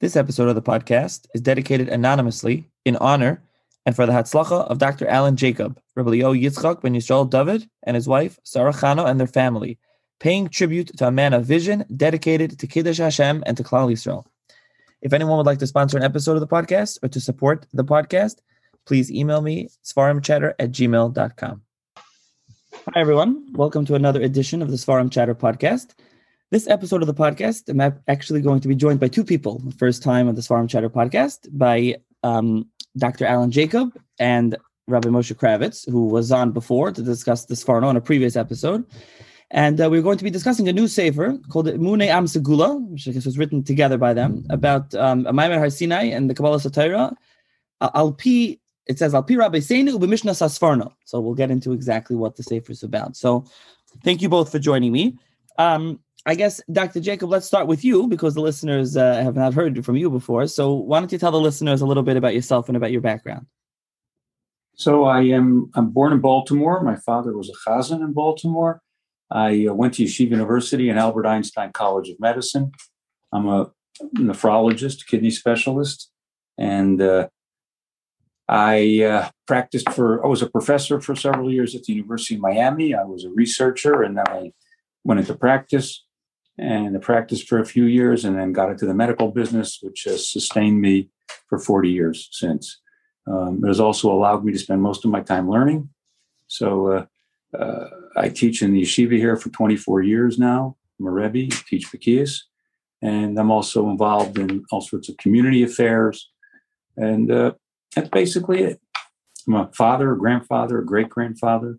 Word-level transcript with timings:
This 0.00 0.16
episode 0.16 0.48
of 0.48 0.56
the 0.56 0.62
podcast 0.62 1.26
is 1.34 1.40
dedicated 1.40 1.88
anonymously 1.88 2.68
in 2.84 2.96
honor 2.96 3.40
and 3.86 3.94
for 3.94 4.06
the 4.06 4.12
Hatzlacha 4.12 4.66
of 4.68 4.78
Dr. 4.78 5.06
Alan 5.06 5.36
Jacob, 5.36 5.80
Rabbi 5.94 6.10
Leo 6.10 6.34
Yitzchak 6.34 6.82
ben 6.82 6.94
Yisrael 6.94 7.30
David 7.30 7.68
and 7.84 7.94
his 7.94 8.08
wife, 8.08 8.40
Sarah 8.42 8.72
Chano, 8.72 9.08
and 9.08 9.20
their 9.20 9.28
family, 9.28 9.78
paying 10.18 10.48
tribute 10.48 10.96
to 10.96 11.06
a 11.06 11.12
man 11.12 11.32
of 11.32 11.44
vision 11.44 11.84
dedicated 11.96 12.58
to 12.58 12.66
Kiddush 12.66 12.98
Hashem 12.98 13.44
and 13.46 13.56
to 13.56 13.62
Klal 13.62 13.90
Yisrael. 13.92 14.26
If 15.00 15.12
anyone 15.12 15.36
would 15.36 15.46
like 15.46 15.60
to 15.60 15.66
sponsor 15.66 15.96
an 15.96 16.02
episode 16.02 16.34
of 16.34 16.40
the 16.40 16.48
podcast 16.48 16.98
or 17.04 17.08
to 17.08 17.20
support 17.20 17.66
the 17.72 17.84
podcast, 17.84 18.38
please 18.86 19.12
email 19.12 19.42
me, 19.42 19.68
seforimchatter 19.84 20.54
at 20.58 20.72
gmail.com. 20.72 21.62
Hi, 21.96 23.00
everyone. 23.00 23.52
Welcome 23.52 23.84
to 23.86 23.94
another 23.94 24.22
edition 24.22 24.60
of 24.60 24.72
the 24.72 24.76
Seforim 24.76 25.10
Chatter 25.10 25.36
podcast. 25.36 25.94
This 26.54 26.68
episode 26.68 27.02
of 27.02 27.08
the 27.08 27.14
podcast, 27.14 27.68
I'm 27.68 27.80
actually 28.06 28.40
going 28.40 28.60
to 28.60 28.68
be 28.68 28.76
joined 28.76 29.00
by 29.00 29.08
two 29.08 29.24
people. 29.24 29.58
The 29.58 29.72
first 29.72 30.04
time 30.04 30.28
on 30.28 30.36
the 30.36 30.40
Seforim 30.40 30.70
Chatter 30.70 30.88
podcast 30.88 31.48
by 31.50 31.96
um, 32.22 32.68
Dr. 32.96 33.26
Alan 33.26 33.50
Jacob 33.50 33.90
and 34.20 34.56
Rabbi 34.86 35.08
Moshe 35.08 35.34
Kravitz, 35.34 35.90
who 35.90 36.06
was 36.06 36.30
on 36.30 36.52
before 36.52 36.92
to 36.92 37.02
discuss 37.02 37.46
the 37.46 37.56
Sforno 37.56 37.90
in 37.90 37.96
a 37.96 38.00
previous 38.00 38.36
episode. 38.36 38.84
And 39.50 39.80
uh, 39.80 39.90
we're 39.90 40.00
going 40.00 40.16
to 40.16 40.22
be 40.22 40.30
discussing 40.30 40.68
a 40.68 40.72
new 40.72 40.86
sefer 40.86 41.36
called 41.48 41.76
Mune 41.76 42.02
Am 42.02 42.26
Segula, 42.26 42.80
which 42.88 43.08
I 43.08 43.10
guess 43.10 43.24
was 43.26 43.36
written 43.36 43.64
together 43.64 43.98
by 43.98 44.14
them, 44.14 44.46
about 44.48 44.94
um, 44.94 45.24
Maamad 45.24 45.58
Har 45.58 45.70
Sinai 45.70 46.04
and 46.04 46.30
the 46.30 46.36
Kabbalas 46.36 46.70
HaTorah. 46.70 47.16
Uh, 47.80 48.00
Alpi, 48.00 48.60
it 48.86 49.00
says 49.00 49.12
Alpi 49.12 49.36
Rabbi 49.36 49.58
Seinu 49.58 49.98
Ubimishna 49.98 50.30
Sasfarno. 50.30 50.92
So 51.04 51.18
we'll 51.18 51.34
get 51.34 51.50
into 51.50 51.72
exactly 51.72 52.14
what 52.14 52.36
the 52.36 52.44
sefer 52.44 52.70
is 52.70 52.84
about. 52.84 53.16
So 53.16 53.44
thank 54.04 54.22
you 54.22 54.28
both 54.28 54.52
for 54.52 54.60
joining 54.60 54.92
me. 54.92 55.18
Um, 55.58 55.98
I 56.26 56.34
guess, 56.34 56.60
Dr. 56.72 57.00
Jacob, 57.00 57.28
let's 57.28 57.46
start 57.46 57.66
with 57.66 57.84
you 57.84 58.06
because 58.06 58.34
the 58.34 58.40
listeners 58.40 58.96
uh, 58.96 59.16
have 59.22 59.36
not 59.36 59.52
heard 59.52 59.84
from 59.84 59.96
you 59.96 60.08
before. 60.08 60.46
So 60.46 60.72
why 60.72 60.98
don't 60.98 61.12
you 61.12 61.18
tell 61.18 61.32
the 61.32 61.40
listeners 61.40 61.82
a 61.82 61.86
little 61.86 62.02
bit 62.02 62.16
about 62.16 62.34
yourself 62.34 62.68
and 62.68 62.76
about 62.76 62.92
your 62.92 63.02
background? 63.02 63.46
So 64.76 65.04
I 65.04 65.22
am 65.22 65.70
I'm 65.74 65.90
born 65.90 66.12
in 66.12 66.20
Baltimore. 66.20 66.82
My 66.82 66.96
father 66.96 67.36
was 67.36 67.50
a 67.50 67.68
chazan 67.68 68.00
in 68.00 68.12
Baltimore. 68.12 68.80
I 69.30 69.66
uh, 69.68 69.74
went 69.74 69.94
to 69.94 70.04
Yeshiva 70.04 70.30
University 70.30 70.88
and 70.88 70.98
Albert 70.98 71.26
Einstein 71.26 71.72
College 71.72 72.08
of 72.08 72.18
Medicine. 72.18 72.72
I'm 73.32 73.46
a 73.46 73.70
nephrologist, 74.16 75.06
kidney 75.06 75.30
specialist, 75.30 76.10
and 76.58 77.00
uh, 77.00 77.28
I 78.48 79.02
uh, 79.02 79.28
practiced 79.46 79.90
for. 79.90 80.24
I 80.24 80.28
was 80.28 80.42
a 80.42 80.50
professor 80.50 81.00
for 81.00 81.14
several 81.14 81.52
years 81.52 81.74
at 81.74 81.84
the 81.84 81.92
University 81.92 82.34
of 82.34 82.40
Miami. 82.40 82.94
I 82.94 83.04
was 83.04 83.24
a 83.24 83.30
researcher, 83.30 84.02
and 84.02 84.16
then 84.16 84.28
I 84.28 84.52
went 85.04 85.20
into 85.20 85.34
practice 85.34 86.03
and 86.58 86.96
I 86.96 87.00
practiced 87.00 87.48
for 87.48 87.58
a 87.58 87.66
few 87.66 87.84
years, 87.84 88.24
and 88.24 88.38
then 88.38 88.52
got 88.52 88.70
into 88.70 88.86
the 88.86 88.94
medical 88.94 89.30
business, 89.30 89.78
which 89.82 90.04
has 90.04 90.30
sustained 90.30 90.80
me 90.80 91.10
for 91.48 91.58
40 91.58 91.90
years 91.90 92.28
since. 92.32 92.80
Um, 93.26 93.60
it 93.64 93.68
has 93.68 93.80
also 93.80 94.12
allowed 94.12 94.44
me 94.44 94.52
to 94.52 94.58
spend 94.58 94.82
most 94.82 95.04
of 95.04 95.10
my 95.10 95.20
time 95.20 95.48
learning. 95.48 95.88
So 96.46 96.88
uh, 96.88 97.06
uh, 97.58 97.88
I 98.16 98.28
teach 98.28 98.62
in 98.62 98.72
the 98.72 98.82
yeshiva 98.82 99.16
here 99.16 99.36
for 99.36 99.48
24 99.50 100.02
years 100.02 100.38
now. 100.38 100.76
I'm 101.00 101.06
a 101.06 101.10
Rebbe, 101.10 101.54
teach 101.66 101.90
Bekias, 101.90 102.40
and 103.02 103.38
I'm 103.38 103.50
also 103.50 103.88
involved 103.88 104.38
in 104.38 104.64
all 104.70 104.80
sorts 104.80 105.08
of 105.08 105.16
community 105.16 105.62
affairs. 105.62 106.30
And 106.96 107.30
uh, 107.30 107.52
that's 107.94 108.08
basically 108.10 108.62
it. 108.62 108.80
I'm 109.46 109.54
a 109.54 109.70
father, 109.72 110.12
a 110.12 110.18
grandfather, 110.18 110.78
a 110.78 110.86
great 110.86 111.08
grandfather. 111.08 111.78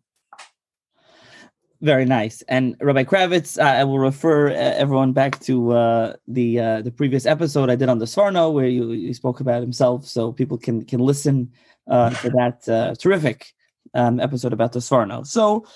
Very 1.86 2.06
nice. 2.06 2.42
And 2.48 2.76
Rabbi 2.82 3.04
Kravitz, 3.04 3.60
uh, 3.60 3.62
I 3.62 3.84
will 3.84 4.00
refer 4.00 4.50
uh, 4.50 4.54
everyone 4.54 5.14
back 5.14 5.40
to 5.42 5.74
uh, 5.74 6.14
the 6.28 6.60
uh, 6.60 6.82
the 6.82 6.90
previous 6.90 7.28
episode 7.28 7.70
I 7.70 7.76
did 7.76 7.90
on 7.90 8.00
the 8.00 8.06
Sforno, 8.06 8.52
where 8.52 8.66
you, 8.66 8.92
you 8.94 9.14
spoke 9.14 9.40
about 9.40 9.62
himself, 9.62 10.08
so 10.08 10.32
people 10.32 10.58
can 10.58 10.84
can 10.84 11.00
listen 11.00 11.52
uh, 11.88 12.10
to 12.10 12.30
that 12.32 12.68
uh, 12.68 12.96
terrific 12.96 13.54
um, 13.94 14.20
episode 14.20 14.52
about 14.52 14.72
the 14.72 14.80
Sforno. 14.80 15.28
So 15.28 15.68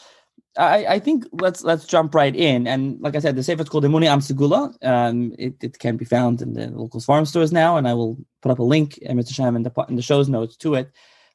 I, 0.57 0.95
I, 0.95 0.99
think 0.99 1.27
let's 1.31 1.63
let's 1.63 1.85
jump 1.85 2.15
right 2.15 2.35
in. 2.35 2.65
And 2.65 2.99
like 3.01 3.15
I 3.15 3.19
said, 3.19 3.35
the 3.35 3.43
sefer 3.43 3.61
is 3.61 3.69
called 3.69 3.83
Emuni 3.83 4.07
Am 4.07 4.19
Segula. 4.19 4.73
Um, 4.83 5.35
it, 5.37 5.63
it 5.63 5.77
can 5.77 5.95
be 5.95 6.05
found 6.05 6.41
in 6.41 6.53
the 6.53 6.71
local 6.71 7.01
farm 7.01 7.25
stores 7.27 7.51
now, 7.51 7.77
and 7.77 7.87
I 7.87 7.93
will 7.93 8.17
put 8.41 8.51
up 8.51 8.57
a 8.57 8.63
link, 8.63 8.97
Mr. 9.07 9.31
Shem, 9.31 9.55
in 9.55 9.61
the 9.61 9.85
in 9.87 9.95
the 9.95 10.01
show's 10.01 10.27
notes 10.27 10.57
to 10.57 10.73
it. 10.73 10.91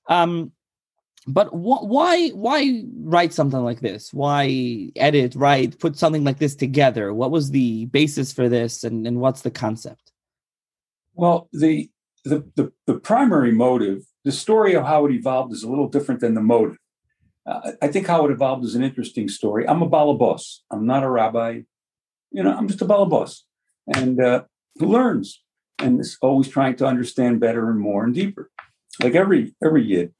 Um, 0.08 0.50
but 1.26 1.48
wh- 1.48 1.84
why 1.84 2.28
why 2.30 2.84
write 2.98 3.32
something 3.32 3.60
like 3.60 3.80
this? 3.80 4.12
Why 4.12 4.90
edit, 4.96 5.34
write, 5.34 5.78
put 5.78 5.96
something 5.96 6.24
like 6.24 6.38
this 6.38 6.54
together? 6.54 7.14
What 7.14 7.30
was 7.30 7.50
the 7.50 7.86
basis 7.86 8.32
for 8.32 8.48
this, 8.48 8.84
and, 8.84 9.06
and 9.06 9.20
what's 9.20 9.42
the 9.42 9.50
concept? 9.50 10.12
Well, 11.14 11.48
the, 11.52 11.90
the 12.24 12.44
the 12.56 12.72
the 12.86 12.94
primary 12.94 13.52
motive, 13.52 14.02
the 14.24 14.32
story 14.32 14.74
of 14.74 14.84
how 14.84 15.06
it 15.06 15.12
evolved, 15.12 15.52
is 15.52 15.62
a 15.62 15.68
little 15.68 15.88
different 15.88 16.20
than 16.20 16.34
the 16.34 16.42
motive. 16.42 16.76
Uh, 17.46 17.72
I 17.82 17.88
think 17.88 18.06
how 18.06 18.26
it 18.26 18.32
evolved 18.32 18.64
is 18.64 18.74
an 18.74 18.82
interesting 18.82 19.28
story. 19.28 19.68
I'm 19.68 19.82
a 19.82 19.88
balabos. 19.88 20.60
I'm 20.70 20.86
not 20.86 21.04
a 21.04 21.10
rabbi. 21.10 21.60
You 22.30 22.42
know, 22.42 22.54
I'm 22.54 22.68
just 22.68 22.82
a 22.82 22.86
balabos, 22.86 23.40
and 23.94 24.20
uh, 24.20 24.44
who 24.76 24.86
learns 24.86 25.42
and 25.78 26.00
is 26.00 26.18
always 26.20 26.48
trying 26.48 26.76
to 26.76 26.86
understand 26.86 27.40
better 27.40 27.70
and 27.70 27.80
more 27.80 28.04
and 28.04 28.14
deeper, 28.14 28.50
like 29.02 29.14
every 29.14 29.54
every 29.64 29.84
yid. 29.84 30.12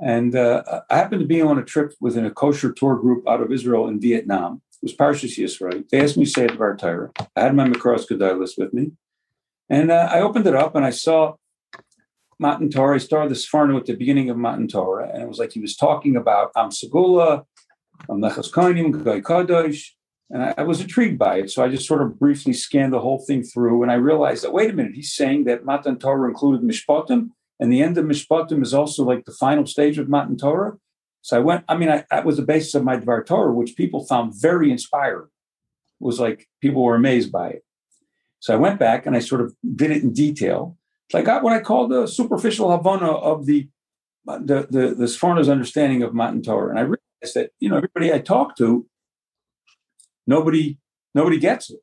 And 0.00 0.36
uh, 0.36 0.82
I 0.90 0.96
happened 0.96 1.20
to 1.20 1.26
be 1.26 1.42
on 1.42 1.58
a 1.58 1.64
trip 1.64 1.92
within 2.00 2.24
a 2.24 2.30
kosher 2.30 2.72
tour 2.72 2.96
group 2.96 3.28
out 3.28 3.40
of 3.40 3.50
Israel 3.50 3.88
and 3.88 4.00
Vietnam. 4.00 4.62
It 4.82 4.86
was 4.86 4.96
Parshas 4.96 5.36
Yisro. 5.36 5.84
They 5.90 6.00
asked 6.00 6.16
me 6.16 6.24
to 6.24 6.30
say 6.30 6.44
it 6.44 6.52
Dvar 6.52 6.78
Torah. 6.78 7.10
I 7.34 7.40
had 7.40 7.54
my 7.54 7.68
Makros 7.68 8.08
list 8.38 8.58
with 8.58 8.72
me. 8.72 8.92
And 9.68 9.90
uh, 9.90 10.08
I 10.10 10.20
opened 10.20 10.46
it 10.46 10.54
up 10.54 10.76
and 10.76 10.84
I 10.84 10.90
saw 10.90 11.34
Matan 12.38 12.70
Torah. 12.70 12.94
I 12.94 12.98
started 12.98 13.30
the 13.30 13.34
Sforno 13.34 13.76
at 13.78 13.86
the 13.86 13.96
beginning 13.96 14.30
of 14.30 14.36
Matan 14.36 14.68
Torah. 14.68 15.10
And 15.12 15.22
it 15.22 15.28
was 15.28 15.38
like 15.38 15.52
he 15.52 15.60
was 15.60 15.76
talking 15.76 16.16
about 16.16 16.52
Am 16.56 16.70
Segula, 16.70 17.44
Mamleches 18.08 18.52
Koinim, 18.52 19.02
Goy 19.02 19.20
Kadosh. 19.20 19.82
And 20.30 20.44
I, 20.44 20.54
I, 20.58 20.62
was 20.62 20.80
intrigued 20.80 21.18
by 21.18 21.38
it. 21.38 21.50
So 21.50 21.64
I 21.64 21.68
just 21.68 21.88
sort 21.88 22.02
of 22.02 22.18
briefly 22.18 22.52
scanned 22.52 22.92
the 22.92 23.00
whole 23.00 23.24
thing 23.26 23.42
through. 23.42 23.82
And 23.82 23.90
I 23.90 23.94
realized 23.94 24.44
that, 24.44 24.52
wait 24.52 24.70
a 24.70 24.74
minute, 24.74 24.92
he's 24.94 25.14
saying 25.14 25.44
that 25.44 25.64
Matan 25.64 25.98
Torah 25.98 26.28
included 26.28 26.62
Mishpatim 26.62 27.30
and 27.60 27.72
the 27.72 27.82
end 27.82 27.98
of 27.98 28.04
Mishpatim 28.04 28.62
is 28.62 28.72
also 28.72 29.04
like 29.04 29.24
the 29.24 29.32
final 29.32 29.66
stage 29.66 29.98
of 29.98 30.08
Matan 30.08 30.36
Torah. 30.36 30.76
So 31.22 31.36
I 31.36 31.40
went, 31.40 31.64
I 31.68 31.76
mean, 31.76 31.88
I, 31.88 32.04
that 32.10 32.24
was 32.24 32.36
the 32.36 32.42
basis 32.42 32.74
of 32.74 32.84
my 32.84 32.96
Dvar 32.96 33.26
Torah, 33.26 33.52
which 33.52 33.76
people 33.76 34.06
found 34.06 34.40
very 34.40 34.70
inspiring. 34.70 35.28
It 36.00 36.04
was 36.04 36.20
like 36.20 36.48
people 36.60 36.82
were 36.84 36.94
amazed 36.94 37.32
by 37.32 37.48
it. 37.48 37.64
So 38.40 38.54
I 38.54 38.56
went 38.56 38.78
back 38.78 39.04
and 39.04 39.16
I 39.16 39.18
sort 39.18 39.40
of 39.40 39.54
did 39.74 39.90
it 39.90 40.02
in 40.02 40.12
detail. 40.12 40.76
So 41.10 41.18
I 41.18 41.22
got 41.22 41.42
what 41.42 41.54
I 41.54 41.60
call 41.60 41.88
the 41.88 42.06
superficial 42.06 42.70
Havana 42.70 43.10
of 43.10 43.46
the 43.46 43.68
the 44.26 44.66
the, 44.70 44.94
the 44.94 45.06
Sforno's 45.06 45.48
understanding 45.48 46.02
of 46.02 46.14
Matan 46.14 46.42
Torah. 46.42 46.70
And 46.70 46.78
I 46.78 46.82
realized 46.82 47.34
that, 47.34 47.50
you 47.58 47.68
know, 47.68 47.76
everybody 47.76 48.12
I 48.12 48.20
talked 48.20 48.58
to, 48.58 48.86
nobody 50.26 50.78
nobody 51.14 51.38
gets 51.38 51.70
it 51.70 51.80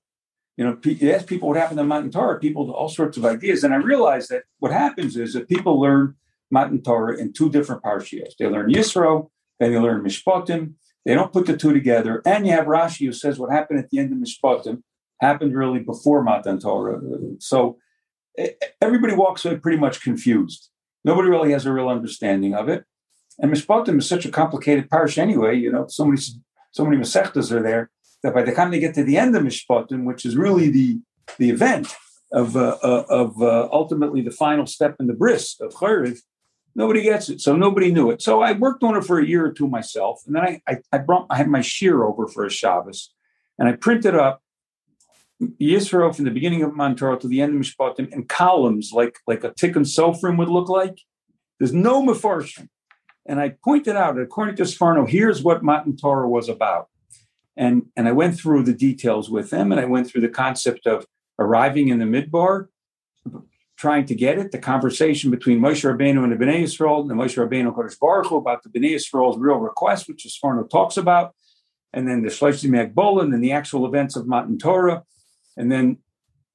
you 0.57 0.63
know, 0.63 0.77
you 0.83 1.11
ask 1.11 1.27
people 1.27 1.49
what 1.49 1.57
happened 1.57 1.79
to 1.79 1.83
Matan 1.83 2.11
Torah, 2.11 2.39
people 2.39 2.71
all 2.71 2.87
sorts 2.87 3.17
of 3.17 3.25
ideas. 3.25 3.63
And 3.63 3.73
I 3.73 3.77
realized 3.77 4.29
that 4.29 4.43
what 4.59 4.71
happens 4.71 5.17
is 5.17 5.33
that 5.33 5.49
people 5.49 5.79
learn 5.79 6.15
Matan 6.49 6.81
Torah 6.81 7.17
in 7.17 7.33
two 7.33 7.49
different 7.49 7.83
parshias. 7.83 8.35
They 8.39 8.47
learn 8.47 8.71
Yisro, 8.71 9.29
then 9.59 9.73
they 9.73 9.79
learn 9.79 10.03
Mishpatim. 10.03 10.75
They 11.05 11.13
don't 11.13 11.33
put 11.33 11.45
the 11.45 11.57
two 11.57 11.73
together. 11.73 12.21
And 12.25 12.47
you 12.47 12.53
have 12.53 12.65
Rashi 12.65 13.05
who 13.05 13.11
says 13.11 13.37
what 13.37 13.51
happened 13.51 13.79
at 13.79 13.89
the 13.89 13.99
end 13.99 14.11
of 14.11 14.17
Mishpatim 14.17 14.81
happened 15.21 15.55
really 15.55 15.79
before 15.79 16.23
Matan 16.23 16.59
Torah. 16.59 17.01
So 17.39 17.77
everybody 18.81 19.13
walks 19.13 19.45
away 19.45 19.57
pretty 19.57 19.77
much 19.77 20.01
confused. 20.01 20.69
Nobody 21.03 21.29
really 21.29 21.51
has 21.51 21.65
a 21.65 21.73
real 21.73 21.89
understanding 21.89 22.55
of 22.55 22.69
it. 22.69 22.85
And 23.39 23.51
Mishpatim 23.51 23.99
is 23.99 24.07
such 24.07 24.25
a 24.25 24.31
complicated 24.31 24.89
parsha 24.89 25.17
anyway. 25.17 25.57
You 25.57 25.71
know, 25.71 25.87
so 25.87 26.05
many 26.05 26.19
so 26.71 26.85
many 26.85 26.97
Masechtas 26.97 27.51
are 27.51 27.61
there 27.61 27.91
that 28.25 28.33
by 28.33 28.41
the 28.41 28.51
time 28.51 28.71
they 28.71 28.79
get 28.79 28.95
to 28.95 29.03
the 29.03 29.17
end 29.17 29.35
of 29.35 29.43
Mishpatim, 29.43 30.03
which 30.03 30.25
is 30.25 30.35
really 30.35 30.69
the 30.71 30.99
the 31.37 31.51
event 31.51 31.95
of 32.31 32.57
uh, 32.57 32.77
uh, 32.81 33.05
of 33.07 33.39
uh, 33.39 33.69
ultimately 33.71 34.21
the 34.21 34.31
final 34.31 34.65
step 34.65 34.95
in 34.99 35.05
the 35.05 35.13
bris 35.13 35.59
of 35.61 35.73
Chayriv, 35.73 36.17
nobody 36.73 37.03
gets 37.03 37.29
it. 37.29 37.39
So 37.39 37.55
nobody 37.55 37.91
knew 37.91 38.09
it. 38.09 38.23
So 38.23 38.41
I 38.41 38.53
worked 38.53 38.83
on 38.83 38.97
it 38.97 39.03
for 39.03 39.19
a 39.19 39.25
year 39.25 39.45
or 39.45 39.53
two 39.53 39.67
myself, 39.67 40.23
and 40.25 40.35
then 40.35 40.43
I 40.43 40.61
I, 40.67 40.77
I 40.91 40.97
brought 40.97 41.27
I 41.29 41.37
had 41.37 41.47
my 41.47 41.61
shear 41.61 42.03
over 42.03 42.27
for 42.27 42.43
a 42.45 42.49
Shabbos, 42.49 43.13
and 43.59 43.69
I 43.69 43.73
printed 43.73 44.15
up 44.15 44.41
Yisro 45.61 46.13
from 46.15 46.25
the 46.25 46.31
beginning 46.31 46.63
of 46.63 46.75
Matan 46.75 46.97
Torah 46.97 47.19
to 47.19 47.27
the 47.27 47.41
end 47.41 47.53
of 47.53 47.61
Mishpatim 47.61 48.11
in 48.11 48.25
columns 48.25 48.89
like 48.91 49.19
like 49.27 49.43
a 49.43 49.51
Tikkun 49.51 49.85
Sofrim 49.85 50.39
would 50.39 50.49
look 50.49 50.67
like. 50.67 50.97
There's 51.59 51.73
no 51.73 52.01
Mefarshim. 52.01 52.69
And 53.27 53.39
I 53.39 53.55
pointed 53.63 53.95
out, 53.95 54.19
according 54.19 54.55
to 54.57 54.63
Sforno, 54.63 55.07
here's 55.07 55.43
what 55.43 55.63
Matan 55.63 55.95
Torah 55.95 56.27
was 56.27 56.49
about. 56.49 56.89
And, 57.57 57.87
and 57.95 58.07
I 58.07 58.11
went 58.11 58.37
through 58.37 58.63
the 58.63 58.73
details 58.73 59.29
with 59.29 59.49
them 59.49 59.71
and 59.71 59.79
I 59.79 59.85
went 59.85 60.07
through 60.07 60.21
the 60.21 60.29
concept 60.29 60.87
of 60.87 61.05
arriving 61.39 61.87
in 61.87 61.99
the 61.99 62.05
midbar, 62.05 62.67
trying 63.77 64.05
to 64.05 64.15
get 64.15 64.37
it, 64.37 64.51
the 64.51 64.57
conversation 64.57 65.31
between 65.31 65.59
Moshe 65.59 65.83
Rabbeinu 65.83 66.23
and 66.23 66.31
the 66.31 66.37
Bnei 66.37 66.63
Yisrael, 66.63 67.09
and 67.09 67.19
Moshe 67.19 67.37
Rabbeinu 67.37 67.75
Kodesh 67.75 67.99
Baruch 67.99 68.27
Hu 68.27 68.37
about 68.37 68.63
the 68.63 68.69
Bnei 68.69 68.95
Yisrael's 68.95 69.37
real 69.37 69.57
request, 69.57 70.07
which 70.07 70.25
Sforno 70.25 70.69
talks 70.69 70.97
about, 70.97 71.35
and 71.91 72.07
then 72.07 72.21
the 72.21 72.29
Shloshim 72.29 72.71
Agbola, 72.71 73.23
and 73.23 73.33
then 73.33 73.41
the 73.41 73.51
actual 73.51 73.85
events 73.85 74.15
of 74.15 74.27
Matan 74.27 74.57
Torah, 74.57 75.03
and 75.57 75.71
then 75.71 75.97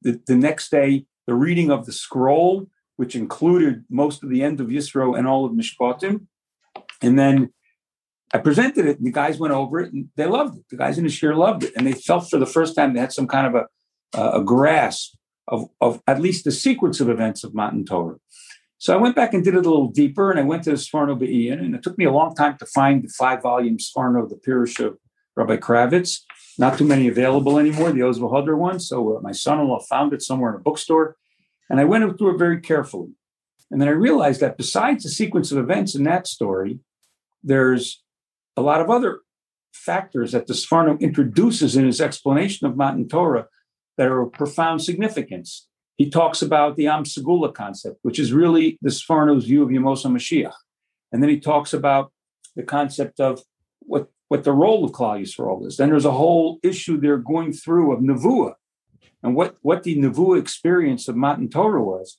the, 0.02 0.20
the 0.26 0.36
next 0.36 0.70
day, 0.70 1.06
the 1.26 1.34
reading 1.34 1.70
of 1.70 1.86
the 1.86 1.92
scroll, 1.92 2.66
which 2.96 3.14
included 3.14 3.84
most 3.88 4.22
of 4.22 4.30
the 4.30 4.42
end 4.42 4.60
of 4.60 4.68
Yisro 4.68 5.18
and 5.18 5.26
all 5.26 5.44
of 5.44 5.52
Mishpatim. 5.52 6.26
And 7.02 7.18
then 7.18 7.52
I 8.32 8.38
presented 8.38 8.86
it, 8.86 8.98
and 8.98 9.06
the 9.06 9.12
guys 9.12 9.38
went 9.38 9.52
over 9.52 9.80
it, 9.80 9.92
and 9.92 10.08
they 10.16 10.26
loved 10.26 10.58
it. 10.58 10.64
The 10.70 10.76
guys 10.76 10.98
in 10.98 11.04
the 11.04 11.10
shir 11.10 11.34
loved 11.34 11.64
it, 11.64 11.72
and 11.76 11.86
they 11.86 11.92
felt 11.92 12.30
for 12.30 12.38
the 12.38 12.46
first 12.46 12.76
time 12.76 12.94
they 12.94 13.00
had 13.00 13.12
some 13.12 13.26
kind 13.26 13.46
of 13.46 13.54
a, 14.14 14.38
a 14.38 14.42
grasp 14.42 15.14
of, 15.48 15.68
of 15.80 16.00
at 16.06 16.20
least 16.20 16.44
the 16.44 16.52
sequence 16.52 17.00
of 17.00 17.08
events 17.08 17.42
of 17.42 17.54
Matan 17.54 17.84
Torah. 17.84 18.18
So 18.78 18.94
I 18.94 18.96
went 18.96 19.16
back 19.16 19.34
and 19.34 19.44
did 19.44 19.54
it 19.54 19.66
a 19.66 19.70
little 19.70 19.88
deeper, 19.90 20.30
and 20.30 20.38
I 20.38 20.44
went 20.44 20.62
to 20.64 20.70
the 20.70 20.76
Sforno 20.76 21.18
Be'in, 21.18 21.58
and 21.58 21.74
it 21.74 21.82
took 21.82 21.98
me 21.98 22.04
a 22.04 22.12
long 22.12 22.34
time 22.34 22.56
to 22.58 22.66
find 22.66 23.02
the 23.02 23.08
five-volume 23.08 23.78
Sforno, 23.78 24.28
the 24.28 24.36
Pirush 24.36 24.82
of 24.84 24.96
Rabbi 25.36 25.56
Kravitz. 25.56 26.20
Not 26.56 26.78
too 26.78 26.86
many 26.86 27.08
available 27.08 27.58
anymore, 27.58 27.90
the 27.92 28.02
Oz 28.02 28.18
Vehadar 28.18 28.56
one. 28.56 28.80
So 28.80 29.16
uh, 29.16 29.20
my 29.20 29.32
son-in-law 29.32 29.80
found 29.80 30.12
it 30.12 30.22
somewhere 30.22 30.50
in 30.50 30.56
a 30.56 30.62
bookstore, 30.62 31.16
and 31.68 31.80
I 31.80 31.84
went 31.84 32.16
through 32.16 32.34
it 32.34 32.38
very 32.38 32.60
carefully. 32.60 33.10
And 33.70 33.80
then 33.80 33.88
I 33.88 33.92
realized 33.92 34.40
that 34.40 34.56
besides 34.56 35.04
the 35.04 35.10
sequence 35.10 35.52
of 35.52 35.58
events 35.58 35.94
in 35.94 36.04
that 36.04 36.26
story, 36.26 36.80
there's 37.42 38.02
a 38.56 38.62
lot 38.62 38.80
of 38.80 38.90
other 38.90 39.20
factors 39.72 40.32
that 40.32 40.46
the 40.46 40.54
Sforno 40.54 40.98
introduces 41.00 41.76
in 41.76 41.86
his 41.86 42.00
explanation 42.00 42.66
of 42.66 42.76
Matan 42.76 43.08
Torah 43.08 43.46
that 43.96 44.08
are 44.08 44.22
of 44.22 44.32
profound 44.32 44.82
significance. 44.82 45.68
He 45.96 46.08
talks 46.08 46.42
about 46.42 46.76
the 46.76 46.86
Am 46.86 47.04
Segula 47.04 47.52
concept, 47.52 47.98
which 48.02 48.18
is 48.18 48.32
really 48.32 48.78
the 48.82 48.90
Sforno's 48.90 49.44
view 49.44 49.62
of 49.62 49.68
Yemos 49.68 50.04
HaMashiach. 50.04 50.54
And 51.12 51.22
then 51.22 51.30
he 51.30 51.38
talks 51.38 51.72
about 51.72 52.12
the 52.56 52.62
concept 52.62 53.20
of 53.20 53.42
what, 53.80 54.08
what 54.28 54.44
the 54.44 54.52
role 54.52 54.84
of 54.84 54.92
Klal 54.92 55.20
Yisrael 55.20 55.66
is. 55.66 55.76
Then 55.76 55.90
there's 55.90 56.04
a 56.04 56.12
whole 56.12 56.58
issue 56.62 56.98
they're 56.98 57.18
going 57.18 57.52
through 57.52 57.92
of 57.92 58.00
Nevuah 58.00 58.54
and 59.22 59.34
what, 59.34 59.56
what 59.62 59.82
the 59.82 59.96
Nevuah 59.96 60.40
experience 60.40 61.08
of 61.08 61.16
Matan 61.16 61.48
Torah 61.48 61.82
was. 61.82 62.18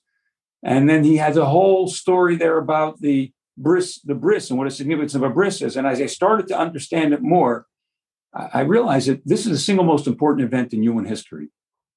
And 0.64 0.88
then 0.88 1.04
he 1.04 1.18
has 1.18 1.38
a 1.38 1.46
whole 1.46 1.88
story 1.88 2.36
there 2.36 2.60
about 2.60 3.02
the 3.02 3.32
bris, 3.58 4.00
the 4.02 4.16
bris, 4.16 4.50
and 4.50 4.58
what 4.58 4.66
the 4.66 4.72
significance 4.72 5.16
of 5.16 5.24
a 5.24 5.30
bris 5.30 5.62
is. 5.62 5.76
And 5.76 5.88
as 5.88 6.02
I 6.02 6.06
started 6.06 6.48
to 6.48 6.58
understand 6.58 7.14
it 7.14 7.22
more, 7.22 7.68
I 8.34 8.62
realized 8.62 9.10
that 9.10 9.22
this 9.26 9.46
is 9.46 9.52
the 9.52 9.58
single 9.58 9.86
most 9.86 10.08
important 10.08 10.46
event 10.48 10.74
in 10.74 10.84
human 10.84 11.06
history. 11.06 11.50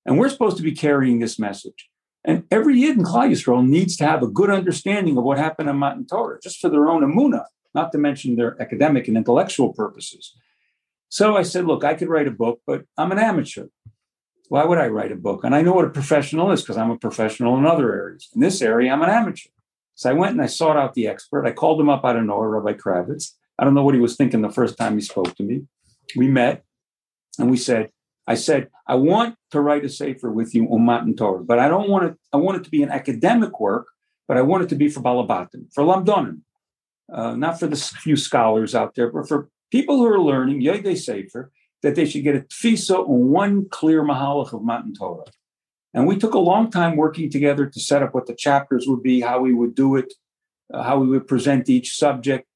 And 0.05 0.19
we're 0.19 0.29
supposed 0.29 0.56
to 0.56 0.62
be 0.62 0.73
carrying 0.73 1.19
this 1.19 1.39
message. 1.39 1.89
And 2.25 2.45
every 2.51 2.79
Yid 2.79 2.97
in 2.97 3.05
Klal 3.05 3.31
Yisrael 3.31 3.67
needs 3.67 3.97
to 3.99 4.06
have 4.06 4.23
a 4.23 4.27
good 4.27 4.51
understanding 4.51 5.17
of 5.17 5.25
what 5.25 5.39
happened 5.39 5.69
in 5.69 5.77
Matan 5.77 6.06
Torah, 6.06 6.39
just 6.43 6.59
for 6.59 6.69
their 6.71 6.89
own 6.89 7.03
amuna, 7.03 7.45
not 7.75 7.93
to 7.93 7.99
mention 7.99 8.37
their 8.37 8.61
academic 8.61 9.09
and 9.09 9.17
intellectual 9.17 9.73
purposes. 9.73 10.35
So 11.09 11.37
I 11.37 11.43
said, 11.43 11.67
look, 11.67 11.85
I 11.85 11.95
could 11.95 12.09
write 12.09 12.27
a 12.27 12.33
book, 12.33 12.61
but 12.67 12.85
I'm 12.97 13.12
an 13.12 13.19
amateur. 13.19 13.67
Why 14.49 14.65
would 14.65 14.79
I 14.79 14.89
write 14.89 15.12
a 15.12 15.17
book? 15.17 15.45
And 15.45 15.55
I 15.55 15.62
know 15.62 15.73
what 15.73 15.85
a 15.85 15.91
professional 15.91 16.51
is 16.51 16.62
because 16.62 16.77
I'm 16.77 16.91
a 16.91 16.99
professional 16.99 17.56
in 17.56 17.67
other 17.67 17.95
areas. 17.95 18.29
In 18.35 18.41
this 18.41 18.61
area, 18.61 18.93
I'm 18.93 19.03
an 19.03 19.11
amateur. 19.11 19.51
So 19.94 20.11
I 20.11 20.12
went 20.12 20.32
and 20.32 20.43
I 20.43 20.46
sought 20.46 20.76
out 20.76 20.94
the 20.94 21.06
expert. 21.06 21.46
I 21.46 21.52
called 21.52 21.81
him 21.81 21.88
up 21.88 22.05
out 22.05 22.17
of 22.17 22.25
nowhere, 22.25 22.49
Rabbi 22.49 22.76
Kravitz. 22.76 23.32
I 23.58 23.64
don't 23.64 23.75
know 23.75 23.85
what 23.85 23.94
he 23.94 24.00
was 24.00 24.17
thinking 24.17 24.43
the 24.43 24.50
first 24.50 24.76
time 24.76 24.94
he 24.94 25.00
spoke 25.00 25.35
to 25.37 25.43
me. 25.43 25.62
We 26.17 26.29
met 26.29 26.64
and 27.38 27.50
we 27.50 27.56
said, 27.56 27.91
I 28.26 28.35
said, 28.35 28.70
I 28.87 28.94
want 28.96 29.37
to 29.50 29.61
write 29.61 29.85
a 29.85 29.88
sefer 29.88 30.31
with 30.31 30.55
you 30.55 30.67
on 30.69 30.85
Matan 30.85 31.14
Torah, 31.14 31.44
but 31.44 31.58
I 31.58 31.69
don't 31.69 31.88
want 31.88 32.05
it, 32.05 32.14
I 32.32 32.38
want 32.38 32.58
it 32.58 32.64
to 32.64 32.70
be 32.70 32.82
an 32.82 32.91
academic 32.91 33.61
work, 33.61 33.87
but 34.26 34.37
I 34.37 34.43
want 34.43 34.64
it 34.64 34.69
to 34.70 34.76
be 34.76 34.88
for 34.88 35.00
Balabatim, 35.00 35.73
for 35.73 35.85
Lamdonim, 35.85 36.41
uh, 37.12 37.37
not 37.37 37.61
for 37.61 37.67
the 37.67 37.76
few 37.76 38.17
scholars 38.17 38.75
out 38.75 38.94
there, 38.94 39.11
but 39.11 39.29
for 39.29 39.50
people 39.70 39.99
who 39.99 40.06
are 40.06 40.20
learning 40.20 40.62
Yodei 40.62 40.96
Sefer, 40.96 41.52
that 41.82 41.94
they 41.94 42.06
should 42.06 42.25
get 42.25 42.35
a 42.35 42.41
tfisa 42.41 42.99
on 42.99 43.29
one 43.29 43.69
clear 43.69 44.02
mahalach 44.02 44.55
of 44.55 44.62
Matan 44.62 44.94
Torah. 44.94 45.25
And 45.94 46.06
we 46.06 46.17
took 46.17 46.35
a 46.35 46.38
long 46.38 46.70
time 46.70 46.96
working 46.96 47.31
together 47.31 47.67
to 47.67 47.81
set 47.81 48.02
up 48.02 48.14
what 48.14 48.26
the 48.26 48.35
chapters 48.35 48.87
would 48.88 49.02
be, 49.02 49.20
how 49.20 49.41
we 49.41 49.55
would 49.55 49.75
do 49.75 49.94
it, 49.96 50.12
uh, 50.73 50.82
how 50.82 50.99
we 50.99 51.06
would 51.06 51.29
present 51.29 51.70
each 51.70 51.96
subject. 51.96 52.49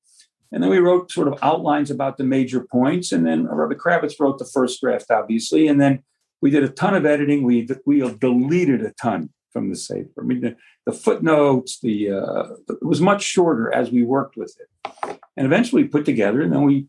And 0.50 0.62
then 0.62 0.70
we 0.70 0.78
wrote 0.78 1.12
sort 1.12 1.28
of 1.28 1.38
outlines 1.42 1.90
about 1.90 2.16
the 2.16 2.24
major 2.24 2.60
points. 2.60 3.12
And 3.12 3.24
then 3.24 3.46
Rabbi 3.46 3.74
Kravitz 3.74 4.18
wrote 4.18 4.38
the 4.38 4.44
first 4.44 4.80
draft, 4.80 5.10
obviously. 5.10 5.68
And 5.68 5.80
then 5.80 6.02
we 6.40 6.50
did 6.50 6.64
a 6.64 6.68
ton 6.68 6.94
of 6.94 7.06
editing. 7.06 7.44
We, 7.44 7.68
we 7.86 8.00
deleted 8.18 8.82
a 8.82 8.92
ton 8.92 9.30
from 9.52 9.68
the 9.68 9.76
Sefer. 9.76 10.20
I 10.20 10.22
mean, 10.22 10.40
the, 10.40 10.56
the 10.86 10.92
footnotes, 10.92 11.80
the 11.80 12.10
uh, 12.10 12.44
it 12.68 12.82
was 12.82 13.00
much 13.00 13.22
shorter 13.22 13.72
as 13.72 13.90
we 13.90 14.02
worked 14.02 14.36
with 14.36 14.56
it. 14.58 15.20
And 15.36 15.46
eventually 15.46 15.84
put 15.84 16.04
together, 16.04 16.42
and 16.42 16.52
then 16.52 16.62
we 16.62 16.86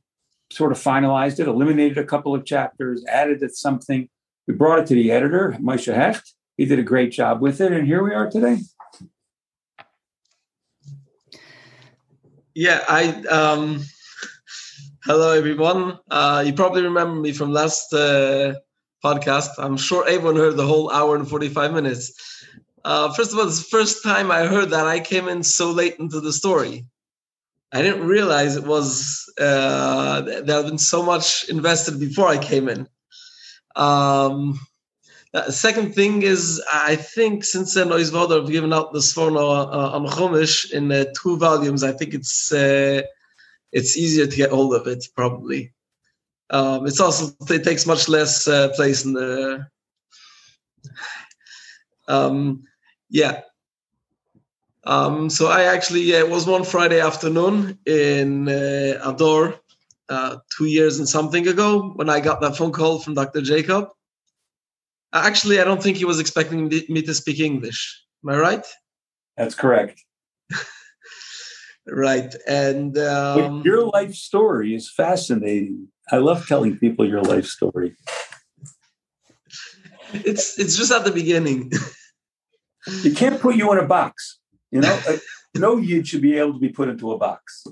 sort 0.51 0.71
of 0.71 0.79
finalized 0.79 1.39
it, 1.39 1.47
eliminated 1.47 1.97
a 1.99 2.03
couple 2.03 2.33
of 2.33 2.45
chapters, 2.45 3.05
added 3.07 3.43
something. 3.55 4.09
We 4.47 4.55
brought 4.55 4.79
it 4.79 4.87
to 4.87 4.95
the 4.95 5.11
editor, 5.11 5.55
Moshe 5.61 5.93
Hecht, 5.93 6.33
he 6.59 6.65
did 6.65 6.77
a 6.77 6.83
great 6.83 7.13
job 7.13 7.39
with 7.39 7.61
it, 7.61 7.71
and 7.71 7.87
here 7.87 8.03
we 8.03 8.13
are 8.13 8.29
today. 8.29 8.57
Yeah, 12.53 12.83
I. 12.85 13.13
Um, 13.29 13.85
hello, 15.05 15.31
everyone. 15.31 15.99
Uh, 16.11 16.43
you 16.45 16.51
probably 16.51 16.83
remember 16.83 17.15
me 17.15 17.31
from 17.31 17.53
last 17.53 17.93
uh, 17.93 18.55
podcast. 19.01 19.51
I'm 19.57 19.77
sure 19.77 20.05
everyone 20.05 20.35
heard 20.35 20.57
the 20.57 20.67
whole 20.67 20.91
hour 20.91 21.15
and 21.15 21.29
45 21.29 21.71
minutes. 21.71 22.11
Uh, 22.83 23.13
first 23.13 23.31
of 23.31 23.39
all, 23.39 23.47
it's 23.47 23.59
the 23.59 23.77
first 23.77 24.03
time 24.03 24.29
I 24.29 24.45
heard 24.45 24.71
that 24.71 24.85
I 24.85 24.99
came 24.99 25.29
in 25.29 25.43
so 25.43 25.71
late 25.71 25.95
into 25.97 26.19
the 26.19 26.33
story. 26.33 26.85
I 27.71 27.81
didn't 27.81 28.05
realize 28.05 28.57
it 28.57 28.65
was 28.65 29.31
uh, 29.39 30.23
there 30.23 30.57
had 30.57 30.65
been 30.65 30.77
so 30.77 31.03
much 31.03 31.47
invested 31.47 32.01
before 32.01 32.27
I 32.27 32.37
came 32.37 32.67
in. 32.67 32.89
Um, 33.77 34.59
uh, 35.33 35.51
second 35.51 35.93
thing 35.93 36.23
is, 36.23 36.61
I 36.73 36.95
think 36.95 37.43
since 37.43 37.75
then 37.75 37.91
Oz 37.91 38.11
Vehadar 38.11 38.41
have 38.41 38.51
given 38.51 38.73
out 38.73 38.93
the 38.93 38.99
Sforno 38.99 39.67
uh, 39.71 39.91
on 39.91 40.07
Chumash 40.07 40.71
in 40.71 40.91
uh, 40.91 41.05
two 41.21 41.37
volumes, 41.37 41.83
I 41.83 41.91
think 41.91 42.15
it's 42.15 42.51
uh, 42.51 43.03
it's 43.71 43.95
easier 43.95 44.25
to 44.25 44.35
get 44.35 44.49
hold 44.49 44.73
of 44.73 44.87
it 44.87 45.05
probably. 45.15 45.71
Um, 46.49 46.87
it's 46.87 46.99
also 46.99 47.35
it 47.47 47.63
takes 47.63 47.85
much 47.85 48.09
less 48.09 48.47
uh, 48.47 48.69
place 48.69 49.05
in 49.05 49.13
the. 49.13 49.67
Um, 52.07 52.63
yeah. 53.11 53.41
Um, 54.85 55.29
so 55.29 55.47
I 55.47 55.65
actually 55.65 56.01
yeah, 56.01 56.19
it 56.19 56.29
was 56.29 56.47
one 56.47 56.63
Friday 56.63 57.01
afternoon 57.01 57.77
in 57.85 58.49
uh, 58.49 58.99
Adar, 59.03 59.59
two 60.57 60.65
years 60.65 60.97
and 60.97 61.07
something 61.07 61.47
ago 61.47 61.91
when 61.97 62.09
I 62.09 62.19
got 62.19 62.41
that 62.41 62.57
phone 62.57 62.71
call 62.71 62.97
from 62.97 63.13
Dr. 63.13 63.41
Jacob 63.41 63.89
Actually, 65.13 65.59
I 65.59 65.63
don't 65.63 65.81
think 65.81 65.97
he 65.97 66.05
was 66.05 66.19
expecting 66.19 66.67
me 66.67 67.01
to 67.01 67.13
speak 67.13 67.39
English. 67.39 68.03
Am 68.23 68.29
I 68.29 68.37
right? 68.37 68.65
That's 69.37 69.55
correct. 69.55 70.03
right. 71.87 72.33
And 72.47 72.97
um, 72.97 73.63
your 73.65 73.85
life 73.85 74.13
story 74.13 74.75
is 74.75 74.91
fascinating. 74.91 75.87
I 76.11 76.17
love 76.17 76.47
telling 76.47 76.77
people 76.77 77.07
your 77.07 77.21
life 77.21 77.45
story. 77.45 77.95
It's 80.13 80.57
it's 80.59 80.75
just 80.75 80.91
at 80.91 81.05
the 81.05 81.11
beginning. 81.11 81.71
you 83.03 83.13
can't 83.13 83.39
put 83.39 83.55
you 83.55 83.71
in 83.71 83.79
a 83.79 83.85
box. 83.85 84.39
You 84.71 84.81
know, 84.81 84.99
no 85.55 85.77
yid 85.77 86.07
should 86.07 86.21
be 86.21 86.37
able 86.37 86.53
to 86.53 86.59
be 86.59 86.69
put 86.69 86.89
into 86.89 87.11
a 87.11 87.17
box. 87.17 87.65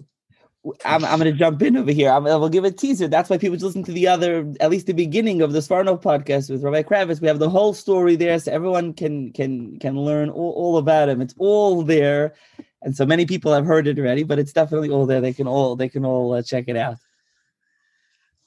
I'm, 0.86 1.04
I'm 1.06 1.20
going 1.20 1.32
to 1.32 1.38
jump 1.38 1.62
in 1.62 1.78
over 1.78 1.92
here. 1.92 2.10
I'm, 2.10 2.26
I 2.28 2.36
will 2.36 2.50
give 2.50 2.64
a 2.64 2.72
teaser. 2.72 3.08
That's 3.08 3.30
why 3.30 3.38
people 3.38 3.58
listen 3.58 3.84
to 3.84 3.92
the 3.92 4.08
other, 4.08 4.54
at 4.60 4.70
least 4.70 4.88
the 4.88 4.94
beginning 4.94 5.42
of 5.42 5.54
the 5.54 5.60
Sforno 5.60 6.02
podcast 6.02 6.50
with 6.50 6.64
Rabbi 6.64 6.84
Kravitz. 6.84 7.22
We 7.22 7.28
have 7.28 7.40
the 7.40 7.50
whole 7.50 7.74
story 7.74 8.16
there, 8.16 8.40
so 8.40 8.52
everyone 8.52 8.94
can 8.94 9.32
can 9.34 9.78
can 9.80 10.00
learn 10.00 10.30
all, 10.30 10.52
all 10.54 10.78
about 10.78 11.10
him. 11.10 11.22
It's 11.22 11.36
all 11.38 11.84
there, 11.84 12.34
and 12.82 12.96
so 12.96 13.06
many 13.06 13.26
people 13.26 13.54
have 13.54 13.66
heard 13.66 13.88
it 13.88 14.00
already. 14.00 14.24
But 14.24 14.40
it's 14.40 14.54
definitely 14.54 14.90
all 14.90 15.06
there. 15.06 15.22
They 15.22 15.34
can 15.34 15.48
all 15.48 15.76
they 15.76 15.90
can 15.90 16.06
all 16.06 16.34
uh, 16.34 16.42
check 16.42 16.66
it 16.68 16.78
out. 16.78 16.98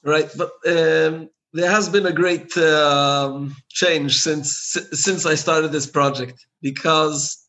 Right, 0.03 0.29
but 0.35 0.51
um, 0.67 1.29
there 1.53 1.69
has 1.69 1.89
been 1.89 2.05
a 2.05 2.13
great 2.13 2.55
um, 2.57 3.55
change 3.69 4.17
since 4.17 4.77
since 4.91 5.25
I 5.25 5.35
started 5.35 5.71
this 5.71 5.87
project 5.87 6.45
because 6.61 7.45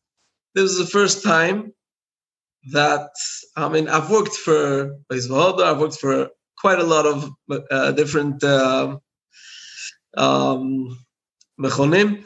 this 0.54 0.70
is 0.70 0.78
the 0.78 0.86
first 0.86 1.22
time 1.22 1.72
that 2.70 3.10
I 3.56 3.68
mean 3.68 3.88
I've 3.88 4.10
worked 4.10 4.34
for 4.34 4.96
Beis 5.10 5.30
I've 5.30 5.78
worked 5.80 5.98
for 5.98 6.28
quite 6.56 6.78
a 6.78 6.84
lot 6.84 7.06
of 7.06 7.30
uh, 7.70 7.92
different 7.92 8.42
uh, 8.44 8.98
um, 10.16 10.96
mechonim, 11.60 12.24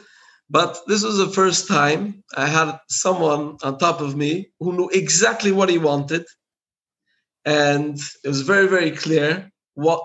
but 0.49 0.77
this 0.87 1.03
was 1.03 1.17
the 1.17 1.29
first 1.29 1.67
time 1.67 2.23
I 2.35 2.45
had 2.45 2.79
someone 2.87 3.57
on 3.63 3.79
top 3.79 3.99
of 3.99 4.15
me 4.15 4.51
who 4.59 4.73
knew 4.73 4.89
exactly 4.89 5.51
what 5.51 5.69
he 5.69 5.79
wanted, 5.79 6.25
and 7.45 7.97
it 8.23 8.27
was 8.27 8.41
very 8.41 8.67
very 8.67 8.91
clear 8.91 9.51
what 9.73 10.03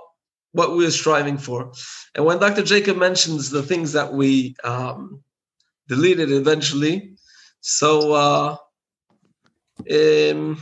what 0.53 0.71
we 0.71 0.85
were 0.85 0.91
striving 0.91 1.39
for. 1.39 1.73
And 2.15 2.25
when 2.25 2.39
Dr. 2.39 2.63
Jacob 2.63 2.97
mentions 2.99 3.51
the 3.51 3.63
things 3.63 3.93
that 3.93 4.13
we 4.13 4.55
um, 4.65 5.23
deleted 5.89 6.31
eventually, 6.31 7.17
so. 7.61 8.13
Uh, 8.13 8.57
um, 9.91 10.59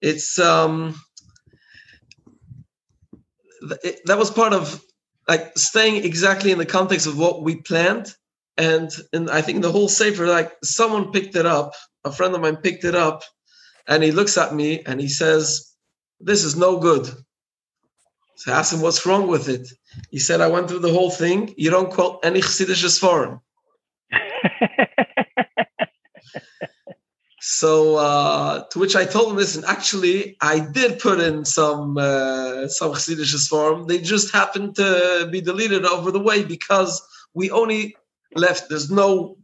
it's 0.00 0.38
um, 0.38 0.94
it, 3.82 4.00
that 4.04 4.18
was 4.18 4.30
part 4.30 4.52
of 4.52 4.82
like 5.26 5.56
staying 5.56 6.04
exactly 6.04 6.52
in 6.52 6.58
the 6.58 6.66
context 6.66 7.06
of 7.06 7.18
what 7.18 7.42
we 7.42 7.56
planned 7.62 8.14
and 8.58 8.90
and 9.12 9.30
I 9.30 9.40
think 9.40 9.62
the 9.62 9.72
whole 9.72 9.88
safer 9.88 10.26
like 10.26 10.52
someone 10.62 11.12
picked 11.12 11.36
it 11.36 11.46
up, 11.46 11.72
a 12.04 12.12
friend 12.12 12.34
of 12.34 12.40
mine 12.40 12.56
picked 12.56 12.84
it 12.84 12.96
up, 12.96 13.22
and 13.86 14.02
he 14.02 14.10
looks 14.10 14.36
at 14.36 14.54
me 14.54 14.82
and 14.84 15.00
he 15.00 15.08
says, 15.08 15.72
"This 16.20 16.44
is 16.44 16.56
no 16.56 16.78
good." 16.78 17.06
So 18.36 18.52
I 18.52 18.58
asked 18.58 18.72
him, 18.72 18.80
"What's 18.80 19.06
wrong 19.06 19.28
with 19.28 19.48
it?" 19.48 19.68
He 20.10 20.18
said, 20.18 20.40
"I 20.40 20.48
went 20.48 20.68
through 20.68 20.80
the 20.80 20.92
whole 20.92 21.10
thing. 21.10 21.54
You 21.56 21.70
don't 21.70 21.92
quote 21.92 22.20
any 22.24 22.40
Chassidish 22.40 22.98
foreign." 22.98 23.40
So 27.50 27.96
uh, 27.96 28.64
to 28.72 28.78
which 28.78 28.94
I 28.94 29.06
told 29.06 29.30
him, 29.30 29.36
listen, 29.36 29.64
actually, 29.66 30.36
I 30.42 30.60
did 30.60 30.98
put 30.98 31.18
in 31.18 31.46
some 31.46 31.96
uh, 31.96 32.68
some 32.68 32.92
Chassidish 32.92 33.48
form. 33.48 33.86
They 33.86 34.00
just 34.00 34.34
happened 34.34 34.76
to 34.76 35.26
be 35.32 35.40
deleted 35.40 35.86
over 35.86 36.10
the 36.10 36.20
way 36.20 36.44
because 36.44 37.00
we 37.32 37.50
only 37.50 37.96
left. 38.34 38.68
There's 38.68 38.90
no 38.90 39.38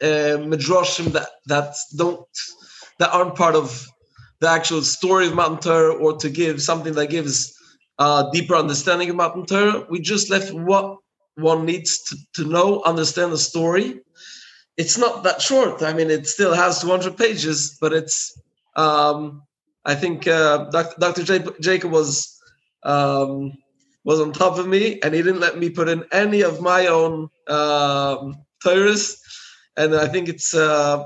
uh, 0.00 0.40
midrashim 0.50 1.12
that 1.12 1.28
that 1.48 1.74
don't 1.98 2.24
that 2.98 3.12
aren't 3.12 3.34
part 3.34 3.54
of 3.54 3.86
the 4.40 4.48
actual 4.48 4.80
story 4.80 5.26
of 5.26 5.34
Matan 5.34 5.58
Torah 5.58 5.92
or 5.92 6.16
to 6.16 6.30
give 6.30 6.62
something 6.62 6.94
that 6.94 7.10
gives 7.10 7.54
uh, 7.98 8.30
deeper 8.30 8.56
understanding 8.56 9.10
of 9.10 9.16
Matan 9.16 9.44
Torah. 9.44 9.84
We 9.90 10.00
just 10.00 10.30
left 10.30 10.50
what 10.50 10.96
one 11.34 11.66
needs 11.66 12.02
to, 12.04 12.16
to 12.36 12.48
know, 12.48 12.82
understand 12.84 13.32
the 13.32 13.38
story, 13.38 14.00
it's 14.80 14.96
not 14.96 15.24
that 15.24 15.42
short. 15.42 15.82
I 15.82 15.92
mean, 15.92 16.10
it 16.10 16.26
still 16.26 16.54
has 16.54 16.80
200 16.80 17.16
pages, 17.16 17.76
but 17.80 17.92
it's. 17.92 18.16
Um, 18.76 19.42
I 19.84 19.94
think 19.94 20.26
uh, 20.26 20.70
Dr. 20.70 21.22
Jacob 21.60 21.90
was 21.90 22.38
um, 22.82 23.52
was 24.04 24.20
on 24.20 24.32
top 24.32 24.58
of 24.58 24.66
me, 24.66 25.00
and 25.02 25.14
he 25.14 25.22
didn't 25.22 25.40
let 25.40 25.58
me 25.58 25.68
put 25.68 25.88
in 25.88 26.04
any 26.12 26.40
of 26.42 26.60
my 26.60 26.86
own 26.86 27.28
um, 27.48 28.36
And 29.76 29.94
I 30.04 30.08
think 30.08 30.28
it's 30.28 30.54
uh, 30.54 31.04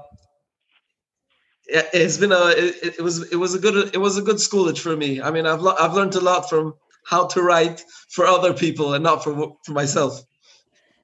it's 1.66 2.18
been 2.18 2.32
a 2.32 2.46
it, 2.48 2.98
it, 2.98 3.02
was 3.02 3.16
it 3.32 3.36
was 3.36 3.54
a 3.54 3.58
good 3.58 3.94
it 3.94 4.00
was 4.06 4.16
a 4.18 4.22
good 4.22 4.40
schoolage 4.40 4.80
for 4.80 4.96
me. 4.96 5.20
I 5.20 5.30
mean, 5.30 5.46
I've 5.46 5.62
lo- 5.62 5.76
I've 5.80 5.94
learned 5.94 6.14
a 6.14 6.20
lot 6.20 6.48
from 6.48 6.74
how 7.06 7.26
to 7.28 7.42
write 7.42 7.82
for 8.10 8.24
other 8.26 8.52
people 8.54 8.94
and 8.94 9.02
not 9.02 9.24
for 9.24 9.56
for 9.64 9.72
myself. 9.72 10.22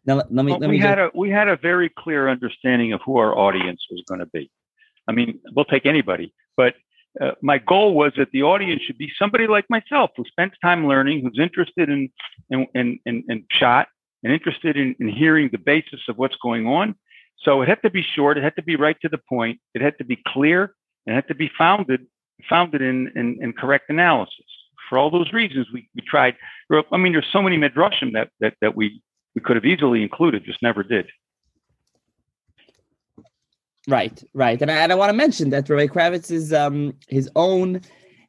Now, 0.06 0.16
let, 0.16 0.30
me. 0.30 0.52
Well, 0.52 0.60
let 0.60 0.70
me 0.70 0.76
we 0.76 0.78
had 0.78 0.98
a 0.98 1.10
we 1.14 1.30
had 1.30 1.48
a 1.48 1.56
very 1.56 1.90
clear 1.90 2.28
understanding 2.28 2.92
of 2.92 3.00
who 3.04 3.18
our 3.18 3.36
audience 3.36 3.80
was 3.90 4.02
going 4.08 4.20
to 4.20 4.26
be. 4.26 4.50
I 5.08 5.12
mean, 5.12 5.40
we'll 5.54 5.64
take 5.64 5.86
anybody, 5.86 6.32
but 6.56 6.74
uh, 7.20 7.32
my 7.42 7.58
goal 7.58 7.94
was 7.94 8.12
that 8.16 8.30
the 8.32 8.42
audience 8.42 8.82
should 8.82 8.98
be 8.98 9.10
somebody 9.18 9.46
like 9.46 9.68
myself 9.68 10.10
who 10.16 10.24
spends 10.26 10.54
time 10.62 10.86
learning, 10.86 11.22
who's 11.22 11.38
interested 11.38 11.88
in 11.88 12.10
in 12.50 12.66
in, 12.74 12.98
in, 13.04 13.24
in 13.28 13.44
shot 13.50 13.88
and 14.22 14.32
interested 14.32 14.76
in, 14.76 14.94
in 15.00 15.08
hearing 15.08 15.48
the 15.50 15.58
basis 15.58 16.00
of 16.08 16.18
what's 16.18 16.36
going 16.42 16.66
on. 16.66 16.94
So 17.42 17.62
it 17.62 17.68
had 17.68 17.82
to 17.82 17.90
be 17.90 18.02
short. 18.02 18.36
It 18.36 18.44
had 18.44 18.56
to 18.56 18.62
be 18.62 18.76
right 18.76 18.96
to 19.00 19.08
the 19.08 19.20
point. 19.28 19.60
It 19.74 19.80
had 19.80 19.96
to 19.98 20.04
be 20.04 20.18
clear. 20.28 20.74
And 21.06 21.14
it 21.14 21.16
had 21.16 21.28
to 21.28 21.34
be 21.34 21.50
founded 21.56 22.06
founded 22.48 22.80
in, 22.82 23.10
in, 23.16 23.38
in 23.42 23.52
correct 23.52 23.90
analysis. 23.90 24.44
For 24.88 24.98
all 24.98 25.10
those 25.10 25.32
reasons, 25.32 25.66
we, 25.72 25.88
we 25.94 26.02
tried. 26.02 26.36
I 26.92 26.96
mean, 26.96 27.12
there's 27.12 27.28
so 27.32 27.42
many 27.42 27.56
midrashim 27.56 28.12
that, 28.12 28.30
that 28.40 28.54
that 28.60 28.76
we 28.76 29.02
we 29.34 29.40
could 29.40 29.56
have 29.56 29.64
easily 29.64 30.02
included, 30.02 30.44
just 30.44 30.62
never 30.62 30.82
did. 30.82 31.06
Right, 33.88 34.22
right, 34.34 34.60
and 34.60 34.70
I, 34.70 34.76
and 34.76 34.92
I 34.92 34.94
want 34.94 35.10
to 35.10 35.16
mention 35.16 35.50
that 35.50 35.68
Rabbi 35.68 35.86
Kravitz 35.86 36.30
is 36.30 36.52
um, 36.52 36.94
his 37.08 37.30
own 37.34 37.80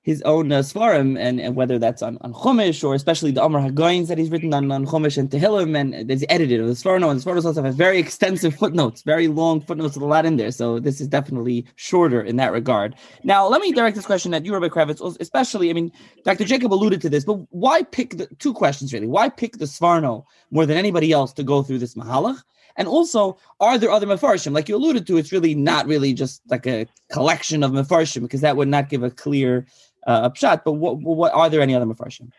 his 0.04 0.22
own 0.24 0.52
uh, 0.52 0.60
svarim, 0.60 1.20
and, 1.20 1.40
and 1.40 1.56
whether 1.56 1.78
that's 1.78 2.02
on, 2.02 2.18
on 2.22 2.34
Chumash 2.34 2.84
or 2.84 2.96
especially 2.96 3.32
the 3.32 3.44
Amar 3.44 3.62
Hagoyins 3.62 4.08
that 4.08 4.18
he's 4.18 4.32
written 4.32 4.54
on, 4.54 4.72
on 4.72 4.86
Chumash 4.86 5.18
and 5.18 5.30
Tehillim, 5.30 5.78
and 5.80 6.10
there's 6.10 6.24
edited 6.28 6.60
of 6.60 6.68
the 6.68 6.74
Sforno, 6.74 7.12
and 7.12 7.20
the 7.20 7.24
Sfornos 7.24 7.46
also 7.46 7.62
have 7.62 7.76
very 7.76 8.00
extensive 8.00 8.56
footnotes, 8.56 9.04
very 9.04 9.28
long 9.28 9.62
footnotes 9.62 9.96
with 9.96 10.04
a 10.04 10.08
lot 10.08 10.26
in 10.26 10.38
there. 10.38 10.52
So 10.52 10.80
this 10.80 11.02
is 11.02 11.08
definitely 11.08 11.68
shorter 11.76 12.22
in 12.22 12.38
that 12.38 12.52
regard. 12.52 12.96
Now, 13.24 13.48
let 13.48 13.62
me 13.62 13.72
direct 13.72 13.96
this 13.96 14.06
question 14.06 14.34
at 14.34 14.44
you, 14.44 14.54
Rabbi 14.54 14.70
Kravitz, 14.70 15.18
especially, 15.20 15.70
I 15.70 15.74
mean, 15.74 15.92
Dr. 16.26 16.46
Jacob 16.46 16.74
alluded 16.74 17.02
to 17.02 17.10
this, 17.10 17.24
but 17.24 17.36
why 17.52 17.84
pick 17.84 18.18
the 18.18 18.28
two 18.40 18.54
questions 18.54 18.94
really? 18.94 19.08
Why 19.08 19.30
pick 19.30 19.58
the 19.58 19.66
Sforno 19.66 20.26
more 20.50 20.66
than 20.66 20.78
anybody 20.78 21.12
else 21.12 21.32
to 21.34 21.44
go 21.44 21.62
through 21.62 21.80
this 21.80 21.94
Mahalach? 21.94 22.42
And 22.78 22.88
also, 22.88 23.38
are 23.60 23.78
there 23.78 23.92
other 23.92 24.08
mefarshim? 24.08 24.54
Like 24.54 24.70
you 24.70 24.76
alluded 24.76 25.06
to, 25.08 25.18
it's 25.18 25.32
really 25.32 25.56
not 25.56 25.88
really 25.88 26.14
just 26.14 26.42
like 26.50 26.66
a 26.66 26.88
collection 27.12 27.64
of 27.64 27.72
mefarshim 27.72 28.22
because 28.22 28.42
that 28.42 28.58
would 28.58 28.68
not 28.68 28.90
give 28.90 29.04
a 29.04 29.12
clear 29.12 29.68
uh, 30.08 30.30
pshat. 30.30 30.62
But 30.66 30.74
what, 30.74 31.00
what 31.00 31.34
are 31.34 31.50
there 31.50 31.62
any 31.62 31.76
other 31.76 31.86
mefarshim? 31.86 32.32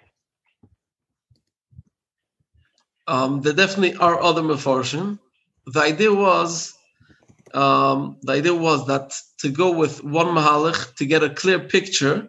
Um, 3.07 3.40
there 3.42 3.52
definitely 3.52 3.97
are 3.97 4.21
other 4.23 4.42
mefarshim. 4.42 5.19
The 5.66 5.81
idea 5.81 6.12
was, 6.12 6.73
um, 7.54 8.16
the 8.23 8.33
idea 8.33 8.54
was 8.54 8.87
that 8.87 9.14
to 9.38 9.50
go 9.50 9.71
with 9.71 10.02
one 10.04 10.26
mahalich 10.26 10.95
to 10.97 11.07
get 11.07 11.23
a 11.23 11.31
clear 11.31 11.59
picture, 11.59 12.28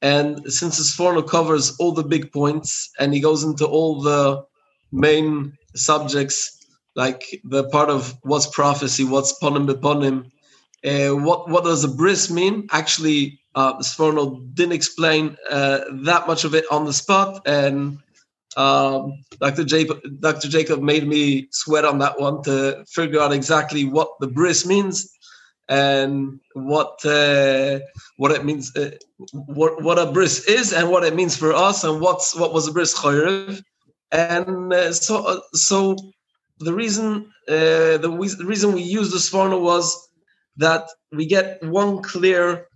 and 0.00 0.52
since 0.52 0.78
this 0.78 0.96
Sforno 0.96 1.26
covers 1.26 1.76
all 1.78 1.92
the 1.92 2.02
big 2.02 2.32
points 2.32 2.90
and 2.98 3.14
he 3.14 3.20
goes 3.20 3.44
into 3.44 3.64
all 3.66 4.00
the 4.02 4.44
main 4.90 5.56
subjects 5.76 6.58
like 6.94 7.40
the 7.44 7.64
part 7.68 7.88
of 7.88 8.18
what's 8.22 8.46
prophecy, 8.46 9.04
what's 9.04 9.38
ponim 9.40 9.66
beponim, 9.70 10.30
uh, 10.84 11.14
what 11.16 11.48
what 11.48 11.64
does 11.64 11.84
a 11.84 11.88
bris 11.88 12.30
mean? 12.30 12.66
Actually, 12.72 13.40
uh, 13.54 13.78
Sforno 13.78 14.54
didn't 14.54 14.72
explain 14.72 15.36
uh, 15.50 15.80
that 16.04 16.26
much 16.26 16.44
of 16.44 16.54
it 16.54 16.64
on 16.70 16.84
the 16.84 16.92
spot, 16.92 17.42
and 17.46 17.98
um, 18.56 19.18
Dr. 19.40 19.64
Jacob, 19.64 20.00
Dr. 20.20 20.48
Jacob 20.48 20.82
made 20.82 21.06
me 21.06 21.48
sweat 21.50 21.84
on 21.84 21.98
that 21.98 22.20
one 22.20 22.42
to 22.44 22.84
figure 22.88 23.20
out 23.20 23.32
exactly 23.32 23.84
what 23.84 24.08
the 24.20 24.26
bris 24.26 24.66
means 24.66 25.10
and 25.68 26.40
what 26.54 27.04
uh, 27.04 27.80
what 28.16 28.32
it 28.32 28.44
means, 28.44 28.74
uh, 28.76 28.90
what 29.32 29.82
what 29.82 29.98
a 29.98 30.10
bris 30.12 30.46
is, 30.46 30.72
and 30.72 30.90
what 30.90 31.04
it 31.04 31.14
means 31.14 31.36
for 31.36 31.52
us, 31.52 31.84
and 31.84 32.00
what's 32.00 32.34
what 32.34 32.52
was 32.52 32.68
a 32.68 32.72
bris 32.72 32.94
chayrev. 32.94 33.62
And 34.10 34.72
uh, 34.72 34.92
so 34.92 35.26
uh, 35.26 35.40
so 35.54 35.96
the 36.58 36.74
reason 36.74 37.32
uh, 37.48 37.98
the, 37.98 38.10
we, 38.10 38.28
the 38.28 38.44
reason 38.44 38.72
we 38.72 38.82
used 38.82 39.12
the 39.12 39.18
Sforno 39.18 39.60
was 39.60 40.08
that 40.56 40.88
we 41.10 41.26
get 41.26 41.62
one 41.62 42.02
clear 42.02 42.66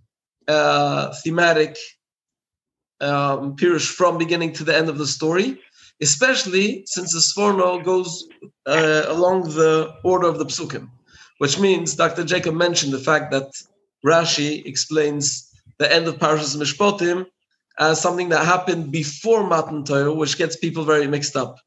uh, 0.47 1.13
thematic 1.23 1.77
um, 3.01 3.55
pirush 3.55 3.87
from 3.87 4.17
beginning 4.17 4.53
to 4.53 4.63
the 4.63 4.75
end 4.75 4.89
of 4.89 4.97
the 4.97 5.07
story, 5.07 5.59
especially 6.01 6.83
since 6.85 7.13
the 7.13 7.19
Sforno 7.19 7.83
goes 7.83 8.27
uh, 8.65 9.03
along 9.07 9.43
the 9.43 9.93
order 10.03 10.27
of 10.27 10.39
the 10.39 10.45
psukim, 10.45 10.89
which 11.39 11.59
means 11.59 11.95
Dr. 11.95 12.23
Jacob 12.23 12.55
mentioned 12.55 12.93
the 12.93 12.99
fact 12.99 13.31
that 13.31 13.49
Rashi 14.05 14.65
explains 14.65 15.51
the 15.77 15.91
end 15.91 16.07
of 16.07 16.17
Parashas 16.17 16.55
Mishpotim 16.55 17.25
as 17.79 18.01
something 18.01 18.29
that 18.29 18.45
happened 18.45 18.91
before 18.91 19.45
Matan 19.45 19.83
Torah, 19.83 20.13
which 20.13 20.37
gets 20.37 20.55
people 20.55 20.83
very 20.83 21.07
mixed 21.07 21.35
up. 21.35 21.57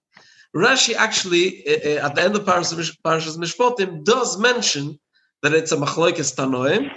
Rashi 0.54 0.94
actually, 0.94 1.64
uh, 1.66 2.06
at 2.06 2.16
the 2.16 2.22
end 2.22 2.34
of 2.34 2.44
Parashas, 2.44 3.38
Mishpotim, 3.38 4.04
does 4.04 4.38
mention 4.38 4.98
that 5.42 5.54
it's 5.54 5.70
a 5.70 5.76
machlokes 5.76 6.34
tanoim, 6.34 6.90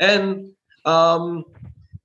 and 0.00 0.50
um, 0.86 1.44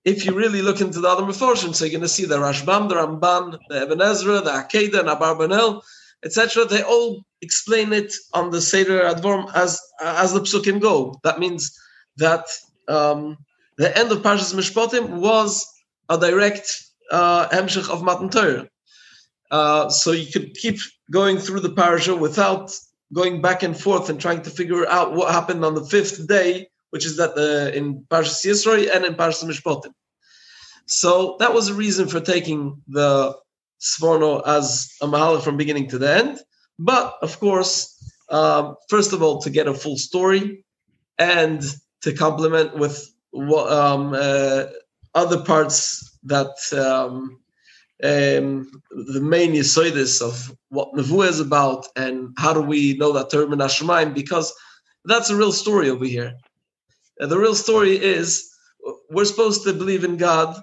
if 0.04 0.26
you 0.26 0.34
really 0.34 0.62
look 0.62 0.82
into 0.82 1.00
the 1.00 1.08
other 1.08 1.24
Meforshim, 1.24 1.74
so 1.74 1.86
you're 1.86 1.92
going 1.92 2.02
to 2.02 2.08
see 2.08 2.26
the 2.26 2.38
Rashbam, 2.38 2.90
the 2.90 2.96
Ramban, 2.96 3.60
the 3.70 3.84
Ibn 3.84 4.02
Ezra, 4.02 4.42
the 4.42 4.52
Akedah, 4.52 5.00
and 5.00 5.10
Abarbanel, 5.10 5.82
etc. 6.26 6.66
They 6.66 6.82
all 6.82 7.24
explain 7.42 7.94
it 7.94 8.14
on 8.34 8.50
the 8.50 8.62
Seder 8.62 9.02
Advorm 9.02 9.52
as 9.56 9.80
as 10.02 10.34
the 10.34 10.42
psukim 10.42 10.82
go. 10.82 11.20
That 11.24 11.40
means 11.40 11.78
that 12.18 12.48
um, 12.88 13.38
the 13.78 13.96
end 13.98 14.12
of 14.12 14.20
Parshas 14.20 14.54
Mishpatim 14.54 15.20
was 15.20 15.66
a 16.10 16.18
direct 16.18 16.84
uh, 17.12 17.48
of 17.90 18.04
Matan 18.04 18.30
Torah. 18.30 18.68
Uh, 19.50 19.90
so 19.90 20.12
you 20.12 20.32
could 20.32 20.54
keep 20.56 20.80
going 21.12 21.38
through 21.38 21.60
the 21.60 21.72
parasha 21.74 22.16
without 22.16 22.74
going 23.14 23.42
back 23.42 23.64
and 23.64 23.78
forth 23.78 24.10
and 24.10 24.20
trying 24.20 24.42
to 24.42 24.50
figure 24.50 24.88
out 24.88 25.14
what 25.14 25.34
happened 25.34 25.66
on 25.66 25.76
the 25.76 25.84
fifth 25.84 26.26
day, 26.28 26.70
which 26.92 27.06
is 27.06 27.18
that 27.18 27.36
the 27.36 27.76
in 27.76 28.04
Parshas 28.10 28.46
Yisroi 28.46 28.94
and 28.96 29.04
in 29.06 29.16
Parshas 29.16 29.44
Mishpatim. 29.44 29.92
So 30.86 31.38
that 31.40 31.54
was 31.54 31.70
a 31.70 31.74
reason 31.74 32.08
for 32.08 32.20
taking 32.20 32.82
the 32.88 33.36
Sforno 33.82 34.42
as 34.46 34.94
a 35.02 35.08
mahala 35.08 35.42
from 35.42 35.58
beginning 35.58 35.88
to 35.90 35.98
the 35.98 36.12
end. 36.12 36.40
But 36.78 37.18
of 37.22 37.40
course, 37.40 37.98
um, 38.30 38.76
first 38.90 39.14
of 39.14 39.22
all, 39.22 39.42
to 39.42 39.50
get 39.50 39.68
a 39.68 39.74
full 39.74 39.98
story 39.98 40.64
and 41.18 41.62
to 42.02 42.14
complement 42.14 42.78
with 42.78 43.12
what, 43.32 43.72
um, 43.72 44.14
uh, 44.14 44.66
other 45.14 45.42
parts 45.44 46.18
that 46.24 46.56
um, 46.74 47.40
um, 48.04 48.82
the 48.92 49.22
main 49.22 49.54
yisoidis 49.54 50.22
of 50.22 50.56
what 50.70 50.94
Nevu 50.94 51.28
is 51.28 51.40
about 51.40 51.88
and 51.96 52.34
how 52.38 52.54
do 52.54 52.62
we 52.62 52.98
know 52.98 53.12
that 53.14 53.30
term 53.30 53.54
in 53.54 53.60
Hashemayim, 53.60 54.14
because 54.14 54.54
that's 55.06 55.30
a 55.30 55.36
real 55.36 55.52
story 55.52 55.90
over 55.90 56.06
here. 56.06 56.34
The 57.22 57.38
real 57.38 57.54
story 57.54 57.96
is 58.04 58.50
we're 59.12 59.26
supposed 59.26 59.64
to 59.64 59.74
believe 59.74 60.04
in 60.04 60.18
God, 60.18 60.58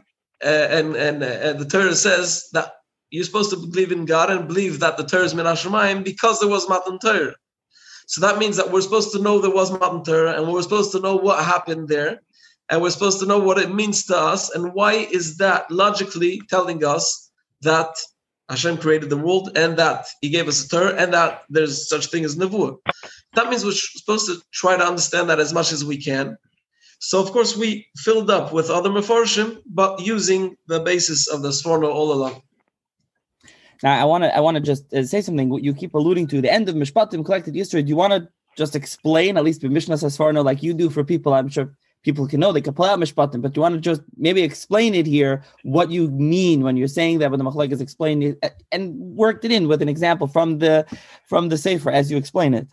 uh, 0.45 0.49
and, 0.49 0.97
and, 0.97 1.23
and 1.23 1.59
the 1.59 1.65
Torah 1.65 1.95
says 1.95 2.49
that 2.53 2.73
you're 3.11 3.25
supposed 3.25 3.51
to 3.51 3.57
believe 3.57 3.93
in 3.93 4.07
God 4.07 4.29
and 4.29 4.49
believe 4.49 4.81
that 4.81 4.97
the 4.97 5.05
Torah 5.05 5.25
is 5.25 5.37
min 5.37 5.47
Hashemayim 5.47 6.03
because 6.03 6.41
there 6.41 6.49
was 6.49 6.69
Matan 6.69 6.99
Torah. 6.99 7.37
So 8.09 8.21
that 8.23 8.39
means 8.39 8.57
that 8.57 8.73
we're 8.73 8.81
supposed 8.81 9.13
to 9.13 9.23
know 9.23 9.39
there 9.39 9.53
was 9.53 9.71
Matan 9.71 10.03
Torah, 10.03 10.37
and 10.37 10.53
we're 10.53 10.63
supposed 10.63 10.91
to 10.93 11.01
know 11.01 11.15
what 11.15 11.45
happened 11.45 11.87
there, 11.87 12.23
and 12.69 12.83
we're 12.83 12.91
supposed 12.91 13.21
to 13.21 13.27
know 13.27 13.39
what 13.39 13.59
it 13.59 13.73
means 13.73 14.05
to 14.07 14.17
us, 14.17 14.51
and 14.51 14.75
why 14.75 14.95
is 14.95 15.37
that 15.37 15.71
logically 15.71 16.43
telling 16.51 16.85
us 16.85 17.31
that 17.63 17.95
Hashem 18.49 18.79
created 18.79 19.11
the 19.11 19.17
world 19.17 19.57
and 19.57 19.77
that 19.77 20.07
He 20.21 20.31
gave 20.31 20.49
us 20.49 20.65
a 20.65 20.69
Torah 20.69 20.95
and 20.97 21.13
that 21.13 21.43
there's 21.51 21.89
such 21.89 22.07
thing 22.07 22.25
as 22.25 22.37
Nevuah. 22.37 22.79
That 23.39 23.51
means 23.51 23.65
we're 23.65 23.71
supposed 23.71 24.27
to 24.27 24.43
try 24.53 24.77
to 24.77 24.85
understand 24.85 25.31
that 25.31 25.39
as 25.39 25.55
much 25.55 25.71
as 25.71 25.85
we 25.85 25.97
can. 25.97 26.37
So 26.99 27.23
of 27.23 27.31
course 27.31 27.57
we 27.57 27.87
filled 27.97 28.31
up 28.31 28.53
with 28.53 28.69
other 28.69 28.91
Mefarshim, 28.91 29.59
but 29.65 30.05
using 30.05 30.57
the 30.67 30.81
basis 30.81 31.29
of 31.29 31.43
the 31.43 31.51
Sforno 31.51 31.89
all 31.89 32.11
along. 32.13 32.43
Now 33.85 33.95
I 34.03 34.05
want 34.05 34.25
to 34.25 34.37
I 34.37 34.41
want 34.41 34.57
to 34.57 34.61
just 34.61 34.93
uh, 34.93 35.05
say 35.05 35.21
something. 35.21 35.47
You 35.63 35.73
keep 35.73 35.95
alluding 35.95 36.27
to 36.33 36.41
the 36.41 36.53
end 36.53 36.69
of 36.69 36.75
Mishpatim 36.75 37.25
collected 37.25 37.55
history. 37.55 37.81
Do 37.85 37.91
you 37.91 38.01
want 38.05 38.13
to 38.13 38.29
just 38.57 38.75
explain 38.75 39.37
at 39.37 39.45
least 39.45 39.63
Mishnah 39.63 39.95
Sasfarno 39.95 40.45
like 40.45 40.61
you 40.65 40.75
do 40.75 40.91
for 40.91 41.05
people? 41.05 41.33
I'm 41.33 41.49
sure 41.49 41.73
people 42.03 42.27
can 42.27 42.41
know 42.41 42.51
they 42.51 42.61
can 42.61 42.75
pull 42.75 42.87
out 42.87 42.99
mishpatim, 42.99 43.41
but 43.41 43.53
do 43.53 43.59
you 43.59 43.63
want 43.63 43.77
to 43.77 43.81
just 43.81 44.03
maybe 44.17 44.43
explain 44.43 44.95
it 44.95 45.07
here 45.07 45.43
what 45.63 45.91
you 45.91 46.11
mean 46.11 46.63
when 46.63 46.77
you're 46.77 46.89
saying 46.89 47.19
that 47.21 47.31
when 47.31 47.39
the 47.39 47.45
machlek 47.45 47.71
is 47.71 47.81
explaining 47.81 48.37
it 48.43 48.63
and 48.73 48.97
worked 48.99 49.45
it 49.45 49.53
in 49.53 49.69
with 49.69 49.81
an 49.83 49.89
example 49.89 50.27
from 50.27 50.59
the 50.59 50.85
from 51.27 51.49
the 51.49 51.59
sefer 51.59 51.91
as 51.91 52.11
you 52.11 52.17
explain 52.17 52.53
it. 52.55 52.67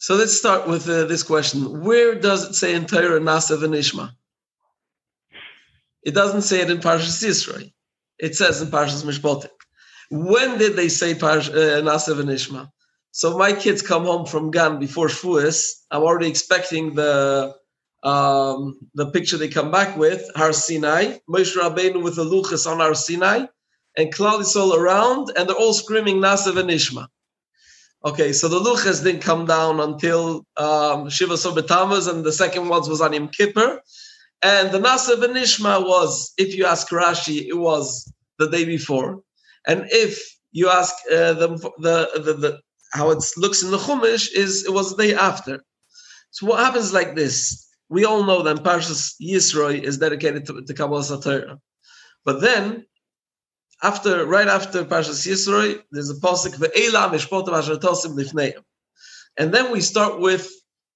So 0.00 0.14
let's 0.14 0.34
start 0.34 0.66
with 0.66 0.88
uh, 0.88 1.04
this 1.04 1.22
question: 1.22 1.84
Where 1.84 2.14
does 2.14 2.48
it 2.48 2.54
say 2.54 2.74
in 2.74 2.86
Torah 2.86 3.20
Nasav 3.20 3.62
and 3.62 3.74
It 6.02 6.14
doesn't 6.14 6.40
say 6.40 6.62
it 6.62 6.70
in 6.70 6.78
Parshas 6.78 7.22
Yisro. 7.22 7.70
It 8.18 8.34
says 8.34 8.62
in 8.62 8.68
Parshas 8.68 9.04
Mishpatim. 9.04 9.50
When 10.10 10.56
did 10.56 10.74
they 10.74 10.88
say 10.88 11.14
Parsh, 11.14 11.50
uh, 11.50 11.82
Nasav 11.82 12.18
and 12.18 12.68
So 13.12 13.36
my 13.36 13.52
kids 13.52 13.82
come 13.82 14.04
home 14.04 14.24
from 14.24 14.50
Gan 14.50 14.78
before 14.78 15.08
Shavuos. 15.08 15.82
I'm 15.90 16.02
already 16.02 16.28
expecting 16.30 16.94
the 16.94 17.54
um, 18.02 18.78
the 18.94 19.10
picture 19.10 19.36
they 19.36 19.48
come 19.48 19.70
back 19.70 19.98
with 19.98 20.22
Har 20.34 20.54
Sinai, 20.54 21.18
Moshe 21.28 21.54
Rabbeinu 21.54 22.02
with 22.02 22.16
the 22.16 22.24
luchas 22.24 22.66
on 22.66 22.78
Har 22.78 22.94
Sinai, 22.94 23.44
and 23.98 24.14
Klal 24.14 24.56
all 24.56 24.74
around, 24.74 25.30
and 25.36 25.46
they're 25.46 25.56
all 25.56 25.74
screaming 25.74 26.22
Nasav 26.22 26.56
and 26.56 26.70
Ishma. 26.70 27.06
Okay, 28.02 28.32
so 28.32 28.48
the 28.48 28.58
luchas 28.58 29.04
didn't 29.04 29.20
come 29.20 29.44
down 29.44 29.78
until 29.78 30.46
um, 30.56 31.10
Shiva 31.10 31.34
Sobetamas, 31.34 32.08
and 32.08 32.24
the 32.24 32.32
second 32.32 32.68
ones 32.68 32.88
was 32.88 33.02
on 33.02 33.12
Yom 33.12 33.28
Kippur. 33.28 33.80
And 34.42 34.70
the 34.72 34.78
Nasav 34.78 35.22
and 35.22 35.36
Ishma 35.36 35.86
was, 35.86 36.32
if 36.38 36.56
you 36.56 36.64
ask 36.64 36.88
Rashi, 36.88 37.46
it 37.46 37.58
was 37.58 38.10
the 38.38 38.48
day 38.48 38.64
before. 38.64 39.20
And 39.66 39.84
if 39.90 40.18
you 40.52 40.70
ask 40.70 40.94
uh, 41.12 41.34
the, 41.34 41.48
the, 41.78 42.20
the, 42.24 42.32
the, 42.34 42.60
how 42.94 43.10
it 43.10 43.22
looks 43.36 43.62
in 43.62 43.70
the 43.70 43.76
Chumash 43.76 44.32
is 44.32 44.64
it 44.64 44.72
was 44.72 44.96
the 44.96 45.02
day 45.02 45.14
after. 45.14 45.62
So 46.30 46.46
what 46.46 46.60
happens 46.60 46.94
like 46.94 47.14
this? 47.14 47.68
We 47.90 48.06
all 48.06 48.24
know 48.24 48.42
that 48.42 48.64
Parshas 48.64 49.14
Yisroi 49.20 49.82
is 49.82 49.98
dedicated 49.98 50.46
to, 50.46 50.62
to 50.62 50.74
Kabbalas 50.74 51.10
HaTorah. 51.14 51.58
But 52.24 52.40
then, 52.40 52.86
after 53.82 54.26
right 54.26 54.48
after 54.48 54.84
Parshas 54.84 55.26
Yisroi, 55.26 55.80
there's 55.90 56.10
a 56.10 56.14
pasuk 56.14 56.54
ve'ela 56.56 57.12
asher 57.12 57.76
tosim 57.76 58.14
lifneim, 58.16 58.62
and 59.36 59.52
then 59.52 59.70
we 59.72 59.80
start 59.80 60.20
with 60.20 60.50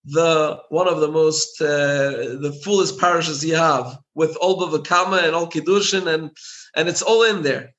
the 0.05 0.61
one 0.69 0.87
of 0.87 1.01
the 1.01 1.09
most 1.09 1.61
uh, 1.61 2.37
the 2.41 2.59
fullest 2.63 2.99
parishes 2.99 3.45
you 3.45 3.57
have 3.57 3.99
with 4.15 4.37
all 4.37 4.57
the 4.57 4.79
Bava 4.79 4.85
Kamma 4.85 5.25
and 5.25 5.35
all 5.35 5.49
Kiddushin 5.49 6.13
and 6.13 6.31
and 6.77 6.89
it's 6.89 7.03
all 7.03 7.23
in 7.23 7.43
there. 7.43 7.71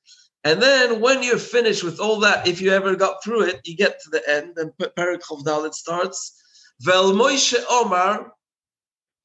And 0.42 0.62
then 0.62 1.00
when 1.00 1.22
you're 1.22 1.38
finished 1.38 1.82
with 1.82 1.98
all 1.98 2.20
that, 2.20 2.46
if 2.46 2.60
you 2.60 2.70
ever 2.70 2.94
got 2.94 3.22
through 3.22 3.42
it, 3.42 3.60
you 3.64 3.76
get 3.76 4.00
to 4.00 4.10
the 4.10 4.22
end, 4.28 4.56
and 4.58 4.70
Perik 4.96 5.22
Chovdal, 5.22 5.66
it 5.66 5.74
starts, 5.74 6.40
Vel 6.80 7.12
Moshe 7.12 7.56
Omar 7.68 8.32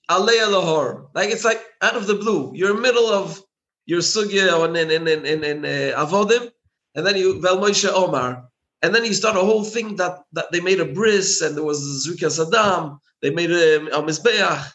Alei 0.10 0.40
Lahor. 0.48 1.10
Like 1.14 1.30
it's 1.30 1.46
like 1.46 1.64
out 1.82 1.96
of 1.96 2.08
the 2.08 2.16
blue. 2.16 2.52
You're 2.56 2.80
middle 2.80 3.08
of 3.08 3.42
your 3.86 4.02
sugya 4.02 4.68
in 4.68 4.76
in 4.92 5.08
in 5.08 5.26
in, 5.26 5.44
in 5.44 5.66
uh, 5.66 6.06
avodim, 6.06 6.52
and 6.96 7.06
then 7.06 7.16
you 7.16 7.42
Vel 7.42 7.58
Moshe 7.58 7.90
Omar, 7.90 8.48
and 8.82 8.94
then 8.94 9.06
you 9.06 9.14
start 9.14 9.36
a 9.38 9.42
whole 9.42 9.64
thing 9.64 9.96
that 9.98 10.24
that 10.34 10.52
they 10.52 10.62
made 10.62 10.80
a 10.80 10.86
bris 10.86 11.42
and 11.42 11.56
there 11.56 11.64
was 11.64 12.06
Zuka 12.06 12.30
Saddam. 12.30 13.00
They 13.22 13.30
made 13.30 13.52
a, 13.52 13.98
a 13.98 14.02
mizbeach. 14.04 14.74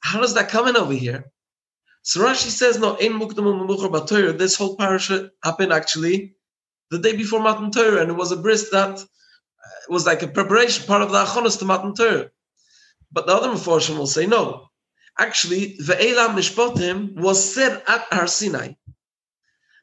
How 0.00 0.20
does 0.20 0.34
that 0.34 0.48
come 0.48 0.68
in 0.68 0.76
over 0.76 0.92
here? 0.92 1.30
So 2.02 2.20
Rashi 2.20 2.48
says, 2.48 2.78
no, 2.78 2.96
in 2.96 3.18
Mukdam 3.20 4.38
this 4.38 4.56
whole 4.56 4.76
parasha 4.76 5.30
happened 5.44 5.72
actually 5.72 6.36
the 6.90 6.98
day 6.98 7.14
before 7.16 7.40
Matan 7.40 7.70
Torah, 7.70 8.00
and 8.00 8.10
it 8.10 8.16
was 8.16 8.32
a 8.32 8.36
bris 8.36 8.70
that 8.70 8.98
uh, 8.98 9.04
was 9.90 10.06
like 10.06 10.22
a 10.22 10.28
preparation, 10.28 10.86
part 10.86 11.02
of 11.02 11.10
the 11.10 11.22
Achonis 11.22 11.58
to 11.58 11.64
Matan 11.64 11.94
Torah. 11.94 12.30
But 13.12 13.26
the 13.26 13.34
other 13.34 13.48
Mephoshim 13.48 13.98
will 13.98 14.06
say, 14.06 14.26
no, 14.26 14.67
actually, 15.18 15.76
Ve'ela 15.78 16.28
Mishpotim 16.28 17.14
was 17.14 17.54
said 17.54 17.82
at 17.86 18.06
Har 18.10 18.26
Sinai. 18.26 18.74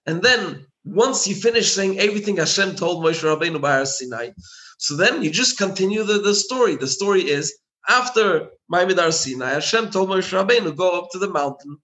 And 0.06 0.22
then 0.22 0.66
once 0.84 1.28
you 1.28 1.36
finish 1.36 1.72
saying 1.72 2.00
everything 2.00 2.38
Hashem 2.38 2.76
told 2.76 3.04
Moshe 3.04 3.24
Rabbeinu 3.24 3.60
by 3.62 3.78
Har 3.78 3.86
Sinai, 3.86 4.32
so 4.78 4.96
then 4.96 5.24
you 5.24 5.32
just 5.32 5.58
continue 5.58 6.04
the, 6.04 6.20
the 6.20 6.36
story. 6.36 6.76
The 6.76 6.88
story 6.88 7.22
is 7.22 7.58
after 7.88 8.50
Maamad 8.72 9.00
Har 9.00 9.12
Sinai, 9.12 9.54
Hashem 9.54 9.92
told 9.92 10.10
Moshe 10.10 10.32
Rabbeinu, 10.32 10.76
go 10.76 11.00
up 11.00 11.10
to 11.12 11.20
the 11.20 11.30
mountain 11.30 11.80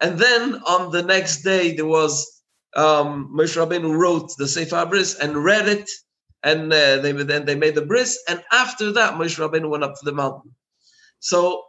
and 0.00 0.18
then 0.18 0.56
on 0.66 0.92
the 0.92 1.02
next 1.02 1.42
day, 1.42 1.74
there 1.74 1.86
was 1.86 2.42
um, 2.74 3.34
Moshe 3.34 3.56
Rabbeinu 3.56 3.96
wrote 3.96 4.30
the 4.36 4.46
Sefer 4.46 4.84
Bris 4.86 5.14
and 5.14 5.42
read 5.42 5.68
it, 5.68 5.88
and 6.42 6.72
uh, 6.72 6.98
they 6.98 7.12
then 7.12 7.46
they 7.46 7.54
made 7.54 7.74
the 7.74 7.84
bris. 7.84 8.22
And 8.28 8.42
after 8.52 8.92
that, 8.92 9.14
Moshe 9.14 9.38
Rabbeinu 9.38 9.70
went 9.70 9.84
up 9.84 9.94
to 9.94 10.04
the 10.04 10.12
mountain. 10.12 10.54
So 11.20 11.64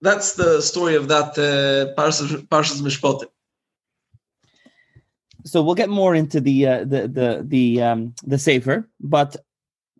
that's 0.00 0.34
the 0.34 0.60
story 0.60 0.94
of 0.94 1.08
that 1.08 1.38
uh, 1.38 1.94
Parshas, 2.00 2.46
Parshas 2.48 2.80
Mishpotim. 2.80 3.26
So 5.44 5.62
we'll 5.62 5.76
get 5.76 5.88
more 5.88 6.14
into 6.14 6.40
the 6.40 6.66
uh, 6.66 6.78
the 6.80 7.06
the 7.08 7.44
the 7.46 7.82
um, 7.82 8.14
the 8.24 8.38
Sefer, 8.38 8.88
but 9.00 9.36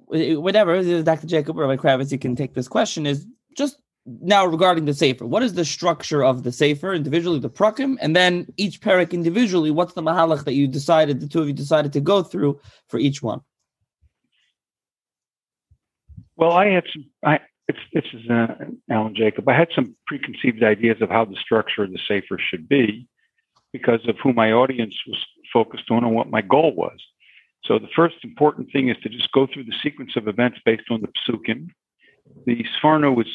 whatever, 0.06 1.02
Dr. 1.02 1.26
Jacob 1.26 1.56
or 1.56 1.66
Rabbi 1.66 1.80
Kravitz, 1.80 2.10
you 2.12 2.18
can 2.18 2.34
take 2.34 2.54
this 2.54 2.68
question. 2.68 3.06
Is 3.06 3.26
just 3.56 3.78
now 4.06 4.46
regarding 4.46 4.84
the 4.84 4.94
Sefer, 4.94 5.26
what 5.26 5.42
is 5.42 5.54
the 5.54 5.64
structure 5.64 6.24
of 6.24 6.42
the 6.42 6.52
Sefer 6.52 6.92
individually, 6.92 7.38
the 7.38 7.50
Prakim, 7.50 7.96
and 8.00 8.14
then 8.14 8.46
each 8.56 8.80
parak 8.80 9.12
individually, 9.12 9.70
what's 9.70 9.94
the 9.94 10.02
Mahalach 10.02 10.44
that 10.44 10.54
you 10.54 10.68
decided, 10.68 11.20
the 11.20 11.28
two 11.28 11.40
of 11.40 11.48
you 11.48 11.52
decided 11.52 11.92
to 11.92 12.00
go 12.00 12.22
through 12.22 12.60
for 12.88 12.98
each 12.98 13.22
one? 13.22 13.40
Well, 16.36 16.52
I 16.52 16.66
had 16.66 16.84
some, 16.92 17.06
I, 17.24 17.40
it's, 17.68 17.78
this 17.92 18.04
is 18.12 18.28
uh, 18.30 18.46
Alan 18.90 19.14
Jacob. 19.14 19.48
I 19.48 19.54
had 19.54 19.68
some 19.74 19.96
preconceived 20.06 20.62
ideas 20.62 20.98
of 21.00 21.10
how 21.10 21.24
the 21.24 21.36
structure 21.36 21.82
of 21.82 21.92
the 21.92 21.98
Sefer 22.06 22.38
should 22.38 22.68
be 22.68 23.08
because 23.72 24.00
of 24.08 24.16
who 24.22 24.32
my 24.32 24.52
audience 24.52 24.94
was 25.06 25.18
focused 25.52 25.90
on 25.90 26.04
and 26.04 26.14
what 26.14 26.30
my 26.30 26.42
goal 26.42 26.74
was. 26.74 26.98
So 27.64 27.78
the 27.78 27.88
first 27.96 28.16
important 28.22 28.70
thing 28.72 28.88
is 28.88 28.96
to 29.02 29.08
just 29.08 29.32
go 29.32 29.46
through 29.46 29.64
the 29.64 29.74
sequence 29.82 30.12
of 30.16 30.28
events 30.28 30.58
based 30.64 30.84
on 30.90 31.00
the 31.00 31.08
psukim. 31.08 31.68
The 32.46 32.64
Sforno 32.80 33.14
was 33.14 33.26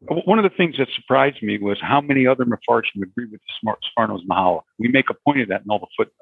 one 0.00 0.38
of 0.38 0.44
the 0.44 0.56
things 0.56 0.76
that 0.78 0.88
surprised 0.96 1.42
me 1.42 1.58
was 1.58 1.78
how 1.80 2.00
many 2.00 2.26
other 2.26 2.44
Mefarshim 2.44 3.02
agree 3.02 3.26
with 3.26 3.40
the 3.40 3.52
smart 3.60 3.78
Sforno's 3.84 4.24
Mahalach. 4.24 4.62
We 4.78 4.88
make 4.88 5.10
a 5.10 5.14
point 5.26 5.42
of 5.42 5.48
that 5.48 5.62
in 5.62 5.70
all 5.70 5.78
the 5.78 5.86
footnotes. 5.96 6.16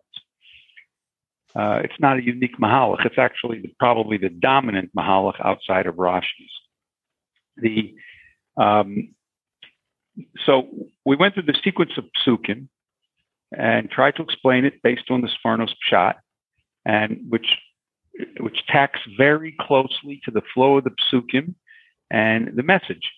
Uh, 1.55 1.81
it's 1.85 2.01
not 2.01 2.19
a 2.19 2.23
unique 2.23 2.59
Mahalach. 2.59 3.07
It's 3.07 3.19
actually 3.19 3.61
the, 3.61 3.73
probably 3.79 4.19
the 4.19 4.29
dominant 4.29 4.91
Mahalach 4.97 5.41
outside 5.45 5.87
of 5.87 5.95
Rashi's. 5.95 6.51
The 7.61 7.95
um, 8.57 9.15
so 10.47 10.69
we 11.05 11.17
went 11.17 11.35
through 11.35 11.45
the 11.45 11.59
sequence 11.63 11.93
of 11.97 12.05
psukim 12.27 12.69
and 13.57 13.91
tried 13.91 14.17
to 14.17 14.23
explain 14.23 14.65
it 14.65 14.83
based 14.83 15.11
on 15.11 15.21
the 15.21 15.29
Sforno's 15.29 15.75
pshat, 15.91 16.15
and 16.85 17.21
which 17.29 17.57
which 18.41 18.67
tacks 18.67 19.01
very 19.17 19.55
closely 19.61 20.21
to 20.25 20.31
the 20.31 20.43
flow 20.53 20.79
of 20.79 20.85
the 20.85 20.91
psukim 20.91 21.55
and 22.11 22.51
the 22.57 22.63
message. 22.63 23.13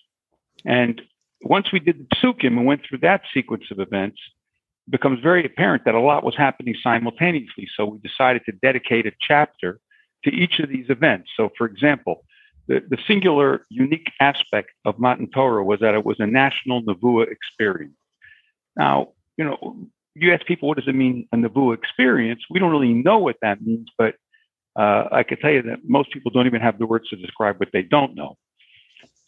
And 0.65 1.01
once 1.41 1.71
we 1.71 1.79
did 1.79 1.97
the 1.97 2.15
psukim 2.15 2.57
and 2.57 2.65
went 2.65 2.81
through 2.87 2.99
that 2.99 3.21
sequence 3.33 3.63
of 3.71 3.79
events, 3.79 4.19
it 4.87 4.91
becomes 4.91 5.19
very 5.21 5.43
apparent 5.43 5.85
that 5.85 5.95
a 5.95 5.99
lot 5.99 6.23
was 6.23 6.35
happening 6.37 6.75
simultaneously. 6.83 7.67
So 7.75 7.85
we 7.85 7.97
decided 7.97 8.43
to 8.45 8.51
dedicate 8.51 9.07
a 9.07 9.11
chapter 9.19 9.79
to 10.23 10.31
each 10.31 10.59
of 10.59 10.69
these 10.69 10.89
events. 10.89 11.29
So, 11.35 11.49
for 11.57 11.65
example, 11.65 12.23
the, 12.67 12.81
the 12.89 12.97
singular 13.07 13.65
unique 13.69 14.11
aspect 14.19 14.69
of 14.85 14.99
Matan 14.99 15.29
Torah 15.29 15.63
was 15.63 15.79
that 15.79 15.95
it 15.95 16.05
was 16.05 16.19
a 16.19 16.27
national 16.27 16.83
Navua 16.83 17.31
experience. 17.31 17.95
Now, 18.75 19.09
you 19.37 19.45
know, 19.45 19.77
you 20.15 20.33
ask 20.33 20.45
people, 20.45 20.67
what 20.67 20.77
does 20.77 20.87
it 20.87 20.95
mean, 20.95 21.27
a 21.31 21.37
Navua 21.37 21.73
experience? 21.73 22.41
We 22.49 22.59
don't 22.59 22.71
really 22.71 22.93
know 22.93 23.19
what 23.19 23.37
that 23.41 23.61
means, 23.61 23.89
but 23.97 24.15
uh, 24.75 25.05
I 25.11 25.23
can 25.23 25.37
tell 25.39 25.51
you 25.51 25.61
that 25.63 25.79
most 25.83 26.11
people 26.11 26.31
don't 26.31 26.47
even 26.47 26.61
have 26.61 26.79
the 26.79 26.85
words 26.85 27.09
to 27.09 27.15
describe 27.15 27.59
what 27.59 27.69
they 27.73 27.81
don't 27.81 28.15
know. 28.15 28.37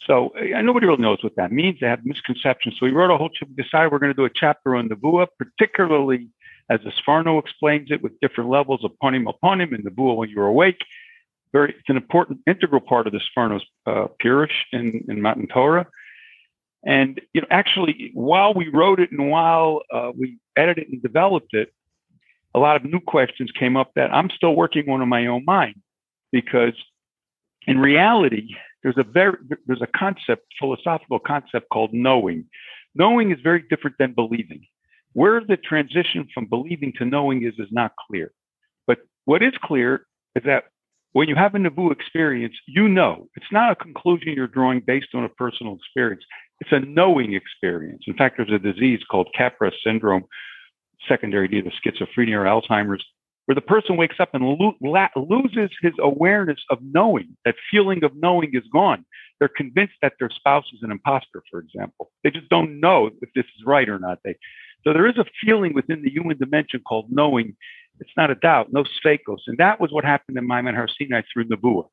So 0.05 0.33
uh, 0.37 0.61
nobody 0.61 0.85
really 0.87 1.01
knows 1.01 1.23
what 1.23 1.35
that 1.37 1.51
means. 1.51 1.79
They 1.79 1.87
have 1.87 2.05
misconceptions. 2.05 2.75
So 2.79 2.85
we 2.85 2.91
wrote 2.91 3.11
a 3.11 3.17
whole, 3.17 3.29
chapter, 3.29 3.53
we 3.55 3.63
decided 3.63 3.91
we're 3.91 3.99
going 3.99 4.11
to 4.11 4.17
do 4.17 4.25
a 4.25 4.29
chapter 4.33 4.75
on 4.75 4.89
Navua, 4.89 5.27
particularly 5.37 6.29
as 6.69 6.79
the 6.83 6.91
Sforno 6.91 7.39
explains 7.39 7.91
it 7.91 8.01
with 8.01 8.19
different 8.21 8.49
levels 8.49 8.83
of 8.83 8.91
ponim 9.01 9.29
upon 9.29 9.61
him 9.61 9.73
and 9.73 9.83
Bua 9.95 10.13
when 10.13 10.29
you're 10.29 10.47
awake. 10.47 10.81
Very 11.53 11.69
it's 11.69 11.89
an 11.89 11.97
important 11.97 12.39
integral 12.47 12.81
part 12.81 13.07
of 13.07 13.13
the 13.13 13.21
Sforno's 13.37 13.63
uh, 13.85 14.07
in, 14.73 15.05
in 15.07 15.21
Matan 15.21 15.47
Torah. 15.47 15.87
And 16.85 17.21
you 17.33 17.41
know, 17.41 17.47
actually, 17.49 18.11
while 18.13 18.53
we 18.53 18.67
wrote 18.67 18.99
it 18.99 19.11
and 19.11 19.29
while 19.29 19.81
uh, 19.93 20.11
we 20.17 20.39
edited 20.57 20.89
and 20.89 21.01
developed 21.01 21.53
it, 21.53 21.73
a 22.53 22.59
lot 22.59 22.75
of 22.75 22.83
new 22.83 22.99
questions 22.99 23.51
came 23.57 23.77
up 23.77 23.91
that 23.95 24.13
I'm 24.13 24.29
still 24.29 24.55
working 24.55 24.89
on 24.89 25.01
in 25.01 25.07
my 25.07 25.27
own 25.27 25.45
mind 25.45 25.75
because 26.31 26.73
in 27.67 27.79
reality, 27.79 28.49
there's 28.81 28.97
a 28.97 29.03
very 29.03 29.37
there's 29.65 29.81
a 29.81 29.87
concept, 29.97 30.45
philosophical 30.59 31.19
concept 31.19 31.69
called 31.71 31.93
knowing. 31.93 32.45
Knowing 32.95 33.31
is 33.31 33.39
very 33.41 33.63
different 33.69 33.95
than 33.97 34.13
believing. 34.13 34.65
Where 35.13 35.41
the 35.41 35.57
transition 35.57 36.27
from 36.33 36.47
believing 36.47 36.91
to 36.97 37.05
knowing 37.05 37.43
is 37.43 37.53
is 37.57 37.69
not 37.71 37.93
clear. 38.07 38.31
But 38.87 38.99
what 39.25 39.41
is 39.41 39.53
clear 39.63 40.05
is 40.35 40.43
that 40.43 40.65
when 41.13 41.30
you 41.30 41.36
have 41.36 41.56
a 41.56 41.60
Nabu 41.60 41.91
experience, 41.91 42.56
you 42.67 42.88
know. 42.88 43.28
It's 43.36 43.52
not 43.52 43.71
a 43.71 43.76
conclusion 43.76 44.34
you're 44.36 44.47
drawing 44.47 44.82
based 44.86 45.10
on 45.13 45.23
a 45.23 45.30
personal 45.30 45.76
experience. 45.76 46.23
It's 46.60 46.71
a 46.71 46.80
knowing 46.80 47.34
experience. 47.34 48.04
In 48.08 48.15
fact, 48.15 48.38
there's 48.38 48.52
a 48.52 48.60
disease 48.60 48.99
called 49.10 49.30
Capgras 49.39 49.73
syndrome, 49.84 50.26
secondary 51.08 51.47
to 51.49 51.56
either 51.58 51.71
schizophrenia 51.86 52.38
or 52.38 52.45
Alzheimer's, 52.45 53.04
where 53.45 53.56
the 53.56 53.62
person 53.62 53.97
wakes 53.97 54.15
up 54.19 54.30
and 54.34 54.43
lo- 54.43 54.76
la- 54.82 55.10
loses 55.15 55.69
his 55.82 55.93
awareness 55.99 56.60
of 56.69 56.80
knowing. 56.82 57.36
That 57.45 57.56
feeling 57.69 58.04
of 58.04 58.12
knowing 58.15 58.52
is 58.54 58.63
gone. 58.71 59.06
They're 59.39 59.49
convinced 59.49 59.95
that 60.02 60.13
their 60.19 60.30
spouse 60.30 60.65
is 60.73 60.80
an 60.84 60.91
imposter, 60.91 61.43
for 61.52 61.60
example. 61.60 62.12
They 62.23 62.32
just 62.32 62.49
don't 62.49 62.80
know 62.80 63.08
if 63.21 63.30
this 63.36 63.45
is 63.45 63.65
right 63.65 63.89
or 63.89 63.99
not. 63.99 64.19
They, 64.23 64.36
so 64.84 64.93
there 64.93 65.08
is 65.08 65.17
a 65.17 65.26
feeling 65.43 65.73
within 65.73 66.02
the 66.02 66.10
human 66.10 66.38
dimension 66.38 66.82
called 66.88 67.08
knowing. 67.10 67.56
It's 68.03 68.17
not 68.17 68.29
a 68.29 68.35
doubt, 68.35 68.67
no 68.73 68.83
sfekos. 68.83 69.43
And 69.47 69.57
that 69.59 69.79
was 69.79 69.89
what 69.93 70.03
happened 70.03 70.37
in 70.37 70.45
Maamad 70.45 70.75
Har 70.75 70.89
Sinai 70.89 71.21
through 71.31 71.45
Nebuah. 71.45 71.87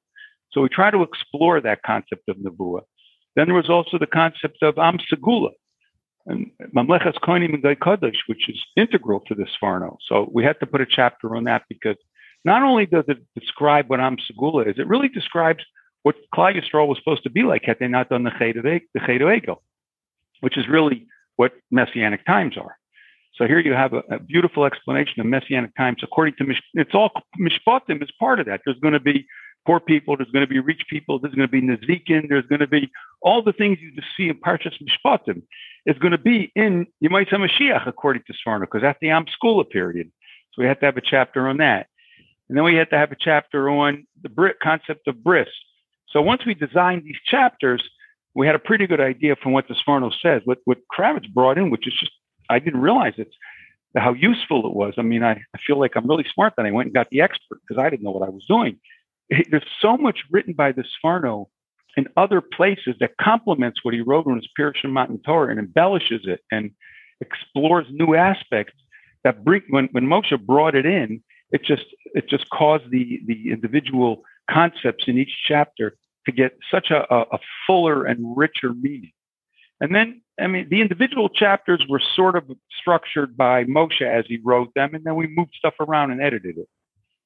So 0.51 0.61
we 0.61 0.69
try 0.69 0.91
to 0.91 1.03
explore 1.03 1.61
that 1.61 1.85
concept 1.85 2.29
of 2.29 2.37
Nebuah. 2.37 2.83
Then 3.37 3.47
there 3.47 3.55
was 3.55 3.71
also 3.71 3.97
the 3.97 4.09
concept 4.09 4.61
of 4.63 4.77
Am 4.77 4.99
Segula, 4.99 5.51
and 6.27 6.51
Mamlechas 6.77 7.21
Kohanim 7.23 7.55
and 7.55 7.63
Kodesh, 7.63 8.17
which 8.27 8.49
is 8.49 8.59
integral 8.77 9.21
to 9.29 9.37
this 9.37 9.51
Sforno. 9.57 9.99
So 10.09 10.29
we 10.33 10.43
had 10.43 10.59
to 10.59 10.67
put 10.67 10.81
a 10.81 10.87
chapter 10.99 11.37
on 11.37 11.45
that 11.45 11.63
because 11.69 11.97
not 12.45 12.65
only 12.65 12.87
does 12.87 13.05
it 13.07 13.19
describe 13.39 13.89
what 13.89 14.01
Am 14.01 14.17
Segula 14.17 14.69
is, 14.69 14.81
it 14.81 14.89
really 14.89 15.09
describes 15.09 15.63
what 16.03 16.17
Klal 16.35 16.89
was 16.89 16.99
supposed 16.99 17.23
to 17.23 17.31
be 17.31 17.45
like 17.45 17.63
had 17.65 17.79
they 17.79 17.87
not 17.87 18.09
done 18.09 18.25
the 18.25 18.33
Chet 18.37 18.57
Egel, 18.57 19.59
which 20.41 20.59
is 20.59 20.67
really 20.69 21.07
what 21.37 21.53
Messianic 21.71 22.27
times 22.27 22.57
are. 22.59 22.80
So 23.35 23.47
here 23.47 23.61
you 23.61 23.73
have 23.73 23.93
a, 23.93 24.03
a, 24.11 24.19
beautiful 24.19 24.65
explanation 24.65 25.21
of 25.21 25.27
Messianic 25.27 25.75
times 25.77 25.99
according 26.03 26.35
to 26.39 26.45
Mish, 26.45 26.61
it's 26.75 26.95
all 26.95 27.11
Mishpatim 27.41 28.03
is 28.03 28.11
part 28.19 28.41
of 28.41 28.47
that. 28.47 28.61
There's 28.65 28.79
going 28.81 28.95
to 28.95 29.01
be 29.01 29.27
poor 29.67 29.81
people, 29.81 30.17
there's 30.17 30.31
going 30.31 30.45
to 30.45 30.51
be 30.51 30.59
rich 30.59 30.83
people, 30.89 31.19
there's 31.19 31.35
going 31.35 31.49
to 31.49 31.53
be 31.53 31.63
Nazikin, 31.63 32.29
there's 32.29 32.47
going 32.47 32.61
to 32.61 32.67
be 32.67 32.91
all 33.23 33.43
the 33.43 33.53
things 33.53 33.79
you 33.81 33.93
see 34.17 34.29
in 34.29 34.41
Parshas 34.41 34.75
Mishpatim 34.83 35.43
is 35.87 35.99
going 35.99 36.13
to 36.13 36.19
be 36.19 36.51
in 36.55 36.87
Yemaitza 37.03 37.35
Mashiach 37.35 37.87
according 37.87 38.23
to 38.27 38.33
Sforno, 38.33 38.63
because 38.63 38.83
that's 38.83 38.99
the 39.01 39.11
Am 39.11 39.27
Skula 39.27 39.69
period. 39.69 40.11
So 40.53 40.63
we 40.63 40.69
have 40.69 40.81
to 40.81 40.87
have 40.87 40.97
a 40.97 41.03
chapter 41.03 41.47
on 41.49 41.59
that. 41.59 41.87
And 42.49 42.57
then 42.57 42.65
we 42.65 42.75
had 42.75 42.91
to 42.91 42.99
have 42.99 43.13
a 43.13 43.17
chapter 43.19 43.71
on 43.71 44.07
the 44.23 44.29
Brit 44.29 44.57
concept 44.61 45.07
of 45.07 45.23
bris. 45.23 45.49
So 46.09 46.21
once 46.21 46.45
we 46.45 46.55
designed 46.55 47.05
these 47.05 47.21
chapters, 47.25 47.83
we 48.35 48.47
had 48.47 48.57
a 48.57 48.61
pretty 48.61 48.87
good 48.87 49.01
idea 49.01 49.37
from 49.37 49.53
what 49.53 49.69
the 49.69 49.75
Sforno 49.75 50.13
says. 50.21 50.43
What 50.45 50.59
what 50.65 50.79
Kravitz 50.93 51.33
brought 51.33 51.59
in, 51.59 51.71
which 51.71 51.87
is 51.87 51.95
just 51.99 52.13
I 52.51 52.59
didn't 52.59 52.81
realize 52.81 53.15
it, 53.17 53.29
how 53.97 54.13
useful 54.13 54.67
it 54.67 54.75
was. 54.75 54.95
I 54.99 55.03
mean, 55.03 55.23
I, 55.23 55.33
I 55.33 55.59
feel 55.67 55.79
like 55.79 55.93
I'm 55.97 56.09
really 56.09 56.27
smart 56.35 56.55
that 56.57 56.67
I 56.67 56.71
went 56.71 56.89
and 56.89 56.95
got 56.95 57.09
the 57.11 57.21
expert 57.21 57.61
because 57.67 57.83
I 57.83 57.89
didn't 57.91 58.05
know 58.05 58.11
what 58.11 58.27
I 58.27 58.31
was 58.31 58.45
doing. 58.47 58.79
There's 59.51 59.65
so 59.81 59.97
much 59.97 60.19
written 60.31 60.55
by 60.55 60.73
the 60.73 60.85
Sforno 60.85 61.47
in 61.97 62.07
other 62.17 62.41
places 62.41 62.95
that 63.01 63.13
complements 63.21 63.81
what 63.83 63.95
he 63.95 64.01
wrote 64.01 64.27
on 64.27 64.37
his 64.37 64.49
Pirush 64.59 64.85
Matan 64.85 65.21
Torah 65.25 65.51
and 65.51 65.59
embellishes 65.59 66.23
it 66.25 66.41
and 66.51 66.71
explores 67.21 67.87
new 67.91 68.15
aspects 68.15 68.75
that 69.25 69.45
bring 69.45 69.63
when, 69.69 69.89
when 69.93 70.07
Moshe 70.07 70.39
brought 70.47 70.75
it 70.75 70.87
in, 70.87 71.23
it 71.51 71.65
just 71.65 71.85
it 72.15 72.29
just 72.29 72.49
caused 72.51 72.91
the 72.91 73.21
the 73.27 73.51
individual 73.51 74.23
concepts 74.51 75.05
in 75.07 75.19
each 75.19 75.33
chapter 75.47 75.97
to 76.27 76.33
get 76.33 76.57
such 76.71 76.91
a, 76.91 77.13
a, 77.13 77.21
a 77.33 77.39
fuller 77.67 78.05
and 78.05 78.37
richer 78.37 78.73
meaning. 78.73 79.13
And 79.81 79.95
then, 79.95 80.23
I 80.41 80.47
mean, 80.47 80.69
the 80.71 80.81
individual 80.81 81.29
chapters 81.29 81.85
were 81.89 82.01
sort 82.17 82.37
of 82.37 82.45
structured 82.81 83.37
by 83.37 83.65
Moshe 83.65 84.03
as 84.03 84.25
he 84.27 84.39
wrote 84.43 84.73
them, 84.75 84.95
and 84.95 85.05
then 85.05 85.17
we 85.17 85.27
moved 85.27 85.55
stuff 85.57 85.75
around 85.81 86.11
and 86.11 86.23
edited 86.23 86.59
it, 86.59 86.69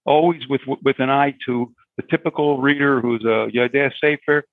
always 0.05 0.47
with 0.49 0.63
with 0.83 0.99
an 0.99 1.11
eye 1.11 1.35
to 1.47 1.73
the 1.97 2.03
typical 2.11 2.61
reader 2.61 3.01
who's 3.01 3.25
a 3.25 3.49
Yodea 3.55 3.93
Sefer 4.01 4.45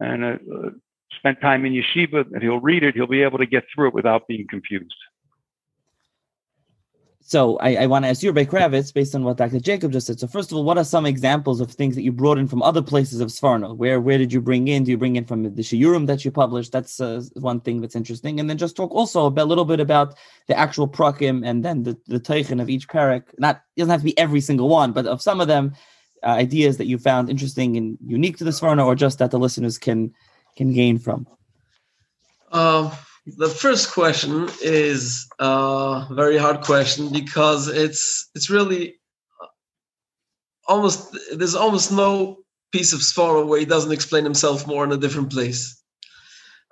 and 0.00 0.24
uh, 0.24 0.70
spent 1.18 1.40
time 1.40 1.64
in 1.64 1.72
yeshiva, 1.72 2.24
and 2.32 2.42
he'll 2.42 2.60
read 2.60 2.82
it, 2.82 2.94
he'll 2.94 3.06
be 3.06 3.22
able 3.22 3.38
to 3.38 3.46
get 3.46 3.64
through 3.74 3.88
it 3.88 3.94
without 3.94 4.26
being 4.26 4.46
confused. 4.48 4.94
So 7.28 7.56
I, 7.58 7.74
I 7.74 7.86
want 7.86 8.04
to 8.04 8.08
ask 8.08 8.22
you, 8.22 8.30
Ray 8.30 8.46
Kravitz, 8.46 8.94
based 8.94 9.12
on 9.16 9.24
what 9.24 9.36
Dr. 9.36 9.58
Jacob 9.58 9.90
just 9.90 10.06
said. 10.06 10.20
So 10.20 10.28
first 10.28 10.52
of 10.52 10.58
all, 10.58 10.62
what 10.62 10.78
are 10.78 10.84
some 10.84 11.04
examples 11.04 11.60
of 11.60 11.72
things 11.72 11.96
that 11.96 12.02
you 12.02 12.12
brought 12.12 12.38
in 12.38 12.46
from 12.46 12.62
other 12.62 12.80
places 12.80 13.18
of 13.18 13.30
Sforno? 13.30 13.76
Where 13.76 14.00
where 14.00 14.16
did 14.16 14.32
you 14.32 14.40
bring 14.40 14.68
in? 14.68 14.84
Do 14.84 14.92
you 14.92 14.96
bring 14.96 15.16
in 15.16 15.24
from 15.24 15.42
the 15.42 15.62
Shiurim 15.62 16.06
that 16.06 16.24
you 16.24 16.30
published? 16.30 16.70
That's 16.70 17.00
uh, 17.00 17.24
one 17.34 17.58
thing 17.58 17.80
that's 17.80 17.96
interesting. 17.96 18.38
And 18.38 18.48
then 18.48 18.58
just 18.58 18.76
talk 18.76 18.92
also 18.92 19.26
a 19.28 19.44
little 19.44 19.64
bit 19.64 19.80
about 19.80 20.14
the 20.46 20.56
actual 20.56 20.86
prakim 20.86 21.44
and 21.44 21.64
then 21.64 21.82
the 21.82 21.98
the 22.06 22.20
teichen 22.20 22.62
of 22.62 22.70
each 22.70 22.86
parak. 22.86 23.24
Not 23.38 23.56
it 23.74 23.80
doesn't 23.80 23.90
have 23.90 24.02
to 24.02 24.04
be 24.04 24.16
every 24.16 24.40
single 24.40 24.68
one, 24.68 24.92
but 24.92 25.06
of 25.06 25.20
some 25.20 25.40
of 25.40 25.48
them, 25.48 25.74
uh, 26.22 26.28
ideas 26.28 26.76
that 26.76 26.86
you 26.86 26.96
found 26.96 27.28
interesting 27.28 27.76
and 27.76 27.98
unique 28.06 28.36
to 28.36 28.44
the 28.44 28.52
Sforno, 28.52 28.86
or 28.86 28.94
just 28.94 29.18
that 29.18 29.32
the 29.32 29.38
listeners 29.40 29.78
can 29.78 30.14
can 30.56 30.72
gain 30.72 30.96
from? 30.96 31.26
Uh, 32.52 32.94
the 33.26 33.48
first 33.48 33.92
question 33.92 34.48
is 34.62 35.26
a 35.38 36.06
very 36.12 36.36
hard 36.36 36.60
question 36.60 37.12
because 37.12 37.68
it's 37.68 38.30
it's 38.34 38.50
really 38.50 38.96
almost 40.68 41.16
there's 41.32 41.54
almost 41.54 41.90
no 41.90 42.38
piece 42.72 42.92
of 42.92 43.00
Sforno 43.00 43.46
where 43.46 43.58
he 43.58 43.66
doesn't 43.66 43.92
explain 43.92 44.24
himself 44.24 44.66
more 44.66 44.84
in 44.84 44.92
a 44.92 44.96
different 44.96 45.30
place. 45.30 45.82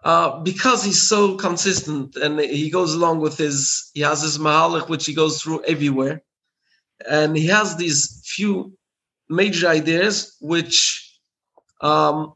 Uh, 0.04 0.40
because 0.40 0.84
he's 0.84 1.08
so 1.08 1.34
consistent 1.36 2.14
and 2.16 2.38
he 2.38 2.68
goes 2.68 2.94
along 2.94 3.20
with 3.20 3.38
his 3.38 3.90
he 3.94 4.02
has 4.02 4.22
his 4.22 4.38
mahalach 4.38 4.88
which 4.88 5.06
he 5.06 5.14
goes 5.14 5.40
through 5.40 5.64
everywhere 5.64 6.22
and 7.08 7.36
he 7.36 7.46
has 7.46 7.76
these 7.76 8.22
few 8.24 8.76
major 9.28 9.68
ideas, 9.68 10.36
which 10.40 11.18
um, 11.80 12.34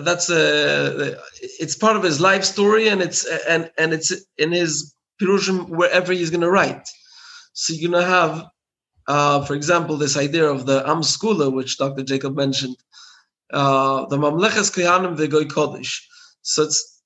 that's 0.00 0.28
a 0.28 1.16
it's 1.40 1.76
part 1.76 1.96
of 1.96 2.02
his 2.02 2.20
life 2.20 2.44
story, 2.44 2.88
and 2.88 3.00
it's 3.00 3.24
and 3.48 3.70
and 3.78 3.92
it's 3.92 4.12
in 4.38 4.50
his 4.50 4.94
pirushim 5.20 5.68
wherever 5.68 6.12
he's 6.12 6.30
going 6.30 6.40
to 6.40 6.50
write. 6.50 6.88
So 7.52 7.72
you're 7.72 7.90
going 7.90 8.02
to 8.02 8.10
have, 8.10 8.44
uh, 9.06 9.44
for 9.44 9.54
example, 9.54 9.96
this 9.96 10.16
idea 10.16 10.46
of 10.46 10.66
the 10.66 10.82
Am 10.88 11.02
Skula, 11.02 11.52
which 11.52 11.78
Dr. 11.78 12.02
Jacob 12.02 12.34
mentioned, 12.36 12.76
uh, 13.52 14.06
the 14.06 14.16
Mamleches 14.16 14.72
Kohanim 14.74 15.16
Vegoy 15.16 15.44
Kodesh. 15.44 16.00
So 16.42 16.64
it's 16.64 17.00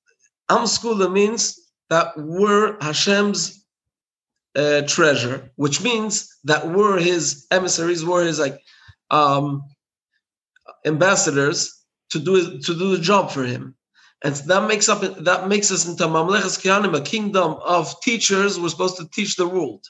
Am 0.48 0.64
Skula 0.64 1.12
means 1.12 1.60
that 1.90 2.14
we're 2.16 2.78
Hashem's 2.80 3.62
uh, 4.56 4.82
treasure, 4.86 5.50
which 5.56 5.82
means 5.82 6.34
that 6.44 6.68
we're 6.70 6.98
his 6.98 7.46
emissaries, 7.50 8.04
we're 8.04 8.24
his 8.24 8.38
like 8.38 8.58
um, 9.10 9.62
ambassadors 10.86 11.77
to 12.10 12.18
do 12.18 12.60
to 12.60 12.74
do 12.74 12.96
the 12.96 13.02
job 13.02 13.30
for 13.30 13.44
him, 13.44 13.74
and 14.24 14.34
that 14.34 14.66
makes 14.68 14.88
up 14.88 15.00
that 15.24 15.48
makes 15.48 15.70
us 15.70 15.86
into 15.86 16.04
Mamleches 16.04 16.58
Kohanim, 16.62 16.96
a 16.96 17.00
kingdom 17.00 17.56
of 17.64 17.94
teachers. 18.02 18.58
We're 18.58 18.68
supposed 18.68 18.96
to 18.98 19.08
teach 19.08 19.36
the 19.36 19.48
world, 19.48 19.84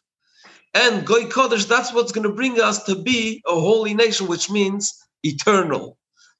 and 0.74 1.06
Goy 1.06 1.24
Kodesh. 1.24 1.68
That's 1.68 1.92
what's 1.92 2.12
going 2.12 2.28
to 2.28 2.34
bring 2.34 2.60
us 2.60 2.84
to 2.84 2.96
be 2.96 3.42
a 3.46 3.54
holy 3.54 3.94
nation, 3.94 4.26
which 4.28 4.50
means 4.50 4.94
eternal, 5.22 5.98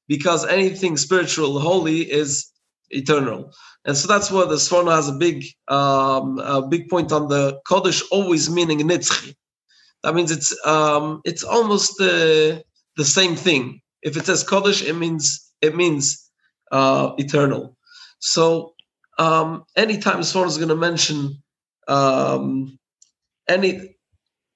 because 0.09 0.47
anything 0.47 0.97
spiritual, 0.97 1.61
holy 1.61 2.01
is 2.01 2.51
eternal. 2.91 3.53
And 3.85 3.97
so 3.97 4.07
that's 4.07 4.31
where 4.31 4.45
the 4.45 4.57
Sforno 4.57 4.95
has 4.95 5.09
a 5.09 5.12
big, 5.12 5.45
um, 5.69 6.38
a 6.41 6.61
big 6.61 6.91
point 6.91 7.11
on 7.11 7.29
the 7.29 7.59
Kodesh, 7.67 8.03
always 8.11 8.51
meaning 8.51 8.81
nitzchi. 8.81 9.35
That 10.03 10.14
means 10.14 10.31
it's 10.31 10.55
um, 10.67 11.23
it's 11.25 11.43
almost 11.43 12.01
uh, 12.01 12.61
the 12.97 13.05
same 13.05 13.35
thing. 13.35 13.81
If 14.03 14.17
it 14.17 14.27
says 14.27 14.45
Kodesh, 14.45 14.87
it 14.87 14.95
means 14.95 15.48
it 15.61 15.75
means 15.75 16.31
uh, 16.73 17.12
eternal. 17.18 17.77
So 18.21 18.75
um, 19.18 19.64
anytime 19.77 20.23
someone 20.23 20.49
is 20.49 20.57
going 20.57 20.68
to 20.68 20.77
mention 20.77 21.42
um, 21.87 22.79
any, 23.49 23.97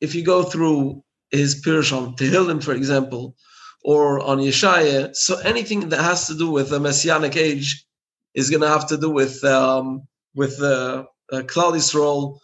if 0.01 0.15
you 0.15 0.25
go 0.25 0.43
through 0.43 1.03
his 1.31 1.63
Pirush 1.63 1.97
on 1.97 2.15
Tehillim, 2.17 2.63
for 2.63 2.73
example, 2.73 3.35
or 3.85 4.21
on 4.21 4.39
Yeshaya, 4.39 5.15
so 5.15 5.39
anything 5.39 5.89
that 5.89 6.01
has 6.01 6.27
to 6.29 6.35
do 6.37 6.51
with 6.51 6.71
the 6.71 6.79
Messianic 6.79 7.37
age 7.37 7.85
is 8.35 8.51
going 8.51 8.63
to 8.63 8.69
have 8.69 8.87
to 8.89 8.97
do 8.97 9.11
with 9.11 9.43
um, 9.45 10.07
with 10.35 10.59
the 10.59 11.07
uh, 11.33 11.37
uh, 11.37 11.43
Klal 11.43 11.73
Yisrael 11.73 12.39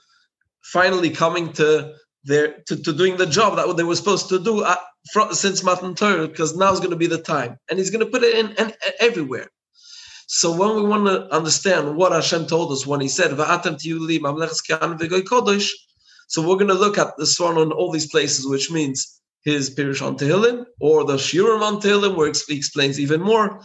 finally 0.63 1.11
coming 1.11 1.53
to 1.55 1.95
their 2.25 2.59
to, 2.67 2.77
to 2.83 2.93
doing 2.93 3.17
the 3.17 3.27
job 3.27 3.57
that 3.57 3.77
they 3.77 3.85
were 3.85 3.97
supposed 3.97 4.29
to 4.31 4.39
do 4.39 4.65
from, 5.13 5.33
since 5.35 5.63
Matan 5.63 5.95
Torah, 5.95 6.29
because 6.29 6.57
now 6.57 6.73
is 6.73 6.81
going 6.81 6.91
to 6.91 6.97
be 6.97 7.07
the 7.07 7.23
time, 7.23 7.59
and 7.69 7.79
He's 7.79 7.91
going 7.91 8.05
to 8.05 8.11
put 8.11 8.23
it 8.23 8.37
in, 8.37 8.53
in 8.57 8.73
everywhere. 9.01 9.49
So 10.27 10.55
when 10.55 10.77
we 10.77 10.83
want 10.83 11.07
to 11.07 11.35
understand 11.35 11.97
what 11.97 12.13
Hashem 12.13 12.47
told 12.47 12.73
us 12.73 12.87
when 12.87 13.01
He 13.01 13.09
said, 13.09 13.31
"Va'atem 13.31 13.77
tiyuli 13.77 14.19
kodesh," 15.25 15.71
so 16.29 16.43
we're 16.43 16.57
going 16.57 16.69
to 16.69 16.75
look 16.75 16.99
at 16.99 17.17
the 17.17 17.27
Swan 17.27 17.57
on 17.57 17.73
all 17.73 17.91
these 17.91 18.11
places, 18.11 18.47
which 18.47 18.71
means 18.71 19.21
his 19.45 19.75
Pirush 19.75 20.05
on 20.07 20.19
Tehillim 20.19 20.67
or 20.81 21.05
the 21.05 21.15
Shiurim 21.15 21.63
on 21.63 21.81
Tehillim, 21.81 22.17
where 22.17 22.31
he 22.49 22.57
explains 22.57 23.01
even 23.01 23.21
more 23.21 23.61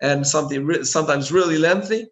and 0.00 0.26
something 0.26 0.84
sometimes 0.84 1.32
really 1.32 1.58
lengthy, 1.58 2.06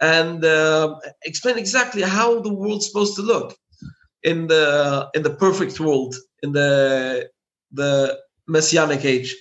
and 0.00 0.44
uh, 0.44 0.94
explain 1.24 1.56
exactly 1.58 2.02
how 2.02 2.40
the 2.40 2.52
world's 2.52 2.86
supposed 2.86 3.16
to 3.16 3.22
look 3.22 3.56
in 4.22 4.46
the 4.48 5.08
in 5.14 5.22
the 5.22 5.34
perfect 5.34 5.80
world, 5.80 6.14
in 6.42 6.52
the 6.52 7.28
the 7.72 8.18
messianic 8.46 9.04
age. 9.04 9.34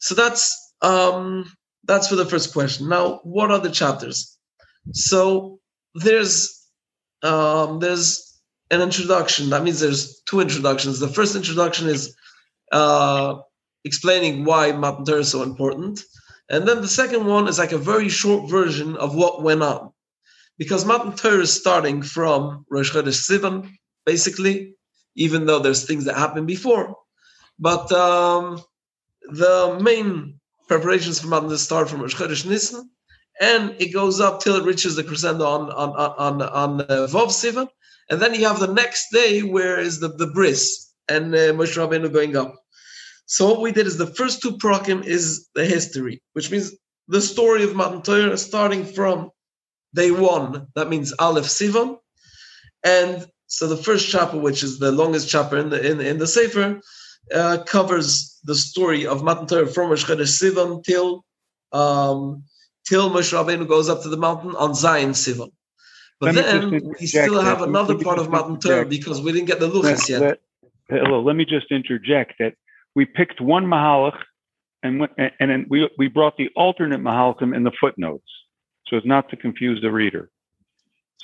So 0.00 0.14
that's 0.14 0.74
um, 0.82 1.50
that's 1.84 2.08
for 2.08 2.16
the 2.16 2.26
first 2.26 2.52
question. 2.52 2.88
Now, 2.88 3.20
what 3.22 3.50
are 3.50 3.58
the 3.58 3.70
chapters? 3.70 4.36
So 4.92 5.58
there's 5.94 6.68
um, 7.22 7.80
there's 7.80 8.40
an 8.70 8.82
introduction. 8.82 9.50
That 9.50 9.62
means 9.62 9.80
there's 9.80 10.20
two 10.22 10.40
introductions. 10.40 10.98
The 10.98 11.08
first 11.08 11.36
introduction 11.36 11.88
is 11.88 12.14
uh, 12.72 13.36
explaining 13.84 14.44
why 14.44 14.72
Matan 14.72 15.04
Torah 15.04 15.20
is 15.20 15.30
so 15.30 15.42
important. 15.42 16.00
And 16.48 16.66
then 16.66 16.80
the 16.80 16.88
second 16.88 17.26
one 17.26 17.48
is 17.48 17.58
like 17.58 17.72
a 17.72 17.78
very 17.78 18.08
short 18.08 18.48
version 18.48 18.96
of 18.96 19.14
what 19.14 19.42
went 19.42 19.62
on. 19.62 19.90
Because 20.58 20.84
Matan 20.84 21.12
Torah 21.12 21.42
is 21.42 21.52
starting 21.52 22.02
from 22.02 22.64
Rosh 22.70 22.92
Chodesh 22.92 23.28
Sivan, 23.28 23.70
basically, 24.04 24.74
even 25.16 25.46
though 25.46 25.58
there's 25.58 25.84
things 25.84 26.04
that 26.04 26.16
happened 26.16 26.46
before. 26.46 26.96
But 27.58 27.90
um, 27.92 28.62
the 29.22 29.78
main 29.80 30.40
preparations 30.68 31.20
for 31.20 31.28
Matan 31.28 31.56
start 31.56 31.88
from 31.88 32.02
Rosh 32.02 32.44
Nisan, 32.44 32.90
and 33.40 33.74
it 33.78 33.92
goes 33.92 34.20
up 34.20 34.40
till 34.40 34.56
it 34.56 34.64
reaches 34.64 34.96
the 34.96 35.04
crescendo 35.04 35.46
on 35.46 35.70
on 35.70 35.90
on 35.90 36.42
on, 36.42 36.80
uh, 36.82 37.06
Vov 37.08 37.28
Sivan, 37.28 37.68
and 38.10 38.20
then 38.20 38.34
you 38.34 38.46
have 38.46 38.60
the 38.60 38.72
next 38.72 39.10
day 39.12 39.40
where 39.40 39.78
is 39.78 40.00
the 40.00 40.08
the 40.08 40.26
bris 40.26 40.92
and 41.08 41.34
uh, 41.34 41.52
Moshe 41.52 41.76
Rabbeinu 41.76 42.12
going 42.12 42.36
up. 42.36 42.54
So 43.26 43.48
what 43.50 43.60
we 43.60 43.72
did 43.72 43.86
is 43.86 43.96
the 43.96 44.14
first 44.14 44.42
two 44.42 44.56
prokim 44.58 45.04
is 45.04 45.48
the 45.54 45.64
history, 45.64 46.22
which 46.34 46.50
means 46.50 46.72
the 47.08 47.20
story 47.20 47.64
of 47.64 47.74
Matan 47.74 48.02
Torah 48.02 48.38
starting 48.38 48.84
from 48.84 49.30
day 49.94 50.10
one. 50.10 50.66
That 50.74 50.88
means 50.88 51.12
Aleph 51.18 51.46
Sivan, 51.46 51.98
and 52.84 53.26
so 53.46 53.66
the 53.66 53.76
first 53.76 54.10
chapter, 54.10 54.38
which 54.38 54.62
is 54.62 54.78
the 54.78 54.92
longest 54.92 55.28
chapter 55.28 55.56
in 55.56 55.70
the 55.70 55.90
in, 55.90 56.00
in 56.00 56.18
the 56.18 56.26
Sefer, 56.26 56.80
uh, 57.34 57.58
covers 57.64 58.38
the 58.44 58.54
story 58.54 59.06
of 59.06 59.22
Matan 59.22 59.46
Torah 59.46 59.66
from 59.66 59.90
Rosh 59.90 60.04
Chodesh 60.04 60.40
Sivan 60.40 60.82
till 60.84 61.24
um, 61.72 62.44
till 62.88 63.10
Moshe 63.10 63.32
Rabbeinu 63.32 63.66
goes 63.66 63.88
up 63.88 64.02
to 64.02 64.08
the 64.08 64.16
mountain 64.16 64.54
on 64.56 64.70
Zayin 64.70 65.10
Sivan. 65.10 65.50
But 66.20 66.34
then 66.34 66.70
we 66.98 67.06
still 67.06 67.40
have 67.40 67.60
another 67.62 67.98
part 67.98 68.18
of 68.18 68.30
Matan 68.30 68.58
Torah 68.58 68.86
because 68.86 69.20
we 69.20 69.32
didn't 69.32 69.46
get 69.46 69.60
the 69.60 69.68
luchas 69.68 70.08
yet. 70.08 70.40
hello, 70.88 71.20
let 71.20 71.36
me 71.36 71.44
just 71.44 71.70
interject 71.70 72.34
that 72.38 72.54
we 72.94 73.04
picked 73.04 73.40
one 73.40 73.66
Mahalach 73.66 74.18
and 74.82 75.08
and 75.18 75.50
then 75.50 75.66
we 75.68 75.88
we 75.98 76.08
brought 76.08 76.36
the 76.36 76.48
alternate 76.56 77.00
Mahalachim 77.00 77.54
in 77.54 77.64
the 77.64 77.72
footnotes, 77.80 78.28
so 78.86 78.96
as 78.96 79.04
not 79.04 79.28
to 79.30 79.36
confuse 79.36 79.80
the 79.82 79.90
reader. 79.90 80.30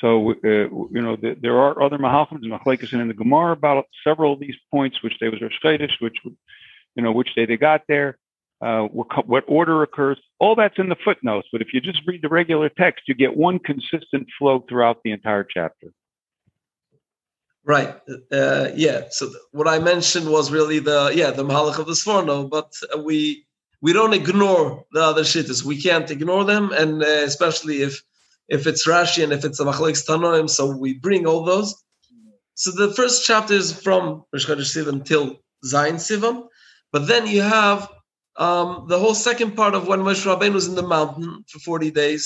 So 0.02 0.32
uh, 0.32 0.34
you 0.44 1.00
know 1.00 1.16
the, 1.16 1.36
there 1.40 1.56
are 1.58 1.80
other 1.80 1.96
Mahalachim 1.96 2.42
and 2.42 2.52
Machlekes 2.52 2.92
and 2.92 3.00
in 3.00 3.08
the 3.08 3.14
Gemara 3.14 3.52
about 3.52 3.84
several 4.04 4.32
of 4.32 4.40
these 4.40 4.56
points, 4.70 5.02
which 5.02 5.14
they 5.20 5.28
was 5.28 5.40
Rosh 5.40 5.90
which 6.00 6.16
you 6.24 7.02
know 7.02 7.12
which 7.12 7.34
day 7.36 7.46
they 7.46 7.56
got 7.56 7.82
there, 7.88 8.18
uh, 8.60 8.82
what, 8.82 9.28
what 9.28 9.44
order 9.46 9.82
occurs. 9.82 10.18
All 10.40 10.56
that's 10.56 10.76
in 10.76 10.88
the 10.88 10.96
footnotes. 11.04 11.46
But 11.52 11.62
if 11.62 11.68
you 11.72 11.80
just 11.80 12.00
read 12.04 12.20
the 12.20 12.28
regular 12.28 12.68
text, 12.68 13.04
you 13.06 13.14
get 13.14 13.36
one 13.36 13.60
consistent 13.60 14.26
flow 14.36 14.64
throughout 14.68 14.98
the 15.04 15.12
entire 15.12 15.44
chapter. 15.44 15.92
Right. 17.64 17.94
Uh, 18.32 18.70
yeah. 18.74 19.02
So 19.10 19.26
th- 19.26 19.38
what 19.52 19.68
I 19.68 19.78
mentioned 19.78 20.28
was 20.28 20.50
really 20.50 20.80
the 20.80 21.12
yeah 21.14 21.30
the 21.30 21.44
Mahalach 21.44 21.78
of 21.78 21.86
the 21.86 21.92
Sforno, 21.92 22.50
but 22.50 22.72
we 23.04 23.46
we 23.80 23.92
don't 23.92 24.14
ignore 24.14 24.84
the 24.90 25.02
other 25.02 25.22
shittas. 25.22 25.64
We 25.64 25.80
can't 25.80 26.10
ignore 26.10 26.44
them, 26.44 26.72
and 26.72 27.04
uh, 27.04 27.06
especially 27.06 27.82
if 27.82 28.02
if 28.52 28.66
it's 28.66 28.86
Rashi 28.86 29.24
and 29.24 29.32
if 29.32 29.44
it's 29.46 29.60
a 29.60 29.64
Machlek 29.64 29.96
Tanoim, 30.06 30.48
so 30.48 30.76
we 30.76 30.92
bring 31.06 31.26
all 31.26 31.42
those. 31.42 31.74
So 32.54 32.70
the 32.70 32.92
first 32.92 33.24
chapter 33.24 33.54
is 33.54 33.72
from 33.72 34.24
Rosh 34.30 34.46
Sivan 34.46 35.00
until 35.00 35.40
Zayin 35.64 35.98
Sivan, 36.06 36.46
but 36.92 37.08
then 37.08 37.26
you 37.26 37.40
have 37.40 37.88
um, 38.36 38.86
the 38.88 38.98
whole 38.98 39.14
second 39.14 39.56
part 39.56 39.74
of 39.74 39.88
when 39.88 40.00
Moshe 40.00 40.26
Rabbeinu 40.26 40.52
was 40.52 40.68
in 40.68 40.74
the 40.74 40.86
mountain 40.96 41.44
for 41.48 41.58
forty 41.60 41.90
days, 41.90 42.24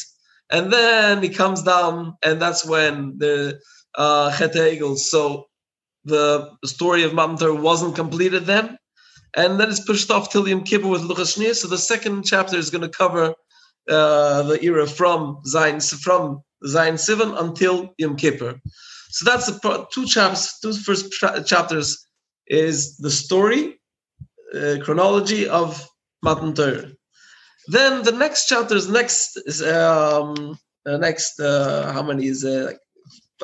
and 0.51 0.73
then 0.73 1.23
he 1.23 1.29
comes 1.29 1.63
down, 1.63 2.17
and 2.25 2.43
that's 2.43 2.67
when 2.67 3.19
the 3.19 3.61
uh, 3.95 4.37
Chet 4.37 4.55
So 4.99 5.47
the 6.05 6.51
story 6.65 7.05
of 7.05 7.15
Matan 7.15 7.63
wasn't 7.63 7.95
completed 7.95 8.47
then, 8.47 8.77
and 9.37 9.61
then 9.61 9.69
it's 9.71 9.87
pushed 9.91 10.11
off 10.11 10.31
till 10.33 10.49
Yom 10.49 10.65
Kippur 10.65 10.89
with 10.89 11.03
Luchas. 11.03 11.55
So 11.55 11.69
the 11.69 11.79
second 11.79 12.25
chapter 12.25 12.57
is 12.57 12.71
going 12.71 12.83
to 12.83 12.89
cover 12.89 13.35
uh, 13.89 14.43
the 14.43 14.59
era 14.63 14.87
from 14.87 15.41
Zayin 15.47 15.81
from 16.01 16.43
Zayin 16.65 16.95
Sivan 16.95 17.41
until 17.41 17.95
Yom 17.99 18.17
Kippur. 18.17 18.61
So 19.11 19.31
that's 19.31 19.47
the 19.47 19.87
two 19.93 20.07
chapters. 20.07 20.59
Two 20.61 20.73
first 20.73 21.13
chapters 21.47 22.07
is 22.47 22.97
the 22.99 23.11
story, 23.11 23.81
uh, 24.55 24.77
chronology 24.83 25.49
of 25.49 25.89
Matan 26.23 26.55
Torah. 26.55 26.91
Then 27.69 28.03
the 28.03 28.13
next 28.13 28.49
chapter 28.49 28.77
is 28.77 28.89
next 28.89 29.39
is 29.47 29.63
um, 29.63 30.59
uh, 30.87 30.97
next 30.99 31.41
uh, 31.41 31.93
how 31.93 32.03
many 32.03 32.27
is 32.27 32.45
it? 32.45 32.79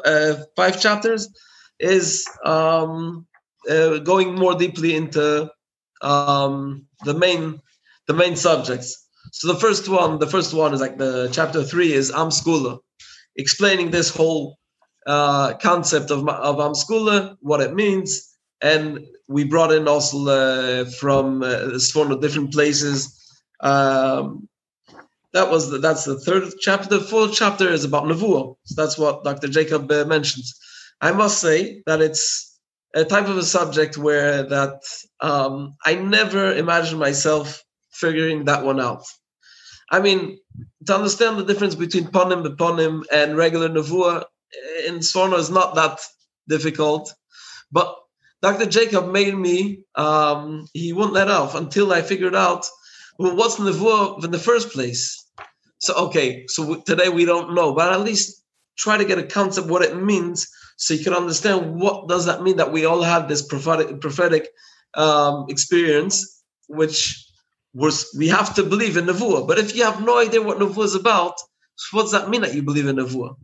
Uh, 0.04 0.34
five 0.56 0.80
chapters 0.80 1.28
is 1.78 2.24
um, 2.44 3.26
uh, 3.68 3.98
going 3.98 4.34
more 4.34 4.54
deeply 4.54 4.94
into 4.94 5.50
um, 6.02 6.86
the 7.04 7.14
main 7.14 7.60
the 8.06 8.14
main 8.14 8.36
subjects. 8.36 9.01
So 9.32 9.52
the 9.52 9.58
first 9.58 9.88
one, 9.88 10.18
the 10.18 10.26
first 10.26 10.52
one 10.52 10.74
is 10.74 10.80
like 10.80 10.98
the 10.98 11.28
chapter 11.32 11.64
three 11.64 11.92
is 11.94 12.12
Amskula, 12.12 12.78
explaining 13.34 13.90
this 13.90 14.14
whole 14.14 14.58
uh, 15.06 15.54
concept 15.54 16.10
of 16.10 16.28
of 16.28 16.56
Amskula, 16.56 17.36
what 17.40 17.62
it 17.62 17.72
means, 17.74 18.36
and 18.60 19.00
we 19.28 19.44
brought 19.44 19.72
in 19.72 19.88
also 19.88 20.26
uh, 20.28 20.84
from 21.00 21.42
uh, 21.42 21.78
different 22.20 22.52
places. 22.52 23.18
Um, 23.60 24.48
that 25.32 25.50
was 25.50 25.70
the, 25.70 25.78
that's 25.78 26.04
the 26.04 26.20
third 26.20 26.52
chapter. 26.60 26.98
The 26.98 27.00
fourth 27.00 27.32
chapter 27.32 27.68
is 27.70 27.84
about 27.84 28.04
Nevuah. 28.04 28.54
So 28.64 28.74
that's 28.76 28.98
what 28.98 29.24
Dr. 29.24 29.48
Jacob 29.48 29.90
uh, 29.90 30.04
mentions. 30.04 30.54
I 31.00 31.12
must 31.12 31.40
say 31.40 31.82
that 31.86 32.02
it's 32.02 32.60
a 32.94 33.04
type 33.04 33.28
of 33.28 33.38
a 33.38 33.42
subject 33.42 33.96
where 33.96 34.42
that 34.42 34.82
um, 35.20 35.74
I 35.86 35.94
never 35.94 36.52
imagined 36.52 37.00
myself 37.00 37.64
figuring 37.92 38.44
that 38.44 38.62
one 38.62 38.78
out. 38.78 39.04
I 39.92 40.00
mean, 40.00 40.38
to 40.86 40.94
understand 40.94 41.38
the 41.38 41.44
difference 41.44 41.74
between 41.74 42.04
ponim, 42.06 42.44
beponim, 42.44 43.04
and 43.12 43.36
regular 43.36 43.68
nevuah 43.68 44.24
in 44.86 44.96
Sforno 44.98 45.38
is 45.38 45.50
not 45.50 45.74
that 45.74 46.00
difficult. 46.48 47.12
But 47.70 47.94
Dr. 48.40 48.66
Jacob 48.66 49.12
made 49.12 49.36
me, 49.36 49.84
um, 49.94 50.66
he 50.72 50.92
wouldn't 50.92 51.12
let 51.12 51.28
off 51.28 51.54
until 51.54 51.92
I 51.92 52.00
figured 52.00 52.34
out, 52.34 52.66
well, 53.18 53.36
what's 53.36 53.56
nevuah 53.56 54.24
in 54.24 54.30
the 54.30 54.38
first 54.38 54.70
place? 54.70 55.24
So 55.78 55.94
okay, 56.06 56.46
so 56.48 56.80
today 56.86 57.08
we 57.08 57.24
don't 57.24 57.54
know, 57.54 57.74
but 57.74 57.92
at 57.92 58.00
least 58.00 58.42
try 58.78 58.96
to 58.96 59.04
get 59.04 59.18
a 59.18 59.24
concept 59.24 59.68
what 59.68 59.82
it 59.82 60.00
means, 60.00 60.48
so 60.76 60.94
you 60.94 61.04
can 61.04 61.12
understand 61.12 61.78
what 61.78 62.08
does 62.08 62.24
that 62.26 62.42
mean 62.42 62.56
that 62.56 62.72
we 62.72 62.84
all 62.86 63.02
have 63.02 63.28
this 63.28 63.42
prophetic 63.42 64.00
prophetic 64.00 64.48
um, 64.94 65.46
experience, 65.48 66.42
which 66.68 67.21
was 67.74 68.14
we 68.16 68.28
have 68.28 68.54
to 68.54 68.62
believe 68.62 68.96
in 68.96 69.06
nevuah. 69.06 69.46
But 69.46 69.58
if 69.58 69.74
you 69.74 69.84
have 69.84 70.04
no 70.04 70.18
idea 70.18 70.42
what 70.42 70.58
nevuah 70.58 70.84
is 70.84 70.94
about, 70.94 71.34
what 71.92 72.02
does 72.02 72.12
that 72.12 72.28
mean 72.28 72.42
that 72.42 72.54
you 72.54 72.62
believe 72.62 72.86
in 72.86 72.96
nevuah? 72.96 73.34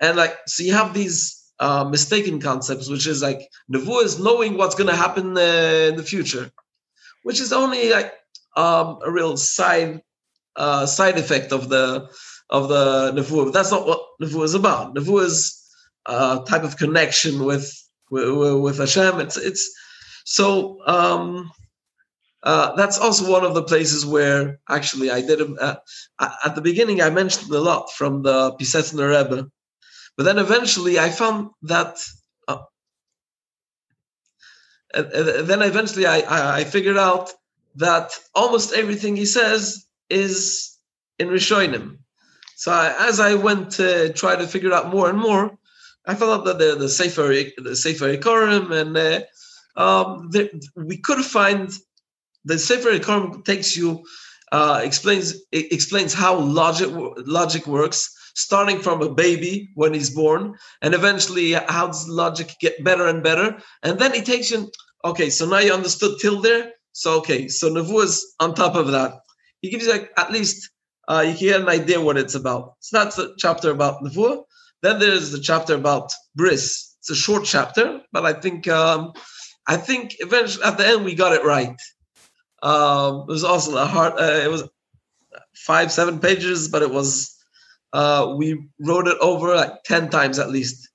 And 0.00 0.16
like, 0.16 0.36
so 0.46 0.62
you 0.62 0.72
have 0.72 0.92
these 0.92 1.42
uh, 1.60 1.84
mistaken 1.84 2.40
concepts, 2.40 2.88
which 2.88 3.06
is 3.06 3.22
like 3.22 3.48
nevuah 3.72 4.04
is 4.04 4.18
knowing 4.18 4.56
what's 4.56 4.74
going 4.74 4.90
to 4.90 4.96
happen 4.96 5.36
uh, 5.36 5.88
in 5.90 5.96
the 5.96 6.02
future, 6.02 6.50
which 7.22 7.40
is 7.40 7.52
only 7.52 7.90
like 7.90 8.12
um, 8.56 8.98
a 9.04 9.10
real 9.10 9.36
side 9.36 10.02
uh, 10.56 10.86
side 10.86 11.18
effect 11.18 11.52
of 11.52 11.68
the 11.68 12.08
of 12.50 12.68
the 12.68 13.12
nevuah. 13.12 13.52
That's 13.52 13.70
not 13.70 13.86
what 13.86 14.00
nevuah 14.20 14.44
is 14.44 14.54
about. 14.54 14.94
Nevuah 14.94 15.24
is 15.24 15.60
a 16.06 16.44
type 16.46 16.64
of 16.64 16.76
connection 16.76 17.44
with 17.44 17.72
with, 18.10 18.60
with 18.60 18.78
Hashem. 18.78 19.20
It's 19.20 19.38
it's 19.38 19.72
so. 20.24 20.80
Um, 20.86 21.50
uh, 22.44 22.76
that's 22.76 22.98
also 22.98 23.30
one 23.30 23.42
of 23.42 23.54
the 23.54 23.62
places 23.62 24.04
where 24.04 24.60
actually 24.68 25.10
I 25.10 25.22
did 25.22 25.40
uh, 25.58 25.76
at 26.18 26.54
the 26.54 26.60
beginning. 26.60 27.00
I 27.00 27.08
mentioned 27.08 27.50
a 27.50 27.60
lot 27.60 27.90
from 27.90 28.22
the 28.22 28.52
Piaseczner 28.60 29.08
Rebbe, 29.08 29.48
but 30.16 30.24
then 30.24 30.38
eventually 30.38 30.98
I 30.98 31.08
found 31.08 31.50
that 31.62 31.96
uh, 32.46 32.58
and, 34.92 35.48
then 35.48 35.62
eventually 35.62 36.04
I, 36.06 36.18
I, 36.20 36.58
I 36.58 36.64
figured 36.64 36.98
out 36.98 37.30
that 37.76 38.12
almost 38.34 38.74
everything 38.74 39.16
he 39.16 39.24
says 39.24 39.86
is 40.10 40.76
in 41.18 41.28
Rishonim. 41.28 41.96
So 42.56 42.72
I, 42.72 42.94
as 43.08 43.20
I 43.20 43.36
went 43.36 43.70
to 43.72 44.12
try 44.12 44.36
to 44.36 44.46
figure 44.46 44.72
out 44.74 44.92
more 44.92 45.08
and 45.08 45.18
more, 45.18 45.56
I 46.06 46.14
found 46.14 46.32
out 46.32 46.44
that 46.44 46.58
the 46.58 46.74
the 46.74 46.90
Sefer 46.90 47.32
the 47.56 47.74
Sefer 47.74 48.14
Ikorim 48.14 48.70
and 48.70 48.94
uh, 48.98 49.20
um, 49.80 50.30
we 50.76 50.98
could 50.98 51.24
find 51.24 51.72
the 52.44 52.58
Sefer 52.58 52.90
Ikorim 52.90 53.44
takes 53.44 53.76
you 53.76 54.04
uh, 54.52 54.80
explains 54.84 55.34
explains 55.52 56.14
how 56.14 56.38
logic 56.38 56.88
logic 57.26 57.66
works, 57.66 58.14
starting 58.34 58.80
from 58.80 59.02
a 59.02 59.12
baby 59.12 59.70
when 59.74 59.92
he's 59.92 60.10
born, 60.10 60.54
and 60.82 60.94
eventually 60.94 61.52
how 61.52 61.86
does 61.88 62.08
logic 62.08 62.54
get 62.60 62.84
better 62.84 63.08
and 63.08 63.22
better, 63.22 63.56
and 63.82 63.98
then 63.98 64.12
he 64.12 64.22
takes 64.22 64.50
you. 64.50 64.70
Okay, 65.04 65.28
so 65.28 65.46
now 65.46 65.58
you 65.58 65.72
understood 65.72 66.18
till 66.20 66.40
there. 66.40 66.72
So 66.92 67.18
okay, 67.18 67.48
so 67.48 67.68
Nevu 67.70 68.04
is 68.04 68.34
on 68.38 68.54
top 68.54 68.76
of 68.76 68.92
that. 68.92 69.14
He 69.60 69.70
gives 69.70 69.86
you 69.86 69.92
like 69.92 70.12
at 70.16 70.30
least 70.30 70.70
uh, 71.08 71.24
you 71.26 71.34
can 71.34 71.48
get 71.48 71.60
an 71.62 71.68
idea 71.68 72.00
what 72.00 72.16
it's 72.16 72.34
about. 72.34 72.74
So 72.80 72.98
that's 72.98 73.16
the 73.16 73.34
chapter 73.38 73.70
about 73.70 74.02
Nevuah. 74.02 74.44
Then 74.82 74.98
there's 75.00 75.32
the 75.32 75.40
chapter 75.40 75.74
about 75.74 76.12
Bris. 76.36 76.94
It's 77.00 77.10
a 77.10 77.16
short 77.16 77.44
chapter, 77.44 78.00
but 78.12 78.24
I 78.24 78.34
think 78.34 78.68
um, 78.68 79.12
I 79.66 79.76
think 79.76 80.16
eventually 80.20 80.64
at 80.64 80.78
the 80.78 80.86
end 80.86 81.04
we 81.04 81.14
got 81.14 81.32
it 81.32 81.44
right. 81.44 81.76
Um, 82.64 83.26
it 83.28 83.32
was 83.32 83.44
also 83.44 83.76
a 83.76 83.84
hard. 83.84 84.14
Uh, 84.14 84.40
it 84.42 84.50
was 84.50 84.64
five 85.54 85.92
seven 85.92 86.18
pages, 86.18 86.68
but 86.68 86.82
it 86.82 86.90
was 86.90 87.36
uh, 87.92 88.34
we 88.36 88.68
wrote 88.80 89.06
it 89.06 89.18
over 89.20 89.54
like 89.54 89.82
ten 89.84 90.08
times 90.08 90.38
at 90.38 90.50
least 90.50 90.88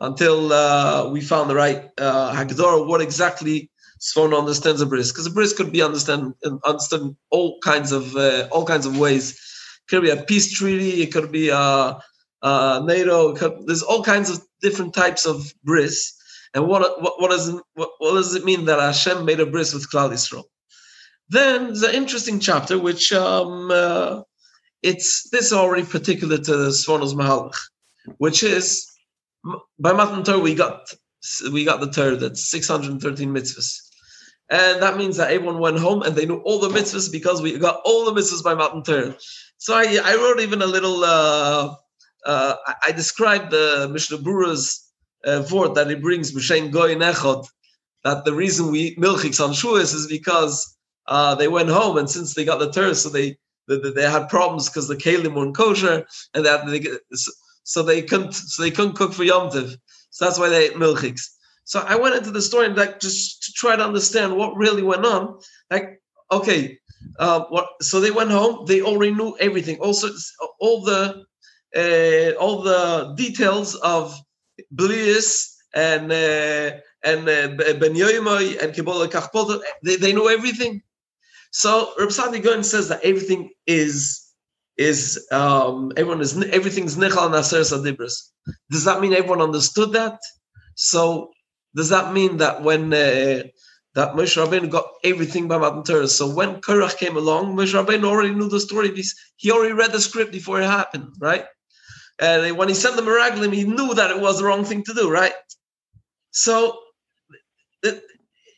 until 0.00 0.52
uh, 0.52 1.08
we 1.08 1.20
found 1.20 1.48
the 1.48 1.54
right 1.54 1.90
uh, 1.98 2.34
Hagdor, 2.34 2.86
what 2.86 3.00
exactly 3.00 3.70
Sforno 4.00 4.38
understands 4.38 4.80
a 4.80 4.86
bris, 4.86 5.10
because 5.10 5.26
a 5.26 5.30
bris 5.30 5.54
could 5.54 5.72
be 5.72 5.80
understand 5.80 6.34
understood 6.64 7.16
all 7.30 7.58
kinds 7.60 7.92
of 7.92 8.14
uh, 8.16 8.48
all 8.50 8.66
kinds 8.66 8.84
of 8.84 8.98
ways. 8.98 9.30
It 9.32 9.90
could 9.90 10.02
be 10.02 10.10
a 10.10 10.22
peace 10.22 10.52
treaty. 10.52 11.02
It 11.02 11.12
could 11.12 11.32
be 11.32 11.48
a, 11.48 11.56
uh, 11.56 12.00
a 12.42 12.46
uh, 12.46 12.82
NATO. 12.84 13.34
Could, 13.34 13.66
there's 13.66 13.82
all 13.82 14.02
kinds 14.02 14.28
of 14.28 14.42
different 14.60 14.92
types 14.92 15.24
of 15.24 15.54
bris. 15.64 16.14
And 16.52 16.66
what 16.66 17.00
what 17.00 17.20
what 17.20 17.30
does 17.30 17.48
it, 17.48 17.62
what, 17.74 17.90
what, 17.98 18.14
does 18.14 18.34
it 18.34 18.44
mean 18.44 18.66
that 18.66 18.80
Hashem 18.80 19.24
made 19.24 19.40
a 19.40 19.46
bris 19.46 19.72
with 19.72 19.90
Klal 19.90 20.10
Yisrael? 20.10 20.44
Then 21.28 21.72
the 21.74 21.90
interesting 21.94 22.38
chapter, 22.38 22.78
which 22.78 23.12
um, 23.12 23.70
uh, 23.70 24.22
it's 24.82 25.28
this 25.30 25.52
already 25.52 25.84
particular 25.84 26.38
to 26.38 26.56
the 26.56 26.68
Sforno's 26.68 27.14
Mahalach, 27.14 27.56
which 28.18 28.42
is 28.42 28.86
by 29.78 29.92
Matan 29.92 30.22
Torah 30.24 30.38
we 30.38 30.54
got 30.54 30.92
we 31.52 31.64
got 31.64 31.80
the 31.80 31.90
Torah 31.90 32.16
that's 32.16 32.48
613 32.48 33.34
mitzvahs. 33.34 33.80
And 34.48 34.80
that 34.80 34.96
means 34.96 35.16
that 35.16 35.32
everyone 35.32 35.58
went 35.58 35.78
home 35.78 36.02
and 36.02 36.14
they 36.14 36.26
knew 36.26 36.38
all 36.38 36.60
the 36.60 36.68
mitzvahs 36.68 37.10
because 37.10 37.42
we 37.42 37.58
got 37.58 37.80
all 37.84 38.04
the 38.04 38.20
mitzvahs 38.20 38.44
by 38.44 38.54
Matan 38.54 38.84
Torah. 38.84 39.16
So 39.58 39.74
I, 39.74 39.98
I 40.04 40.14
wrote 40.14 40.40
even 40.40 40.62
a 40.62 40.66
little, 40.66 41.02
uh, 41.02 41.74
uh, 42.24 42.54
I 42.86 42.92
described 42.92 43.50
the 43.50 43.88
Mishnah 43.92 44.18
Berurah's 44.18 44.88
uh, 45.24 45.44
word 45.50 45.74
that 45.74 45.88
he 45.88 45.96
brings, 45.96 46.32
Mishen 46.32 46.70
Goy 46.70 46.94
Nechod, 46.94 47.48
that 48.04 48.24
the 48.24 48.34
reason 48.34 48.70
we 48.70 48.94
milchiks 48.94 49.44
on 49.44 49.52
Shuas 49.52 49.94
is 49.94 50.06
because 50.06 50.75
uh, 51.08 51.34
they 51.34 51.48
went 51.48 51.68
home 51.68 51.96
and 51.98 52.10
since 52.10 52.34
they 52.34 52.44
got 52.44 52.58
the 52.58 52.70
Torah, 52.70 52.94
so 52.94 53.08
they, 53.08 53.36
they, 53.68 53.78
they 53.78 54.10
had 54.10 54.28
problems 54.28 54.68
because 54.68 54.88
the 54.88 54.96
Kalim 54.96 55.34
weren't 55.34 55.56
kosher 55.56 56.06
and 56.34 56.44
that 56.44 56.66
they, 56.66 56.84
so 57.64 57.82
they 57.82 58.02
couldn't, 58.02 58.32
so 58.32 58.62
they 58.62 58.70
couldn't 58.70 58.96
cook 58.96 59.12
for 59.12 59.24
Yom 59.24 59.50
Tiv. 59.50 59.76
So 60.10 60.24
that's 60.24 60.38
why 60.38 60.48
they 60.48 60.66
ate 60.66 60.74
milchiks. 60.74 61.22
So 61.64 61.80
I 61.80 61.96
went 61.96 62.14
into 62.14 62.30
the 62.30 62.40
story 62.40 62.66
and 62.66 62.76
like 62.76 63.00
just 63.00 63.42
to 63.42 63.52
try 63.52 63.74
to 63.74 63.84
understand 63.84 64.36
what 64.36 64.56
really 64.56 64.82
went 64.82 65.04
on. 65.04 65.38
Like, 65.68 66.00
okay, 66.30 66.78
uh, 67.18 67.44
what? 67.48 67.68
So 67.82 68.00
they 68.00 68.12
went 68.12 68.30
home. 68.30 68.66
They 68.66 68.82
already 68.82 69.12
knew 69.12 69.36
everything. 69.40 69.78
Also, 69.80 70.08
all 70.60 70.82
the 70.84 71.24
uh, 71.76 72.38
all 72.38 72.62
the 72.62 73.14
details 73.16 73.74
of 73.76 74.18
Blius 74.74 75.54
and 75.74 76.10
uh, 76.12 76.78
and 77.04 77.28
uh, 77.28 77.48
Ben 77.58 77.94
Yoimoy 77.94 78.62
and 78.62 78.72
Kibola 78.72 79.08
Kachpot. 79.08 79.60
They, 79.82 79.96
they 79.96 80.12
know 80.12 80.28
everything. 80.28 80.82
So 81.56 81.94
Reb 81.98 82.10
Saadia 82.10 82.42
Gaon 82.42 82.62
says 82.62 82.88
that 82.88 83.02
everything 83.02 83.48
is 83.66 84.22
is 84.76 85.26
um, 85.32 85.90
everyone 85.96 86.20
is 86.20 86.36
everything's 86.58 86.98
nichal 86.98 87.30
naser 87.30 87.62
sadibris. 87.64 88.16
Does 88.70 88.84
that 88.84 89.00
mean 89.00 89.14
everyone 89.14 89.40
understood 89.40 89.92
that? 89.92 90.18
So 90.74 91.30
does 91.74 91.88
that 91.88 92.12
mean 92.12 92.36
that 92.36 92.62
when 92.62 92.92
uh, 92.92 93.44
that 93.94 94.12
Moshe 94.16 94.36
Rabbeinu 94.36 94.68
got 94.68 94.84
everything 95.02 95.48
by 95.48 95.56
Matan 95.56 95.82
Torah? 95.82 96.08
So 96.08 96.28
when 96.28 96.60
Korach 96.60 96.98
came 96.98 97.16
along, 97.16 97.56
Moshe 97.56 97.72
Rabbeinu 97.72 98.04
already 98.04 98.34
knew 98.34 98.50
the 98.50 98.60
story. 98.60 98.94
He 99.36 99.50
already 99.50 99.72
read 99.72 99.92
the 99.92 100.00
script 100.02 100.32
before 100.32 100.60
it 100.60 100.66
happened, 100.66 101.14
right? 101.18 101.46
And 102.18 102.58
when 102.58 102.68
he 102.68 102.74
sent 102.74 102.96
the 102.96 103.02
Meraglim, 103.02 103.54
he 103.54 103.64
knew 103.64 103.94
that 103.94 104.10
it 104.10 104.20
was 104.20 104.40
the 104.40 104.44
wrong 104.44 104.66
thing 104.66 104.84
to 104.84 104.92
do, 104.92 105.10
right? 105.10 105.32
So 106.32 106.78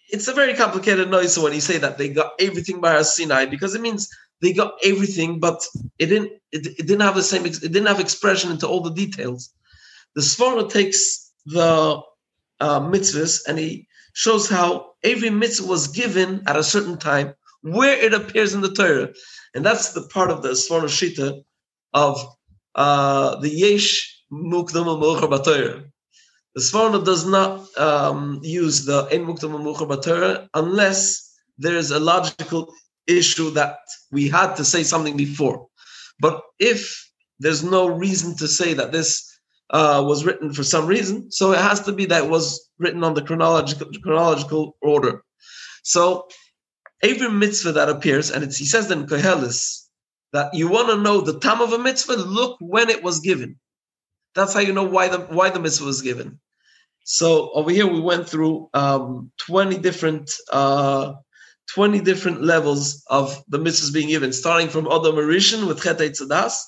it's 0.09 0.29
a 0.29 0.33
very 0.33 0.55
complicated 0.55 1.11
noise 1.11 1.39
when 1.39 1.53
you 1.53 1.61
say 1.61 1.79
that 1.79 1.99
they 1.99 2.09
got 2.09 2.33
everything 2.41 2.81
by 2.81 3.03
Sinai 3.03 3.45
because 3.47 3.75
it 3.75 3.81
means 3.81 4.09
they 4.41 4.53
got 4.53 4.75
everything, 4.83 5.41
but 5.41 5.63
it 5.99 6.07
didn't. 6.07 6.33
It, 6.53 6.67
it, 6.67 6.87
didn't 6.87 7.01
have 7.01 7.17
the 7.17 7.23
same. 7.23 7.45
It 7.45 7.61
didn't 7.61 7.87
have 7.87 8.01
expression 8.01 8.51
into 8.51 8.67
all 8.67 8.81
the 8.81 8.93
details. 8.93 9.53
The 10.15 10.23
Sforno 10.23 10.71
takes 10.71 11.33
the 11.45 12.01
uh, 12.61 12.81
mitzvahs 12.81 13.41
and 13.47 13.59
he 13.59 13.87
shows 14.15 14.49
how 14.49 14.93
every 15.03 15.31
mitzvah 15.31 15.67
was 15.67 15.89
given 15.89 16.43
at 16.47 16.57
a 16.57 16.63
certain 16.63 16.99
time, 16.99 17.35
where 17.63 17.99
it 17.99 18.15
appears 18.15 18.55
in 18.55 18.61
the 18.61 18.73
Torah, 18.73 19.09
and 19.55 19.65
that's 19.65 19.93
the 19.93 20.03
part 20.09 20.31
of 20.31 20.43
the 20.43 20.51
Sforno 20.51 20.89
Shita 20.89 21.43
of 21.93 22.25
uh, 22.75 23.37
the 23.41 23.51
Yesh 23.51 24.23
Mukdam 24.33 24.87
B'Torah. 24.87 25.85
The 26.59 26.65
Sforno 26.65 27.05
does 27.05 27.25
not 27.25 27.69
um, 27.79 28.41
use 28.43 28.85
the 28.85 29.07
En 29.13 29.25
Mukdam 29.25 29.53
B'Torah 29.63 30.49
unless 30.55 31.39
there 31.57 31.77
is 31.77 31.93
a 31.93 32.01
logical 32.01 32.75
issue 33.07 33.53
that 33.53 33.79
we 34.11 34.29
had 34.29 34.57
to 34.57 34.65
say 34.65 34.83
something 34.83 35.17
before. 35.17 35.69
But 36.19 36.43
if 36.59 37.11
there's 37.39 37.63
no 37.63 37.87
reason 37.87 38.37
to 38.39 38.49
say 38.49 38.75
that 38.75 38.91
this 38.91 39.39
uh, 39.71 40.03
was 40.05 40.25
written 40.25 40.53
for 40.53 40.65
some 40.65 40.89
reason, 40.89 41.31
so 41.31 41.53
it 41.53 41.61
has 41.61 41.81
to 41.83 41.93
be 41.93 42.07
that 42.07 42.25
it 42.25 42.29
was 42.29 42.69
written 42.81 43.05
on 43.05 43.15
the 43.15 43.23
chronological 43.23 43.87
chronological 44.03 44.77
order. 44.83 45.23
So 45.85 46.27
every 47.05 47.31
mitzvah 47.31 47.71
that 47.71 47.89
appears, 47.89 48.33
and 48.33 48.43
he 48.43 48.67
says 48.67 48.91
in 48.91 49.07
Kohelis 49.07 49.87
that 50.33 50.53
you 50.55 50.67
want 50.69 50.89
to 50.89 50.97
know 50.97 51.21
the 51.21 51.39
time 51.39 51.61
of 51.61 51.73
a 51.73 51.79
mitzvah, 51.79 52.17
look 52.17 52.57
when 52.59 52.91
it 52.91 53.05
was 53.05 53.21
given. 53.21 53.61
That's 54.35 54.55
how 54.55 54.61
you 54.61 54.73
know 54.73 54.89
why 54.97 55.07
the 55.07 55.19
why 55.19 55.51
the 55.51 55.61
mitzvah 55.61 55.87
was 55.87 56.03
given. 56.03 56.41
So 57.11 57.51
over 57.53 57.71
here 57.71 57.87
we 57.87 58.01
went 58.01 58.29
through 58.29 58.69
um, 58.75 59.33
20 59.39 59.79
different 59.79 60.31
uh, 60.53 61.15
20 61.75 62.01
different 62.01 62.43
levels 62.43 63.03
of 63.07 63.43
the 63.49 63.59
mitzvahs 63.59 63.95
being 63.95 64.09
given, 64.09 64.31
starting 64.31 64.69
from 64.69 64.87
Adam 64.87 65.15
Marishan 65.15 65.67
with 65.67 65.83
Chet 65.83 65.97
Tzadas, 65.97 66.61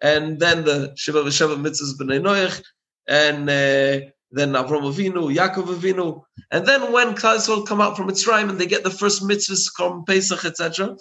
and 0.00 0.38
then 0.38 0.64
the 0.64 0.94
Shiva 0.96 1.24
V'Sheva 1.24 1.56
mitzvahs 1.56 1.98
B'nai 1.98 2.20
Noach, 2.20 2.62
and 3.08 3.50
uh, 3.50 4.06
then 4.30 4.52
Avram 4.52 4.86
Avinu, 4.92 5.34
Yaakov 5.34 5.66
Avinu, 5.66 6.22
and 6.52 6.66
then 6.66 6.92
when 6.92 7.16
Klal 7.16 7.66
come 7.66 7.80
out 7.80 7.96
from 7.96 8.08
Mitzrayim 8.08 8.50
and 8.50 8.60
they 8.60 8.66
get 8.66 8.84
the 8.84 8.90
first 8.90 9.24
mitzvahs 9.24 9.68
from 9.76 10.04
Pesach, 10.04 10.44
etc., 10.44 10.96